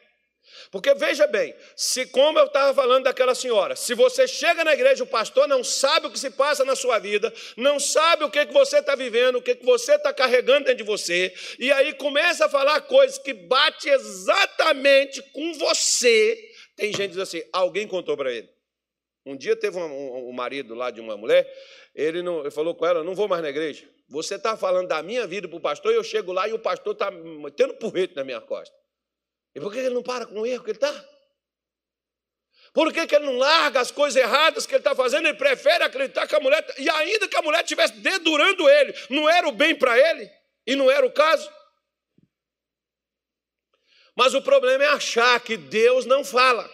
Porque 0.69 0.93
veja 0.93 1.25
bem, 1.27 1.55
se 1.75 2.05
como 2.07 2.37
eu 2.37 2.45
estava 2.45 2.73
falando 2.73 3.05
daquela 3.05 3.33
senhora, 3.33 3.75
se 3.75 3.93
você 3.93 4.27
chega 4.27 4.63
na 4.63 4.73
igreja, 4.73 5.03
o 5.03 5.07
pastor 5.07 5.47
não 5.47 5.63
sabe 5.63 6.07
o 6.07 6.11
que 6.11 6.19
se 6.19 6.29
passa 6.29 6.65
na 6.65 6.75
sua 6.75 6.99
vida, 6.99 7.33
não 7.57 7.79
sabe 7.79 8.23
o 8.23 8.29
que, 8.29 8.45
que 8.45 8.53
você 8.53 8.79
está 8.79 8.95
vivendo, 8.95 9.37
o 9.37 9.41
que, 9.41 9.55
que 9.55 9.65
você 9.65 9.95
está 9.95 10.13
carregando 10.13 10.65
dentro 10.65 10.75
de 10.75 10.83
você, 10.83 11.33
e 11.57 11.71
aí 11.71 11.93
começa 11.93 12.45
a 12.45 12.49
falar 12.49 12.81
coisas 12.81 13.17
que 13.17 13.33
bate 13.33 13.89
exatamente 13.89 15.21
com 15.33 15.53
você. 15.53 16.37
Tem 16.75 16.87
gente 16.87 17.09
que 17.09 17.15
diz 17.15 17.19
assim, 17.19 17.43
alguém 17.51 17.87
contou 17.87 18.17
para 18.17 18.31
ele. 18.31 18.49
Um 19.25 19.35
dia 19.35 19.55
teve 19.55 19.77
um, 19.77 19.85
um, 19.85 20.29
um, 20.29 20.33
marido 20.33 20.73
lá 20.73 20.89
de 20.89 20.99
uma 20.99 21.15
mulher, 21.15 21.47
ele, 21.93 22.23
não, 22.23 22.41
ele 22.41 22.51
falou 22.51 22.73
com 22.73 22.85
ela, 22.85 23.03
não 23.03 23.13
vou 23.13 23.27
mais 23.27 23.41
na 23.41 23.49
igreja. 23.49 23.87
Você 24.09 24.35
está 24.35 24.57
falando 24.57 24.87
da 24.87 25.01
minha 25.01 25.25
vida 25.27 25.47
para 25.47 25.57
o 25.57 25.61
pastor, 25.61 25.93
e 25.93 25.95
eu 25.95 26.03
chego 26.03 26.31
lá 26.31 26.47
e 26.47 26.53
o 26.53 26.59
pastor 26.59 26.93
está 26.93 27.11
metendo 27.11 27.75
porrete 27.75 28.15
na 28.15 28.23
minha 28.23 28.41
costa. 28.41 28.75
E 29.53 29.59
por 29.59 29.71
que 29.71 29.79
ele 29.79 29.89
não 29.89 30.03
para 30.03 30.25
com 30.25 30.39
o 30.41 30.45
erro 30.45 30.63
que 30.63 30.71
ele 30.71 30.77
está? 30.77 31.11
Por 32.73 32.93
que, 32.93 33.05
que 33.05 33.15
ele 33.15 33.25
não 33.25 33.37
larga 33.37 33.81
as 33.81 33.91
coisas 33.91 34.21
erradas 34.21 34.65
que 34.65 34.73
ele 34.73 34.79
está 34.79 34.95
fazendo? 34.95 35.27
Ele 35.27 35.37
prefere 35.37 35.83
acreditar 35.83 36.25
que 36.25 36.35
a 36.35 36.39
mulher, 36.39 36.65
e 36.77 36.89
ainda 36.89 37.27
que 37.27 37.35
a 37.35 37.41
mulher 37.41 37.63
estivesse 37.63 37.93
dedurando 37.95 38.69
ele, 38.69 38.93
não 39.09 39.29
era 39.29 39.47
o 39.47 39.51
bem 39.51 39.75
para 39.75 39.97
ele, 39.97 40.31
e 40.65 40.75
não 40.75 40.89
era 40.89 41.05
o 41.05 41.11
caso. 41.11 41.51
Mas 44.15 44.33
o 44.33 44.41
problema 44.41 44.83
é 44.85 44.87
achar 44.87 45.39
que 45.41 45.57
Deus 45.57 46.05
não 46.05 46.23
fala. 46.23 46.69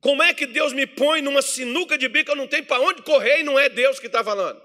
Como 0.00 0.20
é 0.20 0.34
que 0.34 0.46
Deus 0.46 0.72
me 0.72 0.84
põe 0.84 1.22
numa 1.22 1.42
sinuca 1.42 1.96
de 1.96 2.08
bico, 2.08 2.32
eu 2.32 2.36
não 2.36 2.48
tenho 2.48 2.66
para 2.66 2.82
onde 2.82 3.02
correr 3.02 3.40
e 3.40 3.42
não 3.44 3.56
é 3.56 3.68
Deus 3.68 4.00
que 4.00 4.06
está 4.08 4.24
falando? 4.24 4.60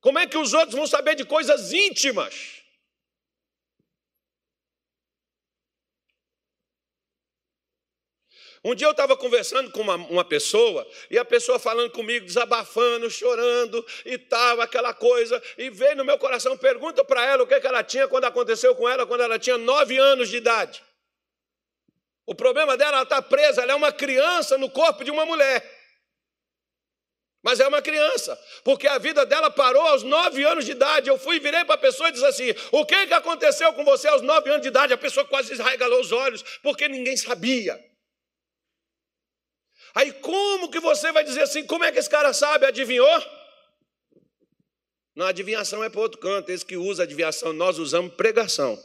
Como 0.00 0.18
é 0.18 0.26
que 0.26 0.36
os 0.36 0.52
outros 0.52 0.74
vão 0.74 0.86
saber 0.86 1.14
de 1.14 1.24
coisas 1.24 1.72
íntimas? 1.72 2.61
Um 8.64 8.76
dia 8.76 8.86
eu 8.86 8.92
estava 8.92 9.16
conversando 9.16 9.72
com 9.72 9.80
uma, 9.80 9.96
uma, 9.96 10.24
pessoa, 10.24 10.86
e 11.10 11.18
a 11.18 11.24
pessoa 11.24 11.58
falando 11.58 11.90
comigo, 11.90 12.24
desabafando, 12.24 13.10
chorando, 13.10 13.84
e 14.06 14.14
estava 14.14 14.62
aquela 14.62 14.94
coisa, 14.94 15.42
e 15.58 15.68
veio 15.68 15.96
no 15.96 16.04
meu 16.04 16.16
coração, 16.16 16.56
pergunta 16.56 17.04
para 17.04 17.24
ela 17.24 17.42
o 17.42 17.46
que, 17.46 17.58
que 17.60 17.66
ela 17.66 17.82
tinha 17.82 18.06
quando 18.06 18.24
aconteceu 18.24 18.76
com 18.76 18.88
ela, 18.88 19.04
quando 19.04 19.22
ela 19.22 19.36
tinha 19.36 19.58
nove 19.58 19.98
anos 19.98 20.28
de 20.28 20.36
idade. 20.36 20.80
O 22.24 22.36
problema 22.36 22.76
dela, 22.76 22.98
ela 22.98 23.02
está 23.02 23.20
presa, 23.20 23.62
ela 23.62 23.72
é 23.72 23.74
uma 23.74 23.90
criança 23.90 24.56
no 24.56 24.70
corpo 24.70 25.02
de 25.02 25.10
uma 25.10 25.26
mulher. 25.26 25.68
Mas 27.42 27.58
é 27.58 27.66
uma 27.66 27.82
criança, 27.82 28.40
porque 28.62 28.86
a 28.86 28.98
vida 28.98 29.26
dela 29.26 29.50
parou 29.50 29.82
aos 29.82 30.04
nove 30.04 30.44
anos 30.44 30.64
de 30.64 30.70
idade. 30.70 31.10
Eu 31.10 31.18
fui, 31.18 31.40
virei 31.40 31.64
para 31.64 31.74
a 31.74 31.78
pessoa 31.78 32.08
e 32.08 32.12
disse 32.12 32.24
assim: 32.24 32.54
O 32.70 32.86
que, 32.86 33.08
que 33.08 33.14
aconteceu 33.14 33.72
com 33.72 33.84
você 33.84 34.06
aos 34.06 34.22
nove 34.22 34.48
anos 34.48 34.62
de 34.62 34.68
idade? 34.68 34.92
A 34.92 34.96
pessoa 34.96 35.26
quase 35.26 35.52
esregalou 35.52 36.00
os 36.00 36.12
olhos, 36.12 36.44
porque 36.62 36.86
ninguém 36.86 37.16
sabia. 37.16 37.91
Aí 39.94 40.12
como 40.12 40.70
que 40.70 40.80
você 40.80 41.12
vai 41.12 41.24
dizer 41.24 41.42
assim? 41.42 41.66
Como 41.66 41.84
é 41.84 41.92
que 41.92 41.98
esse 41.98 42.08
cara 42.08 42.32
sabe? 42.32 42.66
Adivinhou? 42.66 43.22
Não, 45.14 45.26
adivinhação 45.26 45.84
é 45.84 45.90
para 45.90 46.00
outro 46.00 46.18
canto. 46.18 46.50
Esse 46.50 46.64
que 46.64 46.76
usa 46.76 47.02
adivinhação, 47.02 47.52
nós 47.52 47.78
usamos 47.78 48.14
pregação. 48.14 48.82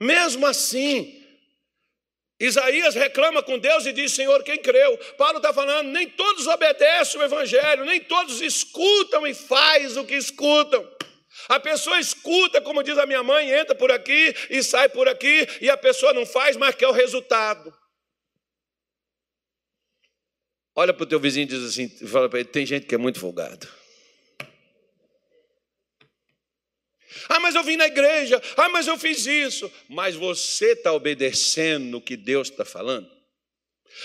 Mesmo 0.00 0.46
assim, 0.46 1.18
Isaías 2.38 2.94
reclama 2.94 3.42
com 3.42 3.58
Deus 3.58 3.84
e 3.86 3.92
diz: 3.92 4.12
Senhor, 4.12 4.42
quem 4.44 4.58
creu? 4.58 4.96
Paulo 5.16 5.38
está 5.38 5.52
falando: 5.52 5.88
nem 5.88 6.08
todos 6.08 6.46
obedecem 6.46 7.20
o 7.20 7.24
Evangelho, 7.24 7.84
nem 7.84 8.00
todos 8.00 8.40
escutam 8.40 9.26
e 9.26 9.34
faz 9.34 9.96
o 9.96 10.04
que 10.04 10.14
escutam. 10.14 10.86
A 11.48 11.60
pessoa 11.60 11.98
escuta, 11.98 12.60
como 12.60 12.82
diz 12.82 12.96
a 12.98 13.06
minha 13.06 13.22
mãe, 13.22 13.50
entra 13.50 13.74
por 13.74 13.90
aqui 13.90 14.34
e 14.50 14.62
sai 14.62 14.88
por 14.88 15.08
aqui, 15.08 15.46
e 15.60 15.68
a 15.68 15.76
pessoa 15.76 16.12
não 16.12 16.24
faz, 16.24 16.56
mas 16.56 16.74
quer 16.74 16.88
o 16.88 16.92
resultado. 16.92 17.72
Olha 20.74 20.94
para 20.94 21.02
o 21.02 21.06
teu 21.06 21.18
vizinho 21.18 21.44
e 21.44 21.46
diz 21.46 21.64
assim: 21.64 21.88
fala 22.06 22.28
para 22.28 22.40
ele, 22.40 22.48
tem 22.48 22.64
gente 22.64 22.86
que 22.86 22.94
é 22.94 22.98
muito 22.98 23.18
folgado. 23.18 23.68
Ah, 27.28 27.40
mas 27.40 27.54
eu 27.54 27.64
vim 27.64 27.76
na 27.76 27.86
igreja. 27.86 28.40
Ah, 28.56 28.68
mas 28.68 28.86
eu 28.86 28.96
fiz 28.96 29.26
isso. 29.26 29.70
Mas 29.88 30.14
você 30.14 30.72
está 30.72 30.92
obedecendo 30.92 31.96
o 31.96 32.00
que 32.00 32.16
Deus 32.16 32.48
está 32.48 32.64
falando? 32.64 33.10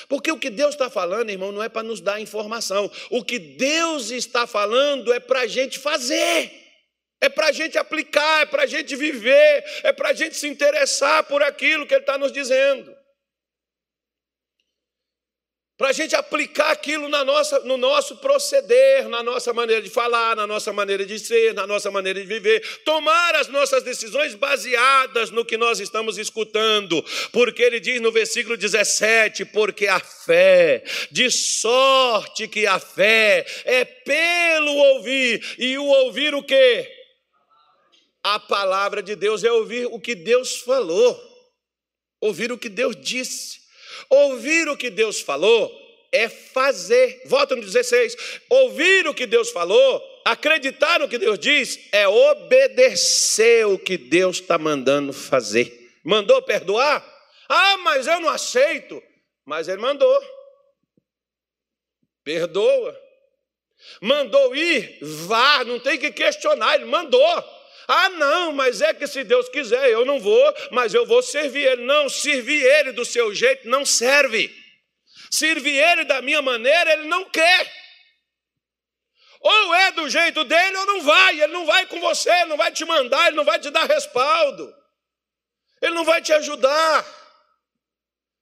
Porque 0.10 0.32
o 0.32 0.40
que 0.40 0.50
Deus 0.50 0.74
está 0.74 0.90
falando, 0.90 1.30
irmão, 1.30 1.52
não 1.52 1.62
é 1.62 1.70
para 1.70 1.84
nos 1.84 2.02
dar 2.02 2.20
informação. 2.20 2.92
O 3.12 3.24
que 3.24 3.38
Deus 3.38 4.10
está 4.10 4.48
falando 4.48 5.14
é 5.14 5.20
para 5.20 5.42
a 5.42 5.48
gente 5.48 5.78
fazer. 5.78 6.63
É 7.24 7.30
para 7.30 7.48
a 7.48 7.52
gente 7.54 7.78
aplicar, 7.78 8.42
é 8.42 8.46
para 8.46 8.64
a 8.64 8.66
gente 8.66 8.98
viver, 8.98 9.64
é 9.82 9.94
para 9.94 10.10
a 10.10 10.14
gente 10.14 10.36
se 10.36 10.46
interessar 10.46 11.24
por 11.24 11.42
aquilo 11.42 11.88
que 11.88 11.94
Ele 11.94 12.02
está 12.02 12.18
nos 12.18 12.34
dizendo. 12.34 12.94
Para 15.78 15.88
a 15.88 15.94
gente 15.94 16.18
aplicar 16.18 16.72
aquilo 16.72 17.08
na 17.08 17.24
nossa, 17.24 17.62
no 17.62 17.78
nosso 17.78 18.18
proceder, 18.18 19.08
na 19.08 19.24
nossa 19.24 19.54
maneira 19.54 19.82
de 19.82 19.90
falar, 19.90 20.36
na 20.36 20.46
nossa 20.46 20.74
maneira 20.74 21.06
de 21.06 21.18
ser, 21.18 21.54
na 21.54 21.66
nossa 21.66 21.90
maneira 21.90 22.20
de 22.20 22.28
viver, 22.28 22.60
tomar 22.84 23.36
as 23.36 23.48
nossas 23.48 23.84
decisões 23.84 24.36
baseadas 24.36 25.32
no 25.32 25.46
que 25.46 25.56
nós 25.56 25.80
estamos 25.80 26.18
escutando, 26.18 27.02
porque 27.32 27.64
ele 27.64 27.80
diz 27.80 28.02
no 28.02 28.12
versículo 28.12 28.58
17: 28.58 29.46
porque 29.46 29.88
a 29.88 30.02
fé, 30.02 30.84
de 31.10 31.32
sorte 31.32 32.50
que 32.50 32.68
a 32.68 32.80
fé 32.80 33.46
é 33.64 33.86
pelo 33.86 34.74
ouvir, 34.74 35.42
e 35.58 35.78
o 35.78 35.86
ouvir 35.86 36.36
o 36.36 36.44
quê? 36.44 37.03
A 38.24 38.40
palavra 38.40 39.04
de 39.04 39.16
Deus 39.16 39.44
é 39.44 39.52
ouvir 39.52 39.86
o 39.88 40.00
que 40.00 40.16
Deus 40.16 40.58
falou, 40.62 41.20
ouvir 42.22 42.52
o 42.52 42.58
que 42.58 42.70
Deus 42.70 42.96
disse. 42.96 43.64
Ouvir 44.10 44.68
o 44.70 44.78
que 44.78 44.90
Deus 44.90 45.22
falou 45.22 45.72
é 46.12 46.30
fazer. 46.30 47.22
Volta 47.26 47.56
no 47.56 47.62
16. 47.62 48.16
Ouvir 48.50 49.08
o 49.08 49.14
que 49.14 49.26
Deus 49.26 49.50
falou, 49.52 50.02
acreditar 50.26 51.00
no 51.00 51.10
que 51.10 51.18
Deus 51.18 51.40
diz, 51.40 51.80
é 51.92 52.08
obedecer 52.08 53.66
o 53.68 53.78
que 53.78 53.98
Deus 53.98 54.40
está 54.40 54.58
mandando 54.58 55.12
fazer. 55.12 55.92
Mandou 56.04 56.42
perdoar? 56.42 57.04
Ah, 57.50 57.78
mas 57.78 58.08
eu 58.08 58.20
não 58.20 58.30
aceito. 58.30 59.02
Mas 59.46 59.68
Ele 59.68 59.82
mandou. 59.82 60.22
Perdoa. 62.24 63.00
Mandou 64.00 64.56
ir, 64.56 64.98
vá, 65.02 65.66
não 65.66 65.78
tem 65.78 65.98
que 65.98 66.10
questionar, 66.10 66.76
Ele 66.76 66.86
mandou. 66.86 67.44
Ah, 67.88 68.10
não, 68.10 68.54
mas 68.54 68.82
é 68.82 68.94
que 68.94 69.08
se 69.08 69.24
Deus 69.24 69.50
quiser, 69.50 69.90
eu 69.90 70.06
não 70.06 70.20
vou, 70.20 70.54
mas 70.72 70.94
eu 70.94 71.06
vou 71.06 71.22
servir 71.22 71.66
Ele. 71.66 71.84
Não, 71.84 72.10
servir 72.10 72.64
Ele 72.64 72.92
do 72.92 73.04
seu 73.04 73.34
jeito 73.34 73.68
não 73.68 73.86
serve. 73.86 74.54
Servir 75.32 75.78
Ele 75.78 76.04
da 76.04 76.22
minha 76.22 76.42
maneira, 76.42 76.94
Ele 76.94 77.08
não 77.08 77.26
quer. 77.26 77.84
Ou 79.44 79.76
é 79.76 79.92
do 79.92 80.10
jeito 80.10 80.46
dele 80.46 80.78
ou 80.78 80.86
não 80.86 81.02
vai. 81.02 81.42
Ele 81.42 81.52
não 81.52 81.66
vai 81.66 81.86
com 81.86 82.00
você, 82.00 82.32
ele 82.32 82.46
não 82.46 82.58
vai 82.58 82.72
te 82.72 82.86
mandar, 82.86 83.28
ele 83.28 83.36
não 83.36 83.44
vai 83.44 83.60
te 83.60 83.70
dar 83.70 83.86
respaldo. 83.86 84.74
Ele 85.82 85.94
não 85.94 86.06
vai 86.06 86.22
te 86.22 86.32
ajudar. 86.32 87.06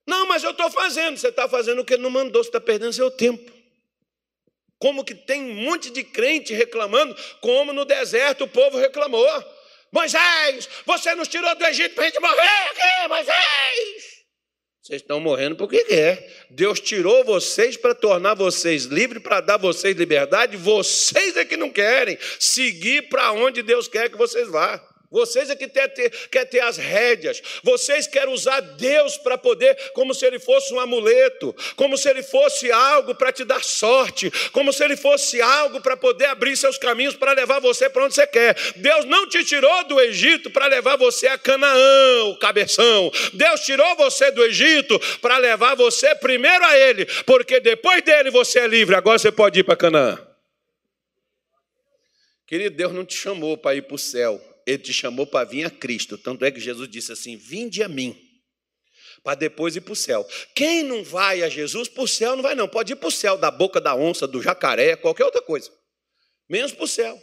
Não, 0.06 0.28
mas 0.28 0.44
eu 0.44 0.52
estou 0.52 0.70
fazendo. 0.70 1.18
Você 1.18 1.30
está 1.30 1.50
fazendo 1.50 1.82
o 1.82 1.86
que 1.86 1.96
ele 1.96 2.04
não 2.04 2.12
mandou, 2.12 2.44
você 2.44 2.50
está 2.50 2.62
perdendo 2.62 2.94
seu 2.94 3.10
tempo. 3.10 3.52
Como 4.82 5.06
que 5.06 5.14
tem 5.14 5.44
um 5.44 5.54
monte 5.54 5.92
de 5.92 6.04
crente 6.04 6.56
reclamando, 6.56 7.16
como 7.40 7.72
no 7.72 7.86
deserto 7.86 8.46
o 8.46 8.48
povo 8.48 8.80
reclamou. 8.80 9.28
Moisés, 9.92 10.68
você 10.88 11.14
nos 11.14 11.28
tirou 11.28 11.54
do 11.56 11.66
Egito 11.66 11.94
para 11.94 12.06
a 12.06 12.08
gente 12.08 12.20
morrer 12.20 12.70
aqui, 12.72 13.08
Moisés. 13.08 14.12
Vocês 14.82 15.02
estão 15.04 15.20
morrendo 15.20 15.56
porque 15.56 15.84
quer. 15.84 16.48
Deus 16.50 16.80
tirou 16.80 17.24
vocês 17.24 17.78
para 17.78 17.94
tornar 17.94 18.34
vocês 18.34 18.86
livres, 18.86 19.22
para 19.22 19.40
dar 19.40 19.58
vocês 19.58 19.96
liberdade. 19.96 20.58
Vocês 20.58 21.38
é 21.38 21.46
que 21.46 21.56
não 21.56 21.70
querem 21.70 22.18
seguir 22.40 23.08
para 23.08 23.32
onde 23.34 23.62
Deus 23.62 23.88
quer 23.88 24.10
que 24.10 24.18
vocês 24.18 24.48
vá. 24.48 24.84
Vocês 25.12 25.50
é 25.50 25.56
que 25.58 25.68
quer 25.68 25.90
ter, 25.90 26.10
quer 26.30 26.46
ter 26.46 26.62
as 26.62 26.78
rédeas. 26.78 27.42
Vocês 27.62 28.08
querem 28.08 28.34
usar 28.34 28.62
Deus 28.62 29.18
para 29.18 29.38
poder, 29.38 29.76
como 29.92 30.14
se 30.14 30.26
ele 30.26 30.40
fosse 30.40 30.74
um 30.74 30.80
amuleto, 30.80 31.54
como 31.76 31.98
se 31.98 32.10
ele 32.10 32.24
fosse 32.24 32.72
algo 32.72 33.14
para 33.14 33.34
te 33.34 33.44
dar 33.44 33.62
sorte, 33.62 34.32
como 34.54 34.72
se 34.72 34.82
ele 34.82 34.96
fosse 34.96 35.42
algo 35.42 35.82
para 35.82 35.98
poder 35.98 36.28
abrir 36.28 36.56
seus 36.56 36.78
caminhos 36.78 37.14
para 37.14 37.34
levar 37.34 37.60
você 37.60 37.90
para 37.90 38.06
onde 38.06 38.16
você 38.16 38.26
quer. 38.26 38.56
Deus 38.78 39.04
não 39.04 39.28
te 39.28 39.44
tirou 39.44 39.84
do 39.84 40.00
Egito 40.00 40.50
para 40.50 40.68
levar 40.68 40.96
você 40.96 41.28
a 41.28 41.38
Canaã, 41.38 42.24
o 42.28 42.40
cabeção. 42.40 43.12
Deus 43.34 43.60
tirou 43.66 43.98
você 43.98 44.32
do 44.32 44.42
Egito 44.46 44.98
para 45.20 45.38
levar 45.38 45.76
você 45.76 46.16
primeiro 46.16 46.64
a 46.64 46.78
Ele, 46.78 47.06
porque 47.26 47.60
depois 47.60 48.02
dele 48.02 48.32
você 48.32 48.60
é 48.60 48.68
livre. 48.68 48.96
Agora 48.96 49.20
você 49.20 49.30
pode 49.30 49.60
ir 49.60 49.64
para 49.66 49.76
Canaã. 49.76 50.26
Querido, 52.48 52.78
Deus 52.78 52.94
não 52.94 53.04
te 53.04 53.16
chamou 53.16 53.58
para 53.58 53.76
ir 53.76 53.82
para 53.82 53.96
o 53.96 54.00
céu 54.00 54.51
ele 54.66 54.78
te 54.78 54.94
chamou 54.94 55.26
para 55.26 55.46
vir 55.48 55.66
a 55.66 55.70
Cristo. 55.70 56.18
Tanto 56.18 56.46
é 56.46 56.52
que 56.52 56.60
Jesus 56.60 56.90
disse 56.90 57.12
assim: 57.12 57.38
Vinde 57.38 57.84
a 57.84 57.88
mim, 57.88 58.18
para 59.24 59.36
depois 59.36 59.76
ir 59.76 59.82
para 59.82 59.94
o 59.94 59.96
céu. 59.96 60.28
Quem 60.56 60.84
não 60.84 61.04
vai 61.04 61.44
a 61.44 61.50
Jesus, 61.50 61.88
para 61.88 62.04
o 62.04 62.08
céu 62.08 62.36
não 62.36 62.44
vai, 62.44 62.56
não. 62.56 62.68
Pode 62.68 62.94
ir 62.94 62.96
para 62.96 63.08
o 63.08 63.12
céu, 63.12 63.38
da 63.38 63.52
boca 63.52 63.80
da 63.80 63.96
onça, 63.96 64.28
do 64.28 64.42
jacaré, 64.42 64.96
qualquer 64.96 65.26
outra 65.26 65.42
coisa. 65.42 65.72
menos 66.50 66.72
para 66.72 66.84
o 66.84 66.88
céu. 66.88 67.22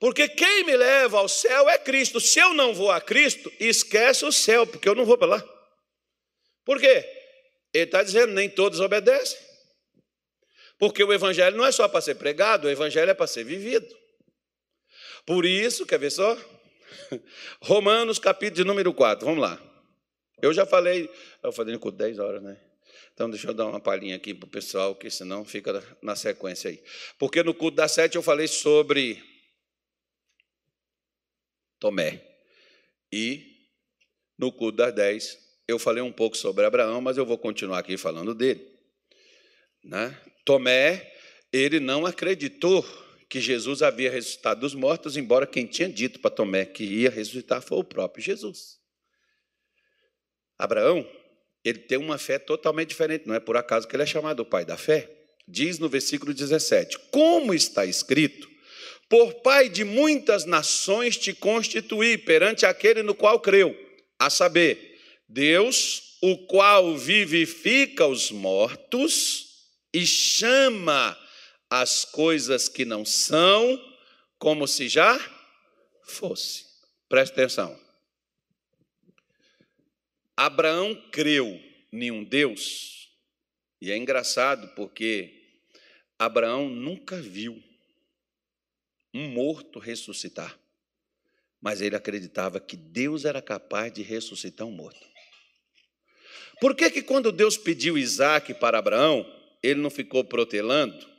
Porque 0.00 0.28
quem 0.28 0.64
me 0.64 0.76
leva 0.76 1.18
ao 1.18 1.28
céu 1.28 1.68
é 1.68 1.78
Cristo. 1.78 2.20
Se 2.20 2.38
eu 2.38 2.52
não 2.52 2.74
vou 2.74 2.90
a 2.90 3.00
Cristo, 3.00 3.52
esquece 3.60 4.24
o 4.24 4.32
céu, 4.32 4.66
porque 4.66 4.88
eu 4.88 4.94
não 4.94 5.04
vou 5.04 5.16
para 5.16 5.36
lá. 5.36 5.54
Por 6.64 6.80
quê? 6.80 7.04
Ele 7.72 7.84
está 7.84 8.02
dizendo, 8.02 8.32
nem 8.32 8.48
todos 8.48 8.80
obedecem. 8.80 9.38
Porque 10.78 11.02
o 11.04 11.12
evangelho 11.12 11.56
não 11.56 11.64
é 11.64 11.72
só 11.72 11.86
para 11.88 12.00
ser 12.00 12.16
pregado, 12.16 12.66
o 12.66 12.70
evangelho 12.70 13.10
é 13.10 13.14
para 13.14 13.26
ser 13.26 13.44
vivido. 13.44 13.86
Por 15.26 15.44
isso, 15.44 15.86
quer 15.86 15.98
ver 15.98 16.10
só? 16.10 16.36
Romanos, 17.62 18.18
capítulo 18.18 18.56
de 18.56 18.64
número 18.64 18.92
4, 18.92 19.24
vamos 19.24 19.40
lá. 19.40 19.60
Eu 20.42 20.52
já 20.52 20.66
falei, 20.66 21.10
eu 21.42 21.52
falei 21.52 21.78
com 21.78 21.90
10 21.90 22.18
horas, 22.18 22.42
né? 22.42 22.60
Então, 23.14 23.30
deixa 23.30 23.48
eu 23.48 23.54
dar 23.54 23.66
uma 23.66 23.80
palhinha 23.80 24.16
aqui 24.16 24.34
para 24.34 24.46
o 24.46 24.50
pessoal, 24.50 24.94
que 24.94 25.08
senão 25.08 25.44
fica 25.44 25.82
na 26.02 26.16
sequência 26.16 26.68
aí. 26.68 26.82
Porque 27.18 27.42
no 27.42 27.54
culto 27.54 27.76
das 27.76 27.92
sete 27.92 28.16
eu 28.16 28.22
falei 28.22 28.48
sobre 28.48 29.22
Tomé. 31.78 32.20
E 33.12 33.68
no 34.36 34.50
culto 34.50 34.78
das 34.78 34.92
dez 34.92 35.38
eu 35.68 35.78
falei 35.78 36.02
um 36.02 36.12
pouco 36.12 36.36
sobre 36.36 36.66
Abraão, 36.66 37.00
mas 37.00 37.16
eu 37.16 37.24
vou 37.24 37.38
continuar 37.38 37.78
aqui 37.78 37.96
falando 37.96 38.34
dele. 38.34 38.68
Né? 39.84 40.20
Tomé, 40.44 41.14
ele 41.52 41.78
não 41.78 42.04
acreditou 42.04 42.84
que 43.34 43.40
Jesus 43.40 43.82
havia 43.82 44.12
ressuscitado 44.12 44.60
dos 44.60 44.76
mortos, 44.76 45.16
embora 45.16 45.44
quem 45.44 45.66
tinha 45.66 45.88
dito 45.88 46.20
para 46.20 46.30
Tomé 46.30 46.64
que 46.64 46.84
ia 46.84 47.10
ressuscitar 47.10 47.60
foi 47.60 47.78
o 47.78 47.82
próprio 47.82 48.24
Jesus. 48.24 48.78
Abraão, 50.56 51.04
ele 51.64 51.80
tem 51.80 51.98
uma 51.98 52.16
fé 52.16 52.38
totalmente 52.38 52.90
diferente, 52.90 53.26
não 53.26 53.34
é 53.34 53.40
por 53.40 53.56
acaso 53.56 53.88
que 53.88 53.96
ele 53.96 54.04
é 54.04 54.06
chamado 54.06 54.38
o 54.38 54.46
pai 54.46 54.64
da 54.64 54.76
fé. 54.76 55.10
Diz 55.48 55.80
no 55.80 55.88
versículo 55.88 56.32
17: 56.32 56.96
Como 57.10 57.52
está 57.52 57.84
escrito, 57.84 58.48
por 59.08 59.34
pai 59.42 59.68
de 59.68 59.82
muitas 59.82 60.44
nações 60.44 61.16
te 61.16 61.34
constituí 61.34 62.16
perante 62.16 62.64
aquele 62.64 63.02
no 63.02 63.16
qual 63.16 63.40
creu, 63.40 63.76
a 64.16 64.30
saber, 64.30 64.96
Deus, 65.28 66.18
o 66.22 66.38
qual 66.46 66.96
vivifica 66.96 68.06
os 68.06 68.30
mortos 68.30 69.46
e 69.92 70.06
chama 70.06 71.18
as 71.80 72.04
coisas 72.04 72.68
que 72.68 72.84
não 72.84 73.04
são 73.04 73.82
como 74.38 74.66
se 74.68 74.88
já 74.88 75.18
fosse. 76.04 76.66
Preste 77.08 77.32
atenção. 77.32 77.76
Abraão 80.36 80.94
creu 81.10 81.60
em 81.92 82.10
um 82.12 82.22
Deus, 82.22 83.10
e 83.80 83.90
é 83.90 83.96
engraçado 83.96 84.68
porque 84.74 85.62
Abraão 86.16 86.68
nunca 86.68 87.20
viu 87.20 87.60
um 89.12 89.28
morto 89.28 89.78
ressuscitar, 89.80 90.56
mas 91.60 91.80
ele 91.80 91.96
acreditava 91.96 92.60
que 92.60 92.76
Deus 92.76 93.24
era 93.24 93.42
capaz 93.42 93.92
de 93.92 94.02
ressuscitar 94.02 94.66
um 94.66 94.72
morto. 94.72 95.06
Por 96.60 96.74
que, 96.76 96.88
que 96.90 97.02
quando 97.02 97.32
Deus 97.32 97.56
pediu 97.56 97.98
Isaac 97.98 98.54
para 98.54 98.78
Abraão, 98.78 99.24
ele 99.62 99.80
não 99.80 99.90
ficou 99.90 100.24
protelando 100.24 101.13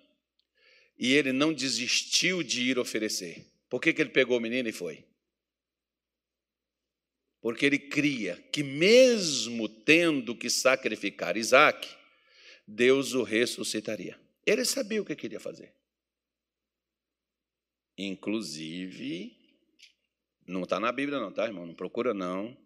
e 0.97 1.13
ele 1.13 1.31
não 1.31 1.53
desistiu 1.53 2.41
de 2.41 2.61
ir 2.61 2.79
oferecer? 2.79 3.45
Por 3.69 3.81
que, 3.81 3.93
que 3.93 4.01
ele 4.01 4.11
pegou 4.11 4.37
o 4.37 4.41
menino 4.41 4.69
e 4.69 4.71
foi? 4.71 5.03
Porque 7.41 7.65
ele 7.65 7.77
cria 7.77 8.37
que, 8.51 8.63
mesmo 8.63 9.69
tendo 9.69 10.35
que 10.35 10.49
sacrificar 10.49 11.37
Isaac, 11.37 11.87
Deus 12.67 13.13
o 13.13 13.23
ressuscitaria. 13.23 14.19
Ele 14.45 14.65
sabia 14.65 15.01
o 15.01 15.05
que 15.05 15.15
queria 15.15 15.39
fazer. 15.39 15.73
Inclusive, 17.97 19.37
não 20.47 20.63
está 20.63 20.79
na 20.79 20.91
Bíblia, 20.91 21.19
não, 21.19 21.31
tá, 21.31 21.45
irmão? 21.45 21.65
Não 21.65 21.75
procura, 21.75 22.13
não. 22.13 22.57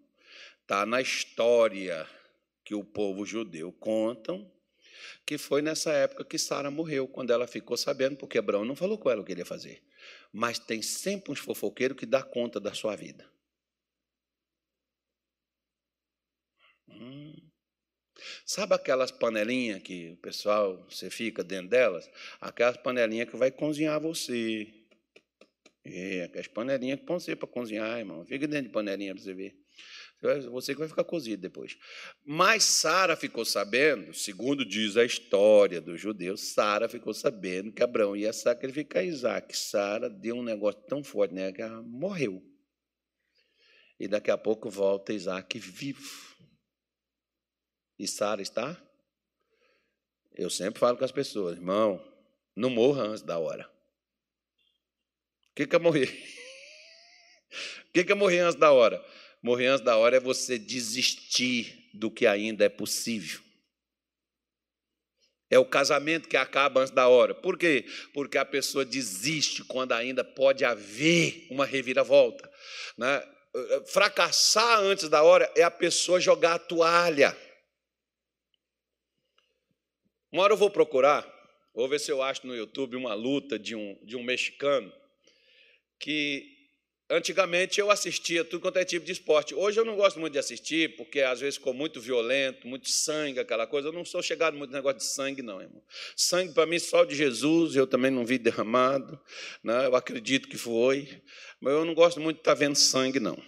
Está 0.62 0.86
na 0.86 1.02
história 1.02 2.08
que 2.64 2.76
o 2.76 2.84
povo 2.84 3.26
judeu 3.26 3.72
contam, 3.72 4.50
que 5.26 5.38
foi 5.38 5.62
nessa 5.62 5.92
época 5.92 6.26
que 6.26 6.38
Sara 6.38 6.72
morreu, 6.72 7.08
quando 7.08 7.32
ela 7.32 7.48
ficou 7.48 7.78
sabendo, 7.78 8.18
porque 8.18 8.38
Abraão 8.38 8.66
não 8.66 8.76
falou 8.76 8.98
com 8.98 9.10
ela 9.10 9.22
o 9.22 9.26
que 9.26 9.32
ele 9.32 9.42
ia 9.42 9.46
fazer. 9.46 9.82
Mas 10.32 10.60
tem 10.60 10.82
sempre 10.82 11.32
uns 11.32 11.40
fofoqueiros 11.40 11.98
que 11.98 12.06
dá 12.06 12.24
conta 12.24 12.60
da 12.60 12.74
sua 12.74 12.96
vida. 12.96 13.30
Hum. 16.88 17.36
Sabe 18.46 18.76
aquelas 18.76 19.12
panelinhas 19.12 19.82
que 19.82 20.12
o 20.12 20.18
pessoal, 20.18 20.86
você 20.90 21.10
fica 21.10 21.44
dentro 21.44 21.70
delas? 21.70 22.10
Aquelas 22.42 22.78
panelinhas 22.78 23.30
que 23.30 23.38
vai 23.38 23.52
cozinhar 23.52 24.00
você. 24.00 24.68
É, 25.84 26.24
aquelas 26.24 26.48
panelinhas 26.48 27.00
que 27.00 27.06
vão 27.06 27.20
ser 27.20 27.36
para 27.36 27.48
cozinhar, 27.48 28.00
irmão. 28.00 28.26
Fica 28.26 28.48
dentro 28.48 28.68
de 28.68 28.74
panelinha 28.74 29.14
para 29.14 29.24
você 29.24 29.34
ver. 29.34 29.59
Você 30.52 30.74
que 30.74 30.80
vai 30.80 30.88
ficar 30.90 31.06
cozido 31.06 31.42
depois. 31.42 31.78
Mas 32.26 32.66
Sara 32.66 33.16
ficou 33.16 33.46
sabendo, 33.46 34.14
segundo 34.14 34.66
diz 34.66 34.98
a 34.98 35.06
história 35.06 35.80
dos 35.80 36.02
judeus, 36.02 36.54
Sara 36.54 36.90
ficou 36.90 37.14
sabendo 37.14 37.72
que 37.72 37.82
Abraão 37.82 38.18
ia 38.18 38.34
sacrificar 38.34 39.06
Isaac. 39.06 39.56
Sara 39.58 40.10
deu 40.10 40.36
um 40.36 40.44
negócio 40.44 40.82
tão 40.82 41.02
forte 41.04 41.34
né, 41.34 41.54
que 41.54 41.62
ela 41.62 41.82
morreu. 41.82 42.44
E 43.98 44.10
daqui 44.10 44.30
a 44.30 44.38
pouco 44.38 44.70
volta 44.70 45.14
Isaac 45.14 45.58
vivo. 45.58 46.36
E 47.98 48.06
Sara 48.06 48.42
está? 48.42 48.82
Eu 50.34 50.50
sempre 50.50 50.80
falo 50.80 50.98
com 50.98 51.06
as 51.06 51.12
pessoas, 51.12 51.58
irmão, 51.58 52.06
não 52.56 52.70
morra 52.70 53.04
antes 53.04 53.22
da 53.22 53.38
hora. 53.38 53.70
O 55.52 55.56
que, 55.56 55.66
que 55.66 55.76
é 55.76 55.80
morrer? 55.80 56.10
O 57.90 57.92
que, 57.92 58.04
que 58.04 58.12
é 58.12 58.16
morrer 58.16 58.42
antes 58.42 58.60
da 58.60 58.72
hora? 58.72 59.04
Morrer 59.42 59.68
antes 59.68 59.86
da 59.86 59.98
hora 59.98 60.18
é 60.18 60.20
você 60.20 60.58
desistir 60.58 61.90
do 61.94 62.12
que 62.12 62.28
ainda 62.28 62.66
é 62.66 62.70
possível. 62.70 63.42
É 65.50 65.58
o 65.58 65.66
casamento 65.66 66.30
que 66.30 66.38
acaba 66.38 66.82
antes 66.82 66.94
da 66.94 67.08
hora. 67.08 67.34
Por 67.34 67.58
quê? 67.58 67.86
Porque 68.14 68.38
a 68.38 68.46
pessoa 68.46 68.86
desiste 68.86 69.64
quando 69.64 69.94
ainda 69.94 70.24
pode 70.24 70.64
haver 70.64 71.48
uma 71.50 71.66
reviravolta. 71.66 72.50
Né? 72.98 73.28
Fracassar 73.88 74.80
antes 74.80 75.10
da 75.10 75.24
hora 75.24 75.52
é 75.56 75.64
a 75.64 75.72
pessoa 75.72 76.20
jogar 76.20 76.56
a 76.56 76.60
toalha. 76.60 77.36
Uma 80.32 80.44
hora 80.44 80.54
eu 80.54 80.58
vou 80.58 80.70
procurar, 80.70 81.28
vou 81.74 81.90
ver 81.90 82.00
se 82.00 82.12
eu 82.12 82.22
acho 82.22 82.46
no 82.46 82.56
YouTube 82.56 82.96
uma 82.96 83.16
luta 83.16 83.58
de 83.58 83.76
um, 83.76 83.98
de 84.04 84.16
um 84.16 84.22
mexicano 84.22 84.94
que 85.98 86.59
Antigamente 87.12 87.80
eu 87.80 87.90
assistia 87.90 88.46
tudo 88.46 88.62
quanto 88.62 88.78
é 88.78 88.86
tipo 88.86 89.04
de 89.04 89.12
esporte. 89.12 89.56
Hoje 89.56 89.80
eu 89.80 89.86
não 89.86 89.96
gosto 89.96 90.20
muito 90.20 90.34
de 90.34 90.40
assistir, 90.40 90.96
porque 90.96 91.22
às 91.22 91.40
vezes 91.40 91.56
ficou 91.56 91.74
muito 91.74 92.00
violento, 92.00 92.68
muito 92.68 92.88
sangue, 92.88 93.40
aquela 93.40 93.66
coisa. 93.66 93.88
Eu 93.88 93.92
não 93.92 94.06
sou 94.06 94.22
chegado 94.22 94.56
muito 94.56 94.70
no 94.70 94.76
negócio 94.78 95.00
de 95.00 95.06
sangue, 95.06 95.42
não, 95.42 95.60
irmão. 95.60 95.82
Sangue 96.16 96.54
para 96.54 96.68
mim 96.68 96.78
só 96.78 97.04
de 97.04 97.16
Jesus, 97.16 97.76
eu 97.76 97.88
também 97.88 98.12
não 98.12 98.24
vi 98.24 98.38
derramado. 98.38 99.20
Né? 99.64 99.88
Eu 99.88 99.96
acredito 99.96 100.48
que 100.48 100.56
foi, 100.56 101.24
mas 101.60 101.74
eu 101.74 101.84
não 101.84 101.96
gosto 101.96 102.22
muito 102.22 102.38
de 102.38 102.42
estar 102.42 102.54
tá 102.54 102.60
vendo 102.60 102.76
sangue, 102.76 103.20
não. 103.20 103.42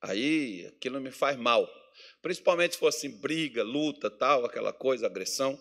Aí 0.00 0.66
aquilo 0.76 1.00
me 1.00 1.12
faz 1.12 1.36
mal. 1.36 1.70
Principalmente 2.20 2.72
se 2.72 2.80
fosse 2.80 3.06
assim, 3.06 3.20
briga, 3.20 3.62
luta, 3.62 4.10
tal, 4.10 4.44
aquela 4.44 4.72
coisa, 4.72 5.06
agressão 5.06 5.56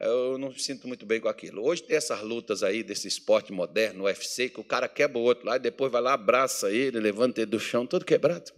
eu 0.00 0.38
não 0.38 0.48
me 0.48 0.58
sinto 0.58 0.88
muito 0.88 1.04
bem 1.04 1.20
com 1.20 1.28
aquilo. 1.28 1.62
Hoje 1.62 1.82
tem 1.82 1.96
essas 1.96 2.22
lutas 2.22 2.62
aí 2.62 2.82
desse 2.82 3.06
esporte 3.06 3.52
moderno, 3.52 4.04
UFC, 4.04 4.48
que 4.48 4.58
o 4.58 4.64
cara 4.64 4.88
quebra 4.88 5.18
o 5.18 5.22
outro 5.22 5.46
lá 5.46 5.56
e 5.56 5.58
depois 5.60 5.92
vai 5.92 6.00
lá, 6.00 6.14
abraça 6.14 6.70
ele, 6.70 6.98
levanta 6.98 7.40
ele 7.40 7.50
do 7.50 7.60
chão, 7.60 7.86
todo 7.86 8.04
quebrado. 8.04 8.50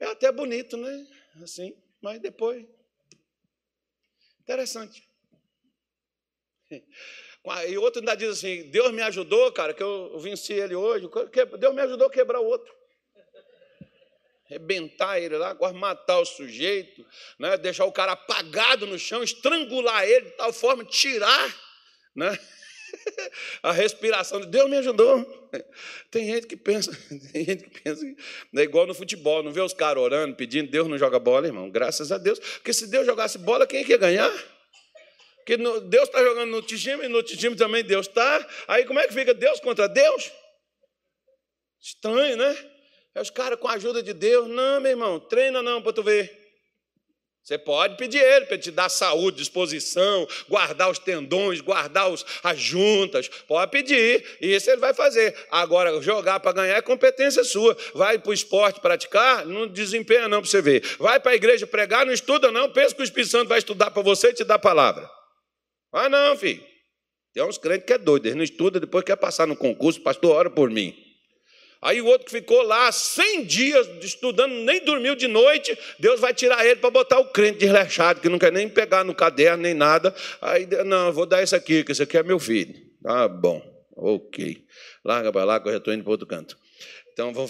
É 0.00 0.06
até 0.06 0.32
bonito, 0.32 0.76
né? 0.76 1.06
Assim, 1.42 1.76
mas 2.00 2.18
depois. 2.20 2.66
Interessante. 4.40 5.06
E 7.68 7.78
outro 7.78 8.00
ainda 8.00 8.14
diz 8.14 8.30
assim: 8.30 8.70
Deus 8.70 8.92
me 8.92 9.02
ajudou, 9.02 9.52
cara, 9.52 9.74
que 9.74 9.82
eu 9.82 10.18
venci 10.18 10.52
ele 10.52 10.74
hoje. 10.74 11.08
Deus 11.58 11.74
me 11.74 11.82
ajudou 11.82 12.06
a 12.06 12.10
quebrar 12.10 12.40
o 12.40 12.46
outro 12.46 12.77
arrebentar 14.48 15.20
ele 15.20 15.36
lá, 15.36 15.50
agora 15.50 15.72
matar 15.72 16.18
o 16.18 16.24
sujeito, 16.24 17.04
né? 17.38 17.56
deixar 17.56 17.84
o 17.84 17.92
cara 17.92 18.12
apagado 18.12 18.86
no 18.86 18.98
chão, 18.98 19.22
estrangular 19.22 20.04
ele 20.04 20.26
de 20.26 20.36
tal 20.36 20.52
forma, 20.52 20.84
tirar 20.84 21.54
né? 22.18 22.36
a 23.62 23.70
respiração. 23.70 24.40
Deus 24.40 24.68
me 24.68 24.76
ajudou. 24.78 25.48
Tem 26.10 26.26
gente 26.26 26.46
que 26.46 26.56
pensa, 26.56 26.90
tem 27.32 27.44
gente 27.44 27.64
que 27.64 27.80
pensa, 27.80 28.04
é 28.56 28.60
igual 28.60 28.86
no 28.86 28.94
futebol, 28.94 29.42
não 29.42 29.52
vê 29.52 29.60
os 29.60 29.72
caras 29.72 30.02
orando, 30.02 30.34
pedindo, 30.34 30.70
Deus 30.70 30.88
não 30.88 30.98
joga 30.98 31.18
bola, 31.18 31.46
irmão. 31.46 31.70
Graças 31.70 32.10
a 32.10 32.18
Deus. 32.18 32.38
Porque 32.38 32.72
se 32.72 32.88
Deus 32.88 33.06
jogasse 33.06 33.38
bola, 33.38 33.66
quem 33.66 33.80
é 33.80 33.84
que 33.84 33.92
ia 33.92 33.98
ganhar? 33.98 34.30
Porque 35.36 35.56
Deus 35.56 36.08
está 36.08 36.22
jogando 36.22 36.50
no 36.50 36.60
time 36.60 37.04
e 37.04 37.08
no 37.08 37.22
time 37.22 37.56
também 37.56 37.84
Deus 37.84 38.06
está. 38.06 38.46
Aí 38.66 38.84
como 38.84 38.98
é 38.98 39.06
que 39.06 39.14
fica 39.14 39.32
Deus 39.32 39.60
contra 39.60 39.88
Deus? 39.88 40.30
Estranho, 41.80 42.36
né? 42.36 42.70
Aí 43.18 43.22
os 43.22 43.30
caras, 43.30 43.58
com 43.58 43.66
a 43.66 43.72
ajuda 43.72 44.00
de 44.00 44.12
Deus, 44.12 44.46
não, 44.46 44.80
meu 44.80 44.92
irmão, 44.92 45.18
treina 45.18 45.60
não 45.60 45.82
para 45.82 45.92
tu 45.92 46.04
ver. 46.04 46.38
Você 47.42 47.58
pode 47.58 47.96
pedir 47.96 48.22
ele 48.22 48.46
para 48.46 48.56
te 48.56 48.70
dar 48.70 48.88
saúde, 48.88 49.38
disposição, 49.38 50.28
guardar 50.48 50.88
os 50.88 51.00
tendões, 51.00 51.60
guardar 51.60 52.08
os, 52.12 52.24
as 52.44 52.60
juntas. 52.60 53.26
Pode 53.48 53.72
pedir, 53.72 54.24
isso 54.40 54.70
ele 54.70 54.80
vai 54.80 54.94
fazer. 54.94 55.34
Agora, 55.50 56.00
jogar 56.00 56.38
para 56.38 56.52
ganhar 56.52 56.76
é 56.76 56.82
competência 56.82 57.42
sua. 57.42 57.76
Vai 57.92 58.20
para 58.20 58.30
o 58.30 58.34
esporte 58.34 58.80
praticar, 58.80 59.44
não 59.44 59.66
desempenha 59.66 60.28
não 60.28 60.40
para 60.40 60.50
você 60.50 60.62
ver. 60.62 60.84
Vai 60.98 61.18
para 61.18 61.32
a 61.32 61.36
igreja 61.36 61.66
pregar, 61.66 62.06
não 62.06 62.12
estuda 62.12 62.52
não. 62.52 62.70
Pensa 62.70 62.94
que 62.94 63.00
o 63.00 63.04
Espírito 63.04 63.32
Santo 63.32 63.48
vai 63.48 63.58
estudar 63.58 63.90
para 63.90 64.02
você 64.02 64.28
e 64.28 64.34
te 64.34 64.44
dar 64.44 64.56
a 64.56 64.60
palavra. 64.60 65.10
Ah, 65.90 66.08
não, 66.08 66.36
filho. 66.36 66.64
Tem 67.34 67.42
uns 67.42 67.58
crentes 67.58 67.84
que 67.84 67.94
é 67.94 67.98
doido, 67.98 68.26
eles 68.26 68.36
não 68.36 68.44
estudam, 68.44 68.80
depois 68.80 69.02
quer 69.02 69.16
passar 69.16 69.46
no 69.46 69.56
concurso, 69.56 70.00
pastor, 70.02 70.36
ora 70.36 70.50
por 70.50 70.70
mim. 70.70 71.07
Aí 71.80 72.00
o 72.00 72.06
outro 72.06 72.26
que 72.26 72.32
ficou 72.32 72.62
lá 72.62 72.90
100 72.90 73.44
dias 73.44 73.86
estudando, 74.02 74.52
nem 74.52 74.84
dormiu 74.84 75.14
de 75.14 75.28
noite, 75.28 75.78
Deus 75.98 76.18
vai 76.18 76.34
tirar 76.34 76.66
ele 76.66 76.76
para 76.76 76.90
botar 76.90 77.20
o 77.20 77.26
crente 77.26 77.58
desleixado, 77.58 78.20
que 78.20 78.28
não 78.28 78.38
quer 78.38 78.50
nem 78.50 78.68
pegar 78.68 79.04
no 79.04 79.14
caderno 79.14 79.62
nem 79.62 79.74
nada. 79.74 80.14
Aí, 80.40 80.66
não, 80.84 81.12
vou 81.12 81.24
dar 81.24 81.42
isso 81.42 81.54
aqui, 81.54 81.84
que 81.84 81.92
esse 81.92 82.02
aqui 82.02 82.18
é 82.18 82.22
meu 82.22 82.40
filho. 82.40 82.74
Ah, 83.04 83.28
bom, 83.28 83.62
ok. 83.96 84.64
Larga 85.04 85.32
para 85.32 85.44
lá 85.44 85.60
que 85.60 85.68
eu 85.68 85.72
já 85.72 85.78
estou 85.78 85.94
indo 85.94 86.02
para 86.02 86.10
outro 86.10 86.26
canto. 86.26 86.58
Então, 87.12 87.32
vou. 87.32 87.48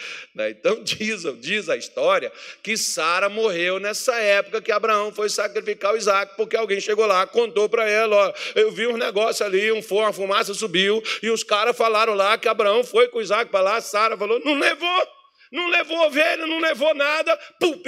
Né? 0.34 0.50
Então 0.50 0.80
diz, 0.84 1.22
diz 1.40 1.68
a 1.68 1.76
história 1.76 2.30
que 2.62 2.76
Sara 2.76 3.28
morreu 3.28 3.80
nessa 3.80 4.14
época 4.16 4.60
que 4.62 4.70
Abraão 4.70 5.12
foi 5.12 5.28
sacrificar 5.28 5.92
o 5.94 5.96
Isaac, 5.96 6.36
porque 6.36 6.56
alguém 6.56 6.80
chegou 6.80 7.06
lá, 7.06 7.26
contou 7.26 7.68
para 7.68 7.88
ela: 7.88 8.28
ó, 8.28 8.34
eu 8.54 8.70
vi 8.70 8.86
um 8.86 8.96
negócio 8.96 9.44
ali, 9.44 9.72
um 9.72 9.80
uma 9.90 10.12
fumaça 10.12 10.54
subiu, 10.54 11.02
e 11.22 11.30
os 11.30 11.42
caras 11.42 11.76
falaram 11.76 12.14
lá 12.14 12.38
que 12.38 12.48
Abraão 12.48 12.84
foi 12.84 13.08
com 13.08 13.20
Isaac 13.20 13.50
para 13.50 13.60
lá, 13.60 13.80
Sara 13.80 14.16
falou: 14.16 14.40
não 14.44 14.58
levou, 14.58 15.08
não 15.50 15.68
levou 15.68 15.98
ovelha, 16.06 16.46
não 16.46 16.60
levou 16.60 16.94
nada, 16.94 17.36
pum, 17.58 17.78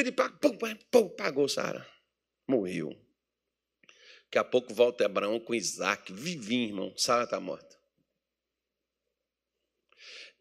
pum, 0.40 0.76
pum, 0.90 1.08
pagou 1.10 1.48
Sara, 1.48 1.86
morreu. 2.48 2.90
Daqui 4.24 4.38
a 4.38 4.44
pouco 4.44 4.72
volta 4.72 5.04
Abraão 5.04 5.38
com 5.38 5.54
Isaac, 5.54 6.12
vivinho, 6.12 6.68
irmão, 6.68 6.94
Sara 6.96 7.24
está 7.24 7.38
morta. 7.38 7.71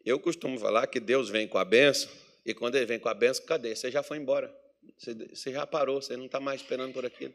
Eu 0.04 0.18
costumo 0.18 0.58
falar 0.58 0.86
que 0.86 1.00
Deus 1.00 1.28
vem 1.28 1.46
com 1.46 1.58
a 1.58 1.64
benção, 1.64 2.10
e 2.44 2.52
quando 2.54 2.76
ele 2.76 2.86
vem 2.86 2.98
com 2.98 3.08
a 3.08 3.14
benção, 3.14 3.44
cadê? 3.46 3.74
Você 3.74 3.90
já 3.90 4.02
foi 4.02 4.18
embora. 4.18 4.52
Você, 4.98 5.14
você 5.14 5.52
já 5.52 5.66
parou, 5.66 6.02
você 6.02 6.16
não 6.16 6.26
está 6.26 6.40
mais 6.40 6.60
esperando 6.60 6.92
por 6.92 7.06
aquilo. 7.06 7.34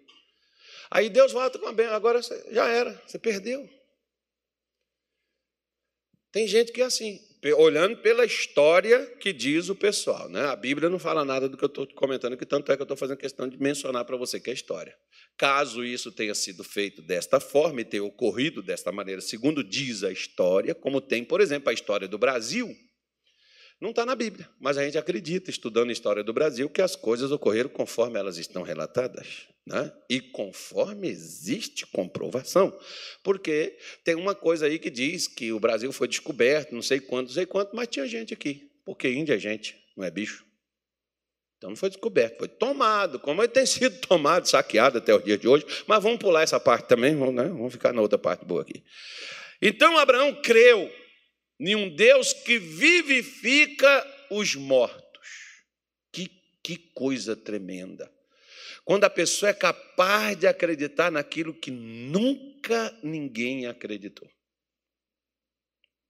Aí 0.91 1.09
Deus 1.09 1.31
volta 1.31 1.57
com 1.57 1.67
a 1.67 1.73
benção, 1.73 1.95
agora 1.95 2.21
já 2.51 2.67
era, 2.67 3.01
você 3.05 3.17
perdeu. 3.17 3.69
Tem 6.31 6.47
gente 6.47 6.71
que 6.71 6.81
é 6.81 6.85
assim, 6.85 7.19
olhando 7.57 7.97
pela 7.97 8.25
história 8.25 9.05
que 9.17 9.31
diz 9.31 9.69
o 9.69 9.75
pessoal. 9.75 10.29
Né? 10.29 10.45
A 10.45 10.55
Bíblia 10.55 10.89
não 10.89 10.99
fala 10.99 11.23
nada 11.23 11.47
do 11.47 11.57
que 11.57 11.63
eu 11.63 11.67
estou 11.67 11.87
comentando, 11.95 12.37
que 12.37 12.45
tanto 12.45 12.71
é 12.71 12.75
que 12.75 12.81
eu 12.81 12.85
estou 12.85 12.97
fazendo 12.97 13.17
questão 13.17 13.47
de 13.47 13.57
mencionar 13.57 14.05
para 14.05 14.17
você 14.17 14.39
que 14.39 14.49
é 14.49 14.53
história. 14.53 14.95
Caso 15.37 15.85
isso 15.85 16.11
tenha 16.11 16.33
sido 16.33 16.63
feito 16.63 17.01
desta 17.01 17.39
forma 17.39 17.81
e 17.81 17.85
tenha 17.85 18.03
ocorrido 18.03 18.63
desta 18.63 18.91
maneira, 18.91 19.21
segundo 19.21 19.63
diz 19.63 20.03
a 20.03 20.11
história, 20.11 20.73
como 20.73 20.99
tem, 20.99 21.23
por 21.23 21.41
exemplo, 21.41 21.69
a 21.69 21.73
história 21.73 22.07
do 22.07 22.17
Brasil, 22.17 22.75
não 23.79 23.91
está 23.91 24.03
na 24.03 24.15
Bíblia, 24.15 24.49
mas 24.59 24.75
a 24.75 24.83
gente 24.83 24.97
acredita, 24.97 25.51
estudando 25.51 25.89
a 25.89 25.93
história 25.93 26.23
do 26.23 26.33
Brasil, 26.33 26.67
que 26.67 26.81
as 26.81 26.95
coisas 26.95 27.31
ocorreram 27.31 27.69
conforme 27.69 28.17
elas 28.17 28.39
estão 28.39 28.63
relatadas. 28.63 29.47
Né? 29.67 29.91
E 30.09 30.19
conforme 30.19 31.07
existe 31.07 31.85
comprovação. 31.85 32.75
Porque 33.21 33.77
tem 34.03 34.15
uma 34.15 34.33
coisa 34.33 34.65
aí 34.65 34.79
que 34.79 34.89
diz 34.89 35.27
que 35.27 35.51
o 35.51 35.59
Brasil 35.59 35.91
foi 35.91 36.07
descoberto, 36.07 36.73
não 36.73 36.81
sei 36.81 36.99
quanto, 36.99 37.27
não 37.27 37.33
sei 37.35 37.45
quanto, 37.45 37.75
mas 37.75 37.87
tinha 37.89 38.07
gente 38.07 38.33
aqui. 38.33 38.71
Porque 38.83 39.11
índia 39.11 39.35
é 39.35 39.39
gente, 39.39 39.75
não 39.95 40.03
é 40.03 40.09
bicho. 40.09 40.46
Então 41.57 41.71
não 41.71 41.77
foi 41.77 41.89
descoberto, 41.89 42.37
foi 42.37 42.47
tomado, 42.47 43.19
como 43.19 43.41
ele 43.41 43.51
tem 43.51 43.65
sido 43.67 43.99
tomado, 43.99 44.47
saqueado 44.47 44.99
até 44.99 45.13
o 45.13 45.21
dia 45.21 45.37
de 45.37 45.47
hoje. 45.47 45.65
Mas 45.87 46.01
vamos 46.01 46.19
pular 46.19 46.43
essa 46.43 46.59
parte 46.59 46.87
também, 46.87 47.15
vamos, 47.15 47.35
né? 47.35 47.43
vamos 47.43 47.73
ficar 47.73 47.91
na 47.93 48.01
outra 48.01 48.17
parte 48.17 48.45
boa 48.45 48.61
aqui. 48.61 48.83
Então 49.61 49.97
Abraão 49.97 50.39
creu 50.41 50.91
em 51.59 51.75
um 51.75 51.93
Deus 51.95 52.33
que 52.33 52.59
vivifica 52.59 54.05
os 54.29 54.55
mortos. 54.55 55.03
Que, 56.11 56.29
que 56.63 56.77
coisa 56.93 57.35
tremenda. 57.35 58.11
Quando 58.85 59.03
a 59.03 59.09
pessoa 59.09 59.49
é 59.49 59.53
capaz 59.53 60.37
de 60.37 60.47
acreditar 60.47 61.11
naquilo 61.11 61.53
que 61.53 61.71
nunca 61.71 62.97
ninguém 63.03 63.65
acreditou. 63.65 64.29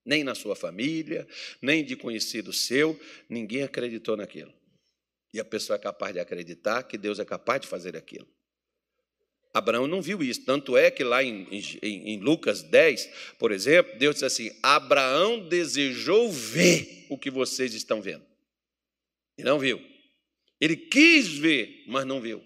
Nem 0.05 0.23
na 0.23 0.35
sua 0.35 0.55
família, 0.55 1.27
nem 1.61 1.83
de 1.83 1.95
conhecido 1.95 2.53
seu, 2.53 2.99
ninguém 3.29 3.63
acreditou 3.63 4.15
naquilo. 4.15 4.56
E 5.33 5.39
a 5.39 5.45
pessoa 5.45 5.75
é 5.75 5.79
capaz 5.79 6.13
de 6.13 6.19
acreditar 6.19 6.83
que 6.83 6.97
Deus 6.97 7.19
é 7.19 7.25
capaz 7.25 7.61
de 7.61 7.67
fazer 7.67 7.95
aquilo. 7.95 8.27
Abraão 9.53 9.87
não 9.87 10.01
viu 10.01 10.21
isso. 10.21 10.45
Tanto 10.45 10.77
é 10.77 10.91
que 10.91 11.03
lá 11.03 11.23
em, 11.23 11.47
em, 11.51 12.13
em, 12.13 12.19
Lucas 12.19 12.61
10, 12.61 13.09
por 13.39 13.51
exemplo, 13.51 13.97
Deus 13.97 14.15
diz 14.15 14.23
assim: 14.23 14.51
Abraão 14.61 15.47
desejou 15.47 16.31
ver 16.31 17.05
o 17.09 17.17
que 17.17 17.31
vocês 17.31 17.73
estão 17.73 18.01
vendo. 18.01 18.25
E 19.37 19.43
não 19.43 19.59
viu. 19.59 19.81
Ele 20.59 20.75
quis 20.75 21.27
ver, 21.27 21.83
mas 21.87 22.05
não 22.05 22.21
viu. 22.21 22.43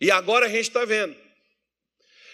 E 0.00 0.10
agora 0.10 0.46
a 0.46 0.48
gente 0.48 0.62
está 0.62 0.84
vendo. 0.84 1.14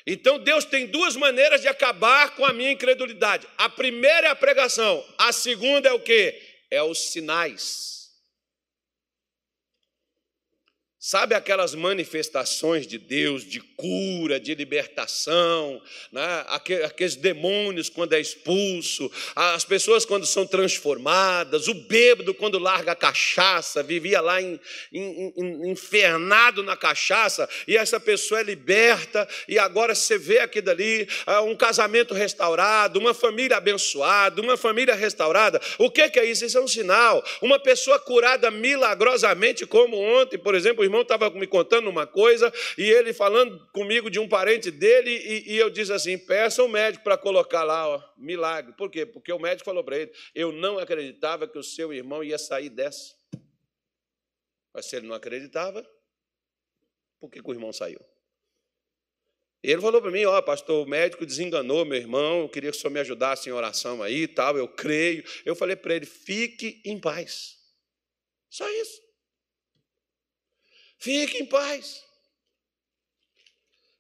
Então 0.07 0.39
Deus 0.39 0.65
tem 0.65 0.87
duas 0.87 1.17
maneiras 1.17 1.61
de 1.61 1.67
acabar 1.67 2.37
com 2.37 2.45
a 2.45 2.53
minha 2.53 2.71
incredulidade. 2.71 3.47
A 3.59 3.69
primeira 3.69 4.29
é 4.29 4.31
a 4.31 4.37
pregação, 4.37 5.05
a 5.19 5.33
segunda 5.33 5.89
é 5.89 5.93
o 5.93 5.99
que? 5.99 6.41
É 6.71 6.81
os 6.81 7.11
sinais. 7.11 7.96
Sabe 11.09 11.37
aquelas 11.37 11.73
manifestações 11.73 12.85
de 12.85 12.99
Deus, 12.99 13.45
de 13.45 13.61
cura, 13.61 14.41
de 14.41 14.53
libertação, 14.57 15.81
né? 16.11 16.45
aqueles 16.83 17.15
demônios 17.15 17.89
quando 17.89 18.15
é 18.15 18.21
expulso, 18.21 19.09
as 19.37 19.65
pessoas 19.65 20.05
quando 20.05 20.27
são 20.27 20.45
transformadas, 20.45 21.69
o 21.69 21.75
bêbado 21.75 22.35
quando 22.35 22.59
larga 22.59 22.91
a 22.91 22.97
cachaça, 22.97 23.85
vivia 23.85 24.21
lá 24.21 24.43
em, 24.43 24.59
em, 24.93 25.33
em, 25.37 25.71
infernado 25.71 26.65
na 26.65 26.77
cachaça, 26.77 27.49
e 27.69 27.77
essa 27.77 28.01
pessoa 28.01 28.41
é 28.41 28.43
liberta, 28.43 29.29
e 29.47 29.61
agora 29.61 29.95
você 29.95 30.19
vê 30.19 30.41
aqui 30.41 30.61
dali 30.61 31.09
ah, 31.25 31.41
um 31.43 31.55
casamento 31.55 32.15
restaurado, 32.15 32.99
uma 32.99 33.15
família 33.15 33.59
abençoada, 33.59 34.43
uma 34.43 34.57
família 34.57 34.97
restaurada. 34.97 35.61
O 35.79 35.89
que 35.89 36.01
é 36.03 36.25
isso? 36.25 36.45
Isso 36.45 36.59
é 36.59 36.61
um 36.61 36.67
sinal. 36.67 37.25
Uma 37.41 37.61
pessoa 37.61 38.01
curada 38.01 38.51
milagrosamente, 38.51 39.65
como 39.65 39.97
ontem, 39.97 40.37
por 40.37 40.57
exemplo, 40.57 40.81
o 40.81 40.85
irmão 40.85 40.96
irmão 40.97 41.03
estava 41.03 41.31
me 41.31 41.47
contando 41.47 41.89
uma 41.89 42.07
coisa 42.07 42.53
e 42.79 42.83
ele 42.83 43.13
falando 43.13 43.67
comigo 43.73 44.11
de 44.11 44.19
um 44.19 44.29
parente 44.29 44.71
dele 44.71 45.11
e, 45.11 45.53
e 45.53 45.57
eu 45.57 45.69
disse 45.69 45.93
assim: 45.93 46.17
peça 46.19 46.63
o 46.63 46.69
médico 46.69 47.05
para 47.05 47.19
colocar 47.19 47.63
lá, 47.63 47.89
ó, 47.89 48.03
milagre. 48.17 48.73
Por 48.73 48.91
quê? 48.91 49.05
Porque 49.05 49.33
o 49.33 49.39
médico 49.39 49.65
falou 49.65 49.85
para 49.85 49.99
ele: 49.99 50.13
eu 50.35 50.51
não 50.53 50.79
acreditava 50.79 51.47
que 51.47 51.59
o 51.59 51.63
seu 51.63 51.93
irmão 51.93 52.25
ia 52.25 52.39
sair 52.39 52.71
dessa. 52.71 53.15
Mas 54.73 54.87
se 54.87 54.97
ele 54.97 55.07
não 55.07 55.15
acreditava, 55.15 55.87
por 57.19 57.31
que, 57.31 57.43
que 57.43 57.49
o 57.49 57.53
irmão 57.53 57.73
saiu? 57.73 58.01
Ele 59.63 59.81
falou 59.81 60.01
para 60.01 60.11
mim, 60.11 60.25
ó, 60.27 60.39
oh, 60.39 60.43
pastor, 60.43 60.87
o 60.87 60.89
médico 60.89 61.27
desenganou 61.27 61.85
meu 61.85 61.99
irmão, 61.99 62.43
eu 62.43 62.49
queria 62.49 62.71
que 62.71 62.77
o 62.77 62.81
senhor 62.81 62.93
me 62.93 63.01
ajudasse 63.01 63.49
em 63.49 63.53
oração 63.53 64.03
aí 64.03 64.23
e 64.23 64.29
tal, 64.29 64.57
eu 64.57 64.69
creio. 64.69 65.25
Eu 65.45 65.57
falei 65.57 65.75
para 65.75 65.95
ele, 65.95 66.07
fique 66.07 66.81
em 66.85 67.01
paz. 67.01 67.57
Só 68.49 68.69
isso. 68.69 69.06
Fique 71.07 71.39
em 71.39 71.47
paz. 71.47 72.05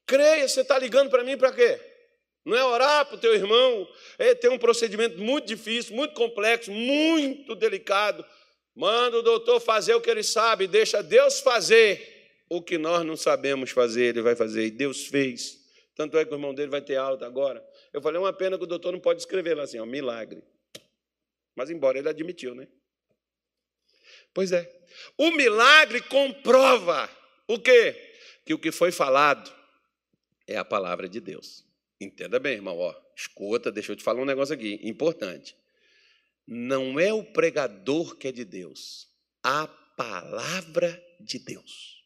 Creia, 0.04 0.48
você 0.48 0.62
está 0.62 0.76
ligando 0.76 1.08
para 1.08 1.22
mim 1.22 1.38
para 1.38 1.52
quê? 1.52 1.80
Não 2.44 2.56
é 2.56 2.64
orar 2.64 3.06
para 3.06 3.14
o 3.14 3.20
teu 3.20 3.32
irmão, 3.32 3.88
é 4.18 4.34
ter 4.34 4.48
um 4.48 4.58
procedimento 4.58 5.16
muito 5.20 5.46
difícil, 5.46 5.94
muito 5.94 6.14
complexo, 6.14 6.72
muito 6.72 7.54
delicado. 7.54 8.26
Manda 8.74 9.18
o 9.18 9.22
doutor 9.22 9.60
fazer 9.60 9.94
o 9.94 10.00
que 10.00 10.10
ele 10.10 10.24
sabe, 10.24 10.66
deixa 10.66 11.00
Deus 11.00 11.38
fazer 11.38 12.42
o 12.50 12.60
que 12.60 12.76
nós 12.76 13.06
não 13.06 13.16
sabemos 13.16 13.70
fazer, 13.70 14.06
ele 14.06 14.22
vai 14.22 14.34
fazer, 14.34 14.66
e 14.66 14.70
Deus 14.72 15.06
fez. 15.06 15.60
Tanto 15.94 16.18
é 16.18 16.24
que 16.24 16.32
o 16.32 16.34
irmão 16.34 16.52
dele 16.52 16.70
vai 16.72 16.82
ter 16.82 16.96
alta 16.96 17.24
agora. 17.24 17.64
Eu 17.92 18.02
falei, 18.02 18.16
é 18.16 18.20
uma 18.20 18.32
pena 18.32 18.58
que 18.58 18.64
o 18.64 18.66
doutor 18.66 18.90
não 18.90 19.00
pode 19.00 19.20
escrever 19.20 19.54
lá 19.54 19.62
assim, 19.62 19.78
ó, 19.78 19.86
milagre. 19.86 20.42
Mas 21.54 21.70
embora 21.70 21.98
ele 21.98 22.08
admitiu, 22.08 22.52
né? 22.52 22.66
Pois 24.36 24.52
é. 24.52 24.70
O 25.16 25.30
milagre 25.30 26.02
comprova 26.02 27.08
o 27.48 27.58
quê? 27.58 27.96
Que 28.44 28.52
o 28.52 28.58
que 28.58 28.70
foi 28.70 28.92
falado 28.92 29.50
é 30.46 30.58
a 30.58 30.64
palavra 30.64 31.08
de 31.08 31.20
Deus. 31.20 31.64
Entenda 31.98 32.38
bem, 32.38 32.52
irmão. 32.52 32.78
Ó, 32.78 32.94
escuta, 33.16 33.72
deixa 33.72 33.92
eu 33.92 33.96
te 33.96 34.02
falar 34.02 34.20
um 34.20 34.26
negócio 34.26 34.54
aqui, 34.54 34.78
importante. 34.82 35.56
Não 36.46 37.00
é 37.00 37.14
o 37.14 37.24
pregador 37.24 38.14
que 38.16 38.28
é 38.28 38.32
de 38.32 38.44
Deus, 38.44 39.08
a 39.42 39.66
palavra 39.96 41.02
de 41.18 41.38
Deus. 41.38 42.04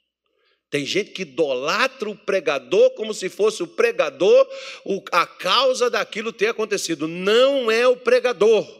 Tem 0.70 0.86
gente 0.86 1.10
que 1.10 1.22
idolatra 1.22 2.08
o 2.08 2.16
pregador 2.16 2.90
como 2.90 3.12
se 3.12 3.28
fosse 3.28 3.60
o 3.60 3.66
pregador 3.66 4.48
a 5.10 5.26
causa 5.26 5.90
daquilo 5.90 6.32
ter 6.32 6.46
acontecido. 6.46 7.08
Não 7.08 7.68
é 7.68 7.88
o 7.88 7.96
pregador. 7.96 8.79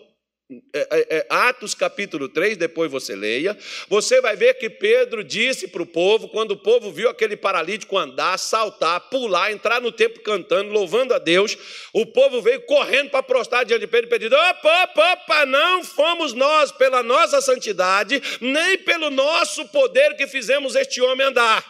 É, 0.72 0.88
é, 0.90 1.16
é, 1.18 1.26
Atos 1.30 1.74
capítulo 1.74 2.28
3, 2.28 2.56
depois 2.56 2.90
você 2.90 3.14
leia, 3.14 3.56
você 3.88 4.20
vai 4.20 4.34
ver 4.34 4.54
que 4.54 4.68
Pedro 4.68 5.22
disse 5.22 5.68
para 5.68 5.82
o 5.82 5.86
povo, 5.86 6.28
quando 6.28 6.52
o 6.52 6.56
povo 6.56 6.90
viu 6.90 7.08
aquele 7.08 7.36
paralítico 7.36 7.96
andar, 7.96 8.36
saltar, 8.36 9.00
pular, 9.08 9.52
entrar 9.52 9.80
no 9.80 9.92
templo 9.92 10.20
cantando, 10.22 10.72
louvando 10.72 11.14
a 11.14 11.18
Deus, 11.18 11.56
o 11.92 12.04
povo 12.04 12.42
veio 12.42 12.62
correndo 12.62 13.10
para 13.10 13.22
prostrar 13.22 13.64
diante 13.64 13.82
de 13.82 13.86
Pedro 13.86 14.08
e 14.08 14.10
pedindo: 14.10 14.34
opa, 14.34 14.84
opa, 14.84 15.12
opa, 15.12 15.46
não 15.46 15.84
fomos 15.84 16.32
nós 16.32 16.72
pela 16.72 17.00
nossa 17.00 17.40
santidade, 17.40 18.20
nem 18.40 18.78
pelo 18.78 19.08
nosso 19.08 19.68
poder 19.68 20.16
que 20.16 20.26
fizemos 20.26 20.74
este 20.74 21.00
homem 21.00 21.28
andar. 21.28 21.64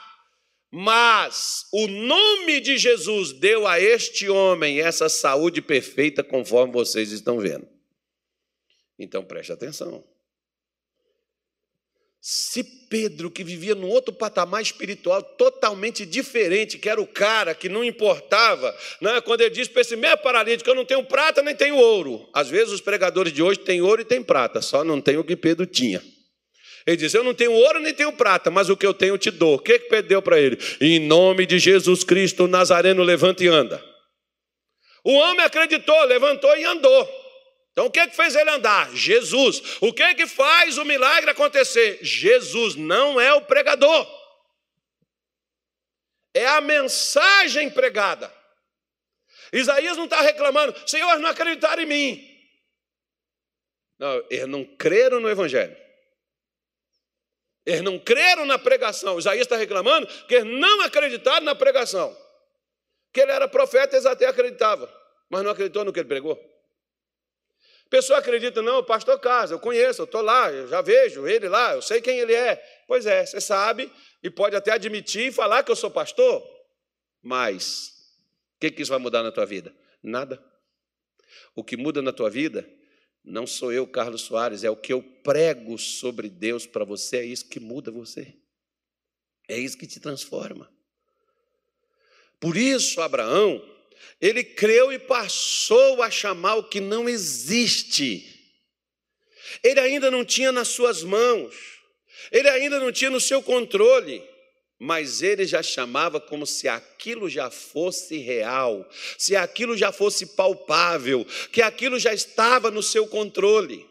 Mas 0.73 1.67
o 1.73 1.87
nome 1.87 2.61
de 2.61 2.79
Jesus 2.79 3.33
deu 3.33 3.67
a 3.67 3.79
este 3.79 4.31
homem 4.31 4.81
essa 4.81 5.09
saúde 5.09 5.61
perfeita, 5.61 6.23
conforme 6.23 6.73
vocês 6.73 7.11
estão 7.13 7.39
vendo. 7.39 7.80
Então 9.01 9.25
preste 9.25 9.51
atenção. 9.51 10.05
Se 12.21 12.63
Pedro, 12.63 13.31
que 13.31 13.43
vivia 13.43 13.75
num 13.75 13.89
outro 13.89 14.13
patamar 14.13 14.61
espiritual 14.61 15.23
totalmente 15.23 16.05
diferente, 16.05 16.77
que 16.77 16.87
era 16.87 17.01
o 17.01 17.07
cara 17.07 17.55
que 17.55 17.67
não 17.67 17.83
importava, 17.83 18.77
né? 19.01 19.23
quando 19.23 19.41
ele 19.41 19.49
diz 19.49 19.69
para 19.69 19.81
esse 19.81 19.97
mesmo 19.97 20.19
paralítico: 20.19 20.69
Eu 20.69 20.75
não 20.75 20.85
tenho 20.85 21.03
prata 21.03 21.41
nem 21.41 21.55
tenho 21.55 21.77
ouro. 21.77 22.29
Às 22.35 22.51
vezes 22.51 22.75
os 22.75 22.81
pregadores 22.83 23.33
de 23.33 23.43
hoje 23.43 23.61
têm 23.61 23.81
ouro 23.81 24.03
e 24.03 24.05
têm 24.05 24.23
prata, 24.23 24.61
só 24.61 24.85
não 24.85 25.01
tem 25.01 25.17
o 25.17 25.25
que 25.25 25.35
Pedro 25.35 25.65
tinha. 25.65 26.03
Ele 26.87 26.99
diz: 26.99 27.15
Eu 27.15 27.25
não 27.25 27.33
tenho 27.33 27.53
ouro 27.53 27.81
nem 27.81 27.95
tenho 27.95 28.13
prata, 28.13 28.51
mas 28.51 28.69
o 28.69 28.77
que 28.77 28.87
eu 28.87 28.93
tenho 28.93 29.15
eu 29.15 29.19
te 29.19 29.31
dou. 29.31 29.55
O 29.55 29.59
que, 29.59 29.79
que 29.79 29.89
Pedro 29.89 30.09
deu 30.11 30.21
para 30.21 30.39
ele? 30.39 30.59
Em 30.79 30.99
nome 30.99 31.47
de 31.47 31.59
Jesus 31.59 32.05
Cristo, 32.05 32.47
Nazareno, 32.47 33.03
levanta 33.03 33.43
e 33.43 33.49
anda. 33.49 33.83
O 35.03 35.13
homem 35.13 35.41
acreditou, 35.41 36.05
levantou 36.05 36.55
e 36.59 36.65
andou. 36.67 37.20
Então 37.73 37.87
o 37.87 37.91
que, 37.91 38.07
que 38.09 38.17
fez 38.17 38.35
ele 38.35 38.51
andar? 38.51 38.95
Jesus. 38.95 39.79
O 39.81 39.93
que, 39.93 40.15
que 40.15 40.27
faz 40.27 40.77
o 40.79 40.85
milagre 40.85 41.31
acontecer? 41.31 41.99
Jesus 42.03 42.75
não 42.75 43.21
é 43.21 43.33
o 43.33 43.43
pregador. 43.43 44.07
É 46.35 46.47
a 46.47 46.61
mensagem 46.61 47.71
pregada. 47.71 48.33
Isaías 49.53 49.97
não 49.97 50.05
está 50.05 50.21
reclamando, 50.21 50.75
Senhor, 50.89 51.19
não 51.19 51.31
acreditaram 51.31 51.83
em 51.83 51.87
mim. 51.87 52.27
Não, 53.99 54.25
eles 54.31 54.47
não 54.47 54.65
creram 54.65 55.21
no 55.21 55.29
Evangelho. 55.29 55.77
Eles 57.67 57.83
não 57.83 57.99
creram 57.99 58.47
na 58.47 58.59
pregação. 58.59 59.19
Isaías 59.19 59.43
está 59.43 59.57
reclamando 59.57 60.07
que 60.27 60.37
eles 60.37 60.59
não 60.59 60.83
acreditaram 60.83 61.45
na 61.45 61.55
pregação. 61.55 62.17
Que 63.13 63.21
ele 63.21 63.33
era 63.33 63.49
profeta, 63.49 63.97
eles 63.97 64.07
até 64.07 64.27
acreditavam, 64.27 64.89
mas 65.29 65.43
não 65.43 65.51
acreditou 65.51 65.85
no 65.85 65.93
que 65.93 66.01
ele 66.01 66.09
pregou. 66.09 66.50
Pessoa 67.91 68.21
acredita, 68.21 68.63
não, 68.63 68.79
o 68.79 68.85
pastor 68.85 69.19
Casa, 69.19 69.53
eu 69.53 69.59
conheço, 69.59 70.01
eu 70.01 70.05
estou 70.05 70.23
lá, 70.23 70.51
eu 70.53 70.69
já 70.69 70.81
vejo 70.81 71.27
ele 71.27 71.49
lá, 71.49 71.75
eu 71.75 71.83
sei 71.83 72.01
quem 72.01 72.21
ele 72.21 72.33
é. 72.33 72.57
Pois 72.87 73.05
é, 73.05 73.27
você 73.27 73.41
sabe 73.41 73.93
e 74.23 74.31
pode 74.31 74.55
até 74.55 74.71
admitir 74.71 75.27
e 75.27 75.33
falar 75.33 75.65
que 75.65 75.73
eu 75.73 75.77
sou 75.77 75.91
pastor, 75.91 76.41
mas 77.21 77.89
o 78.57 78.61
que, 78.61 78.71
que 78.71 78.83
isso 78.83 78.93
vai 78.93 79.01
mudar 79.01 79.25
na 79.25 79.33
tua 79.33 79.45
vida? 79.45 79.75
Nada. 80.01 80.43
O 81.55 81.65
que 81.65 81.77
muda 81.77 82.01
na 82.01 82.13
tua 82.13 82.31
vida 82.31 82.69
não 83.25 83.45
sou 83.45 83.73
eu, 83.73 83.87
Carlos 83.89 84.23
Soares, 84.23 84.63
é 84.63 84.71
o 84.71 84.77
que 84.77 84.93
eu 84.93 85.03
prego 85.03 85.77
sobre 85.77 86.31
Deus 86.31 86.67
para 86.67 86.85
você, 86.85 87.19
é 87.19 87.25
isso 87.25 87.49
que 87.49 87.59
muda 87.59 87.91
você. 87.91 88.37
É 89.49 89.59
isso 89.59 89.77
que 89.77 89.87
te 89.87 89.99
transforma. 89.99 90.73
Por 92.39 92.57
isso, 92.57 93.01
Abraão, 93.01 93.61
ele 94.21 94.45
creu 94.45 94.93
e 94.93 94.99
passou 94.99 96.03
a 96.03 96.11
chamar 96.11 96.57
o 96.57 96.65
que 96.65 96.81
não 96.81 97.09
existe. 97.09 98.27
Ele 99.63 99.81
ainda 99.81 100.11
não 100.11 100.25
tinha 100.25 100.53
nas 100.53 100.69
suas 100.69 101.03
mãos, 101.03 101.55
ele 102.31 102.49
ainda 102.49 102.79
não 102.79 102.93
tinha 102.93 103.11
no 103.11 103.21
seu 103.21 103.43
controle, 103.43 104.23
mas 104.79 105.23
ele 105.23 105.45
já 105.45 105.63
chamava 105.63 106.21
como 106.21 106.47
se 106.47 106.69
aquilo 106.69 107.29
já 107.29 107.51
fosse 107.51 108.17
real, 108.19 108.89
se 109.19 109.37
aquilo 109.37 109.77
já 109.77 109.93
fosse 109.93 110.35
palpável, 110.35 111.27
que 111.53 111.61
aquilo 111.61 111.99
já 111.99 112.15
estava 112.15 112.71
no 112.71 112.83
seu 112.83 113.07
controle. 113.07 113.87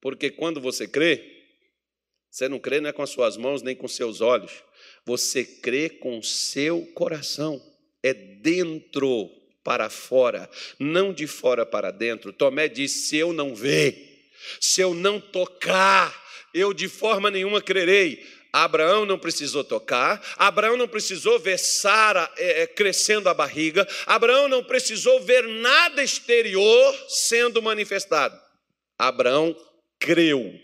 Porque 0.00 0.30
quando 0.30 0.60
você 0.60 0.86
crê, 0.86 1.36
você 2.30 2.48
não 2.48 2.58
crê 2.58 2.80
não 2.80 2.90
é 2.90 2.92
com 2.92 3.02
as 3.02 3.10
suas 3.10 3.36
mãos 3.36 3.62
nem 3.62 3.74
com 3.74 3.88
seus 3.88 4.20
olhos, 4.20 4.62
você 5.06 5.44
crê 5.44 5.88
com 5.88 6.20
seu 6.20 6.84
coração, 6.92 7.62
é 8.02 8.12
dentro 8.12 9.30
para 9.66 9.90
fora, 9.90 10.48
não 10.78 11.12
de 11.12 11.26
fora 11.26 11.66
para 11.66 11.90
dentro. 11.90 12.32
Tomé 12.32 12.68
disse: 12.68 13.08
se 13.08 13.16
eu 13.16 13.32
não 13.32 13.52
ver, 13.52 14.30
se 14.60 14.80
eu 14.80 14.94
não 14.94 15.20
tocar, 15.20 16.14
eu 16.54 16.72
de 16.72 16.86
forma 16.88 17.32
nenhuma 17.32 17.60
crerei. 17.60 18.24
Abraão 18.52 19.04
não 19.04 19.18
precisou 19.18 19.64
tocar, 19.64 20.22
Abraão 20.38 20.76
não 20.76 20.86
precisou 20.86 21.40
ver 21.40 21.58
Sara 21.58 22.30
é, 22.38 22.66
crescendo 22.68 23.28
a 23.28 23.34
barriga, 23.34 23.86
Abraão 24.06 24.48
não 24.48 24.62
precisou 24.62 25.20
ver 25.20 25.42
nada 25.42 26.00
exterior 26.00 26.94
sendo 27.08 27.60
manifestado. 27.60 28.40
Abraão 28.96 29.54
creu 29.98 30.54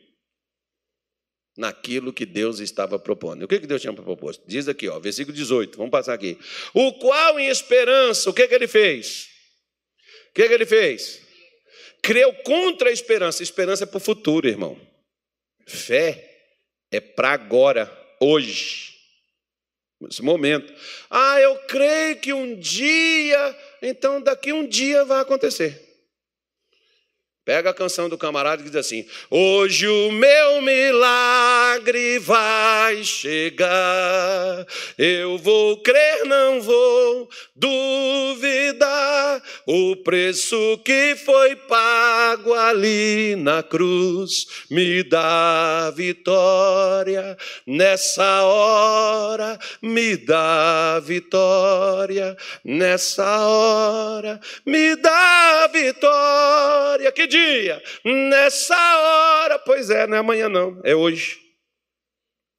naquilo 1.56 2.12
que 2.12 2.24
Deus 2.24 2.60
estava 2.60 2.98
propondo. 2.98 3.44
O 3.44 3.48
que 3.48 3.58
Deus 3.58 3.80
tinha 3.80 3.92
proposto? 3.92 4.42
Diz 4.46 4.68
aqui, 4.68 4.88
ó, 4.88 4.98
versículo 4.98 5.36
18, 5.36 5.76
vamos 5.76 5.90
passar 5.90 6.14
aqui. 6.14 6.38
O 6.72 6.94
qual 6.94 7.38
em 7.38 7.48
esperança, 7.48 8.30
o 8.30 8.32
que, 8.32 8.48
que 8.48 8.54
ele 8.54 8.68
fez? 8.68 9.28
O 10.30 10.34
que, 10.34 10.48
que 10.48 10.54
ele 10.54 10.66
fez? 10.66 11.20
Creu 12.02 12.32
contra 12.42 12.88
a 12.88 12.92
esperança. 12.92 13.42
Esperança 13.42 13.84
é 13.84 13.86
para 13.86 13.98
o 13.98 14.00
futuro, 14.00 14.48
irmão. 14.48 14.80
Fé 15.66 16.28
é 16.90 17.00
para 17.00 17.30
agora, 17.30 17.90
hoje, 18.20 18.94
nesse 20.00 20.22
momento. 20.22 20.72
Ah, 21.08 21.40
eu 21.40 21.56
creio 21.66 22.16
que 22.16 22.32
um 22.32 22.58
dia, 22.58 23.58
então 23.80 24.20
daqui 24.20 24.52
um 24.52 24.66
dia 24.66 25.04
vai 25.04 25.20
acontecer. 25.20 25.91
Pega 27.44 27.70
a 27.70 27.74
canção 27.74 28.08
do 28.08 28.16
camarada 28.16 28.62
e 28.62 28.66
diz 28.66 28.76
assim: 28.76 29.04
Hoje 29.28 29.88
o 29.88 30.12
meu 30.12 30.62
milagre 30.62 32.20
vai 32.20 33.02
chegar. 33.02 34.64
Eu 34.96 35.36
vou 35.38 35.82
crer, 35.82 36.24
não 36.24 36.60
vou 36.60 37.28
duvidar. 37.56 39.42
O 39.66 39.96
preço 39.96 40.56
que 40.84 41.16
foi 41.16 41.56
pago 41.56 42.54
ali 42.54 43.34
na 43.34 43.60
cruz 43.60 44.46
me 44.70 45.02
dá 45.02 45.90
vitória. 45.90 47.36
Nessa 47.66 48.44
hora 48.44 49.58
me 49.82 50.16
dá 50.16 51.00
vitória. 51.00 52.36
Nessa 52.64 53.44
hora 53.44 54.40
me 54.64 54.94
dá 54.94 55.68
vitória. 55.72 57.10
Que 57.10 57.31
dia? 57.32 57.82
Nessa 58.04 58.76
hora. 58.76 59.58
Pois 59.58 59.90
é, 59.90 60.06
não 60.06 60.16
é 60.16 60.20
amanhã, 60.20 60.48
não, 60.48 60.80
é 60.84 60.94
hoje. 60.94 61.40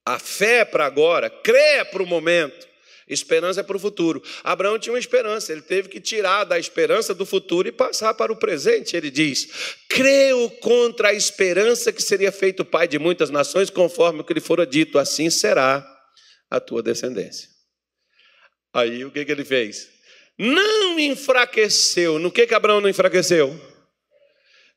A 0.06 0.20
fé 0.20 0.60
é 0.60 0.66
para 0.66 0.86
agora, 0.86 1.30
crê 1.30 1.78
é 1.78 1.84
para 1.86 2.04
o 2.04 2.06
momento, 2.06 2.68
esperança 3.08 3.62
é 3.62 3.64
para 3.64 3.78
o 3.78 3.80
futuro. 3.80 4.22
Abraão 4.44 4.78
tinha 4.78 4.92
uma 4.92 5.00
esperança, 5.00 5.54
ele 5.54 5.62
teve 5.62 5.88
que 5.88 6.02
tirar 6.02 6.44
da 6.44 6.60
esperança 6.60 7.14
do 7.14 7.26
futuro 7.26 7.70
e 7.70 7.72
passar 7.72 8.14
para 8.14 8.32
o 8.32 8.36
presente. 8.36 8.98
Ele 8.98 9.10
diz: 9.10 9.78
Creu 9.88 10.50
contra 10.62 11.10
a 11.10 11.14
esperança 11.14 11.94
que 11.94 12.02
seria 12.02 12.34
feito 12.34 12.66
pai 12.66 12.86
de 12.86 13.00
muitas 13.00 13.30
nações, 13.30 13.70
conforme 13.70 14.20
o 14.20 14.24
que 14.26 14.34
lhe 14.34 14.42
fora 14.42 14.68
dito, 14.68 15.00
assim 15.00 15.30
será 15.30 15.88
a 16.50 16.60
tua 16.60 16.84
descendência. 16.84 17.48
Aí 18.74 19.06
o 19.06 19.12
que, 19.12 19.24
que 19.24 19.32
ele 19.32 19.46
fez? 19.46 19.88
Não 20.38 21.00
enfraqueceu. 21.00 22.20
No 22.20 22.32
que, 22.32 22.48
que 22.48 22.54
Abraão 22.54 22.82
não 22.82 22.90
enfraqueceu? 22.90 23.73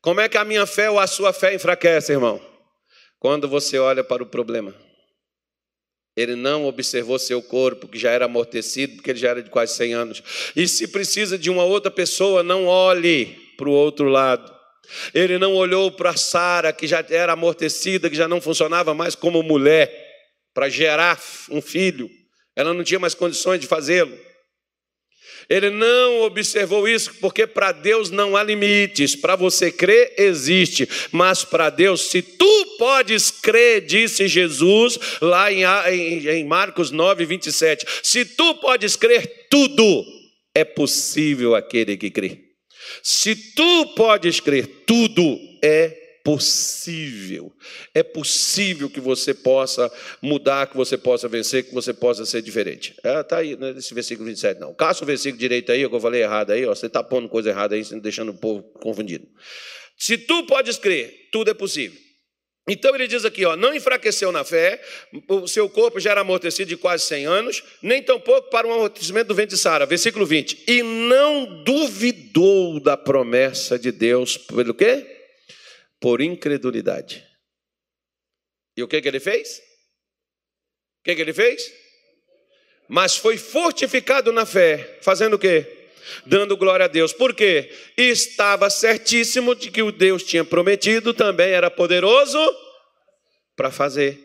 Como 0.07 0.21
é 0.21 0.29
que 0.29 0.37
a 0.37 0.45
minha 0.45 0.65
fé 0.65 0.89
ou 0.89 0.97
a 0.97 1.05
sua 1.05 1.33
fé 1.33 1.53
enfraquece, 1.53 2.13
irmão? 2.13 2.39
Quando 3.19 3.45
você 3.45 3.77
olha 3.77 4.05
para 4.05 4.23
o 4.23 4.25
problema. 4.25 4.73
Ele 6.15 6.33
não 6.33 6.65
observou 6.65 7.19
seu 7.19 7.41
corpo, 7.41 7.89
que 7.89 7.99
já 7.99 8.11
era 8.11 8.23
amortecido, 8.23 8.95
porque 8.95 9.11
ele 9.11 9.19
já 9.19 9.31
era 9.31 9.43
de 9.43 9.49
quase 9.49 9.75
100 9.75 9.93
anos. 9.93 10.23
E 10.55 10.65
se 10.65 10.87
precisa 10.87 11.37
de 11.37 11.49
uma 11.49 11.65
outra 11.65 11.91
pessoa, 11.91 12.41
não 12.41 12.67
olhe 12.67 13.37
para 13.57 13.67
o 13.67 13.73
outro 13.73 14.07
lado. 14.07 14.49
Ele 15.13 15.37
não 15.37 15.53
olhou 15.53 15.91
para 15.91 16.15
Sara, 16.15 16.71
que 16.71 16.87
já 16.87 17.05
era 17.09 17.33
amortecida, 17.33 18.09
que 18.09 18.15
já 18.15 18.29
não 18.29 18.39
funcionava 18.39 18.93
mais 18.93 19.13
como 19.13 19.43
mulher, 19.43 19.93
para 20.53 20.69
gerar 20.69 21.21
um 21.51 21.61
filho. 21.61 22.09
Ela 22.55 22.73
não 22.73 22.81
tinha 22.81 22.97
mais 22.97 23.13
condições 23.13 23.59
de 23.59 23.67
fazê-lo. 23.67 24.17
Ele 25.49 25.69
não 25.69 26.21
observou 26.23 26.87
isso, 26.87 27.13
porque 27.21 27.47
para 27.47 27.71
Deus 27.71 28.11
não 28.11 28.35
há 28.35 28.43
limites. 28.43 29.15
Para 29.15 29.35
você 29.35 29.71
crer, 29.71 30.13
existe. 30.17 30.87
Mas 31.11 31.45
para 31.45 31.69
Deus, 31.69 32.09
se 32.09 32.21
tu 32.21 32.75
podes 32.77 33.31
crer, 33.31 33.81
disse 33.85 34.27
Jesus 34.27 34.99
lá 35.21 35.51
em, 35.51 35.63
em 36.27 36.45
Marcos 36.45 36.91
9, 36.91 37.25
27. 37.25 37.85
Se 38.03 38.25
tu 38.25 38.55
podes 38.55 38.97
crer, 38.97 39.47
tudo 39.49 40.05
é 40.53 40.65
possível 40.65 41.55
aquele 41.55 41.95
que 41.95 42.11
crê. 42.11 42.39
Se 43.01 43.35
tu 43.35 43.85
podes 43.95 44.39
crer, 44.39 44.67
tudo 44.85 45.39
é 45.63 45.87
possível. 45.87 46.06
É 47.93 48.03
possível 48.03 48.89
que 48.89 48.99
você 48.99 49.33
possa 49.33 49.91
mudar, 50.21 50.67
que 50.67 50.75
você 50.75 50.97
possa 50.97 51.27
vencer, 51.27 51.63
que 51.63 51.73
você 51.73 51.93
possa 51.93 52.25
ser 52.25 52.41
diferente. 52.41 52.93
Está 52.97 53.09
é, 53.09 53.23
tá 53.23 53.37
aí 53.37 53.55
nesse 53.55 53.93
versículo 53.93 54.27
27, 54.27 54.59
não. 54.59 54.73
Caça 54.73 55.03
o 55.03 55.07
versículo 55.07 55.39
direito 55.39 55.71
aí, 55.71 55.87
que 55.87 55.95
eu 55.95 55.99
falei 55.99 56.23
errado 56.23 56.51
aí, 56.51 56.65
ó, 56.65 56.75
você 56.75 56.87
está 56.87 57.01
pondo 57.01 57.29
coisa 57.29 57.49
errada 57.49 57.75
aí, 57.75 57.83
deixando 58.01 58.29
o 58.29 58.37
povo 58.37 58.63
confundido. 58.81 59.25
Se 59.97 60.17
tu 60.17 60.43
podes 60.45 60.77
crer, 60.77 61.29
tudo 61.31 61.49
é 61.49 61.53
possível. 61.53 61.97
Então 62.69 62.93
ele 62.93 63.07
diz 63.07 63.23
aqui, 63.23 63.45
ó, 63.45 63.55
não 63.55 63.73
enfraqueceu 63.73 64.29
na 64.29 64.43
fé, 64.43 64.81
o 65.29 65.47
seu 65.47 65.69
corpo 65.69 66.01
já 66.01 66.11
era 66.11 66.21
amortecido 66.21 66.67
de 66.67 66.75
quase 66.75 67.05
100 67.05 67.25
anos, 67.25 67.63
nem 67.81 68.03
tampouco 68.03 68.49
para 68.49 68.67
um 68.67 68.73
amortecimento 68.73 69.29
do 69.29 69.35
ventre 69.35 69.55
de 69.55 69.61
Sara. 69.61 69.85
Versículo 69.85 70.25
20. 70.25 70.65
E 70.67 70.83
não 70.83 71.63
duvidou 71.63 72.81
da 72.81 72.97
promessa 72.97 73.79
de 73.79 73.89
Deus, 73.89 74.37
pelo 74.37 74.73
quê? 74.73 75.16
Por 75.99 76.21
incredulidade. 76.21 77.25
E 78.75 78.83
o 78.83 78.87
que, 78.87 79.01
que 79.01 79.07
ele 79.07 79.19
fez? 79.19 79.57
O 80.99 81.03
que, 81.03 81.15
que 81.15 81.21
ele 81.21 81.33
fez? 81.33 81.71
Mas 82.87 83.17
foi 83.17 83.37
fortificado 83.37 84.31
na 84.31 84.45
fé, 84.45 84.99
fazendo 85.01 85.35
o 85.35 85.39
quê? 85.39 85.77
dando 86.25 86.57
glória 86.57 86.85
a 86.85 86.87
Deus. 86.87 87.13
Por 87.13 87.33
quê? 87.33 87.69
Estava 87.97 88.69
certíssimo 88.69 89.55
de 89.55 89.71
que 89.71 89.81
o 89.81 89.91
Deus 89.91 90.23
tinha 90.23 90.43
prometido 90.43 91.13
também 91.13 91.51
era 91.51 91.69
poderoso 91.69 92.39
para 93.55 93.71
fazer. 93.71 94.23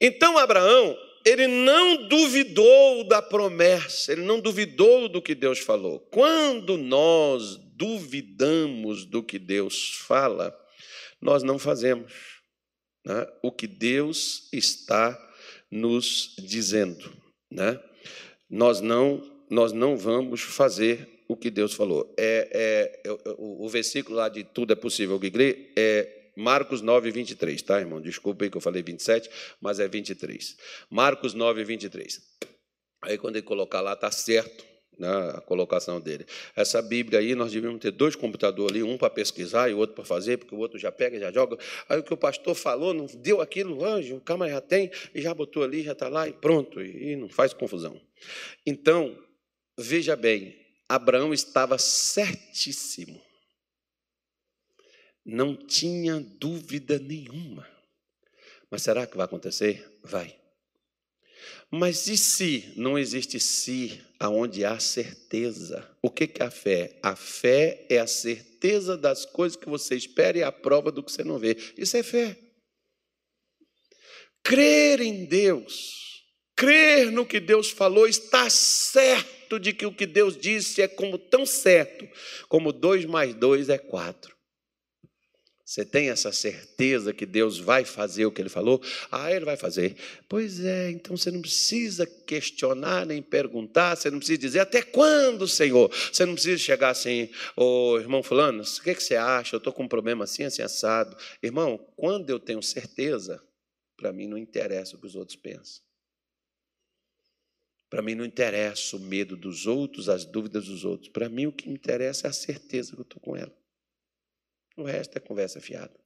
Então 0.00 0.36
Abraão, 0.36 0.96
ele 1.24 1.46
não 1.46 2.08
duvidou 2.08 3.04
da 3.04 3.22
promessa, 3.22 4.12
ele 4.12 4.22
não 4.22 4.40
duvidou 4.40 5.08
do 5.08 5.22
que 5.22 5.34
Deus 5.34 5.58
falou. 5.58 6.00
Quando 6.10 6.76
nós 6.76 7.56
duvidamos 7.74 9.04
do 9.04 9.22
que 9.22 9.38
Deus 9.38 9.90
fala, 10.06 10.56
nós 11.20 11.42
não 11.42 11.58
fazemos 11.58 12.12
né? 13.04 13.26
o 13.42 13.50
que 13.52 13.66
Deus 13.66 14.48
está 14.52 15.16
nos 15.70 16.34
dizendo. 16.38 17.12
Né? 17.50 17.80
Nós 18.48 18.80
não 18.80 19.34
nós 19.48 19.72
não 19.72 19.96
vamos 19.96 20.40
fazer 20.40 21.08
o 21.28 21.36
que 21.36 21.50
Deus 21.50 21.72
falou. 21.72 22.12
É, 22.18 23.00
é, 23.04 23.10
o, 23.38 23.64
o, 23.64 23.68
versículo 23.68 24.16
lá 24.16 24.28
de 24.28 24.42
tudo 24.42 24.72
é 24.72 24.76
possível, 24.76 25.16
Guigli, 25.20 25.72
é 25.76 26.30
Marcos 26.36 26.82
9, 26.82 27.12
23, 27.12 27.62
tá, 27.62 27.78
irmão? 27.78 28.00
Desculpa 28.00 28.44
aí 28.44 28.50
que 28.50 28.56
eu 28.56 28.60
falei 28.60 28.82
27, 28.82 29.30
mas 29.60 29.78
é 29.78 29.86
23. 29.86 30.56
Marcos 30.90 31.32
9, 31.32 31.62
23. 31.62 32.20
Aí 33.02 33.16
quando 33.16 33.36
ele 33.36 33.46
colocar 33.46 33.80
lá, 33.80 33.92
está 33.92 34.10
certo 34.10 34.64
né, 34.98 35.08
a 35.34 35.40
colocação 35.40 36.00
dele. 36.00 36.26
Essa 36.54 36.80
Bíblia 36.80 37.20
aí, 37.20 37.34
nós 37.34 37.52
devíamos 37.52 37.80
ter 37.80 37.90
dois 37.90 38.16
computadores 38.16 38.72
ali, 38.72 38.82
um 38.82 38.96
para 38.96 39.10
pesquisar 39.10 39.70
e 39.70 39.74
outro 39.74 39.94
para 39.94 40.04
fazer, 40.04 40.38
porque 40.38 40.54
o 40.54 40.58
outro 40.58 40.78
já 40.78 40.90
pega, 40.90 41.18
já 41.18 41.30
joga. 41.32 41.58
Aí 41.88 41.98
o 41.98 42.02
que 42.02 42.14
o 42.14 42.16
pastor 42.16 42.54
falou, 42.54 42.94
não 42.94 43.06
deu 43.06 43.40
aquilo, 43.40 43.84
anjo, 43.84 44.16
o 44.16 44.20
câmera 44.20 44.52
já 44.52 44.60
tem, 44.60 44.90
e 45.14 45.20
já 45.20 45.32
botou 45.32 45.62
ali, 45.62 45.82
já 45.82 45.92
está 45.92 46.08
lá 46.08 46.28
e 46.28 46.32
pronto, 46.32 46.82
e 46.82 47.14
não 47.16 47.28
faz 47.28 47.52
confusão. 47.52 48.00
Então, 48.66 49.16
Veja 49.78 50.16
bem, 50.16 50.56
Abraão 50.88 51.34
estava 51.34 51.76
certíssimo. 51.76 53.20
Não 55.22 55.54
tinha 55.54 56.18
dúvida 56.18 56.98
nenhuma. 56.98 57.68
Mas 58.70 58.82
será 58.82 59.06
que 59.06 59.16
vai 59.16 59.26
acontecer? 59.26 59.98
Vai. 60.02 60.38
Mas 61.70 62.06
e 62.06 62.16
se 62.16 62.72
não 62.76 62.98
existe 62.98 63.40
se 63.40 64.00
aonde 64.18 64.64
há 64.64 64.78
certeza? 64.78 65.88
O 66.00 66.10
que 66.10 66.30
é 66.38 66.44
a 66.44 66.50
fé? 66.50 66.98
A 67.02 67.16
fé 67.16 67.86
é 67.88 67.98
a 67.98 68.06
certeza 68.06 68.96
das 68.96 69.24
coisas 69.24 69.56
que 69.56 69.68
você 69.68 69.94
espera 69.94 70.38
e 70.38 70.42
a 70.42 70.52
prova 70.52 70.92
do 70.92 71.02
que 71.02 71.10
você 71.10 71.24
não 71.24 71.38
vê. 71.38 71.56
Isso 71.76 71.96
é 71.96 72.02
fé. 72.02 72.36
Crer 74.42 75.00
em 75.00 75.24
Deus, 75.24 76.24
crer 76.54 77.10
no 77.10 77.26
que 77.26 77.40
Deus 77.40 77.70
falou, 77.70 78.06
está 78.06 78.48
certo 78.48 79.58
de 79.58 79.72
que 79.72 79.86
o 79.86 79.92
que 79.92 80.06
Deus 80.06 80.36
disse 80.36 80.80
é 80.80 80.86
como 80.86 81.18
tão 81.18 81.44
certo 81.44 82.08
como 82.48 82.72
dois 82.72 83.04
mais 83.04 83.34
dois 83.34 83.68
é 83.68 83.78
quatro. 83.78 84.35
Você 85.66 85.84
tem 85.84 86.10
essa 86.10 86.30
certeza 86.30 87.12
que 87.12 87.26
Deus 87.26 87.58
vai 87.58 87.84
fazer 87.84 88.24
o 88.24 88.30
que 88.30 88.40
Ele 88.40 88.48
falou? 88.48 88.80
Ah, 89.10 89.32
Ele 89.32 89.44
vai 89.44 89.56
fazer. 89.56 89.96
Pois 90.28 90.64
é, 90.64 90.92
então 90.92 91.16
você 91.16 91.28
não 91.28 91.40
precisa 91.40 92.06
questionar 92.06 93.04
nem 93.04 93.20
perguntar, 93.20 93.96
você 93.96 94.08
não 94.08 94.18
precisa 94.18 94.38
dizer 94.38 94.60
até 94.60 94.80
quando, 94.80 95.48
Senhor. 95.48 95.90
Você 95.90 96.24
não 96.24 96.34
precisa 96.34 96.56
chegar 96.56 96.90
assim, 96.90 97.28
ô 97.56 97.94
oh, 97.94 97.98
irmão 97.98 98.22
Fulano, 98.22 98.62
o 98.62 98.82
que, 98.82 98.94
que 98.94 99.02
você 99.02 99.16
acha? 99.16 99.56
Eu 99.56 99.58
estou 99.58 99.72
com 99.72 99.82
um 99.82 99.88
problema 99.88 100.22
assim, 100.22 100.44
assim, 100.44 100.62
assado. 100.62 101.16
Irmão, 101.42 101.76
quando 101.96 102.30
eu 102.30 102.38
tenho 102.38 102.62
certeza, 102.62 103.42
para 103.96 104.12
mim 104.12 104.28
não 104.28 104.38
interessa 104.38 104.94
o 104.94 105.00
que 105.00 105.06
os 105.06 105.16
outros 105.16 105.36
pensam. 105.36 105.82
Para 107.90 108.02
mim 108.02 108.14
não 108.14 108.24
interessa 108.24 108.96
o 108.96 109.00
medo 109.00 109.36
dos 109.36 109.66
outros, 109.66 110.08
as 110.08 110.24
dúvidas 110.24 110.66
dos 110.66 110.84
outros. 110.84 111.08
Para 111.08 111.28
mim 111.28 111.46
o 111.46 111.52
que 111.52 111.68
me 111.68 111.74
interessa 111.74 112.28
é 112.28 112.30
a 112.30 112.32
certeza 112.32 112.92
que 112.92 113.00
eu 113.00 113.02
estou 113.02 113.20
com 113.20 113.36
ela. 113.36 113.65
O 114.76 114.84
resto 114.84 115.16
é 115.16 115.20
conversa 115.20 115.60
fiada. 115.60 116.05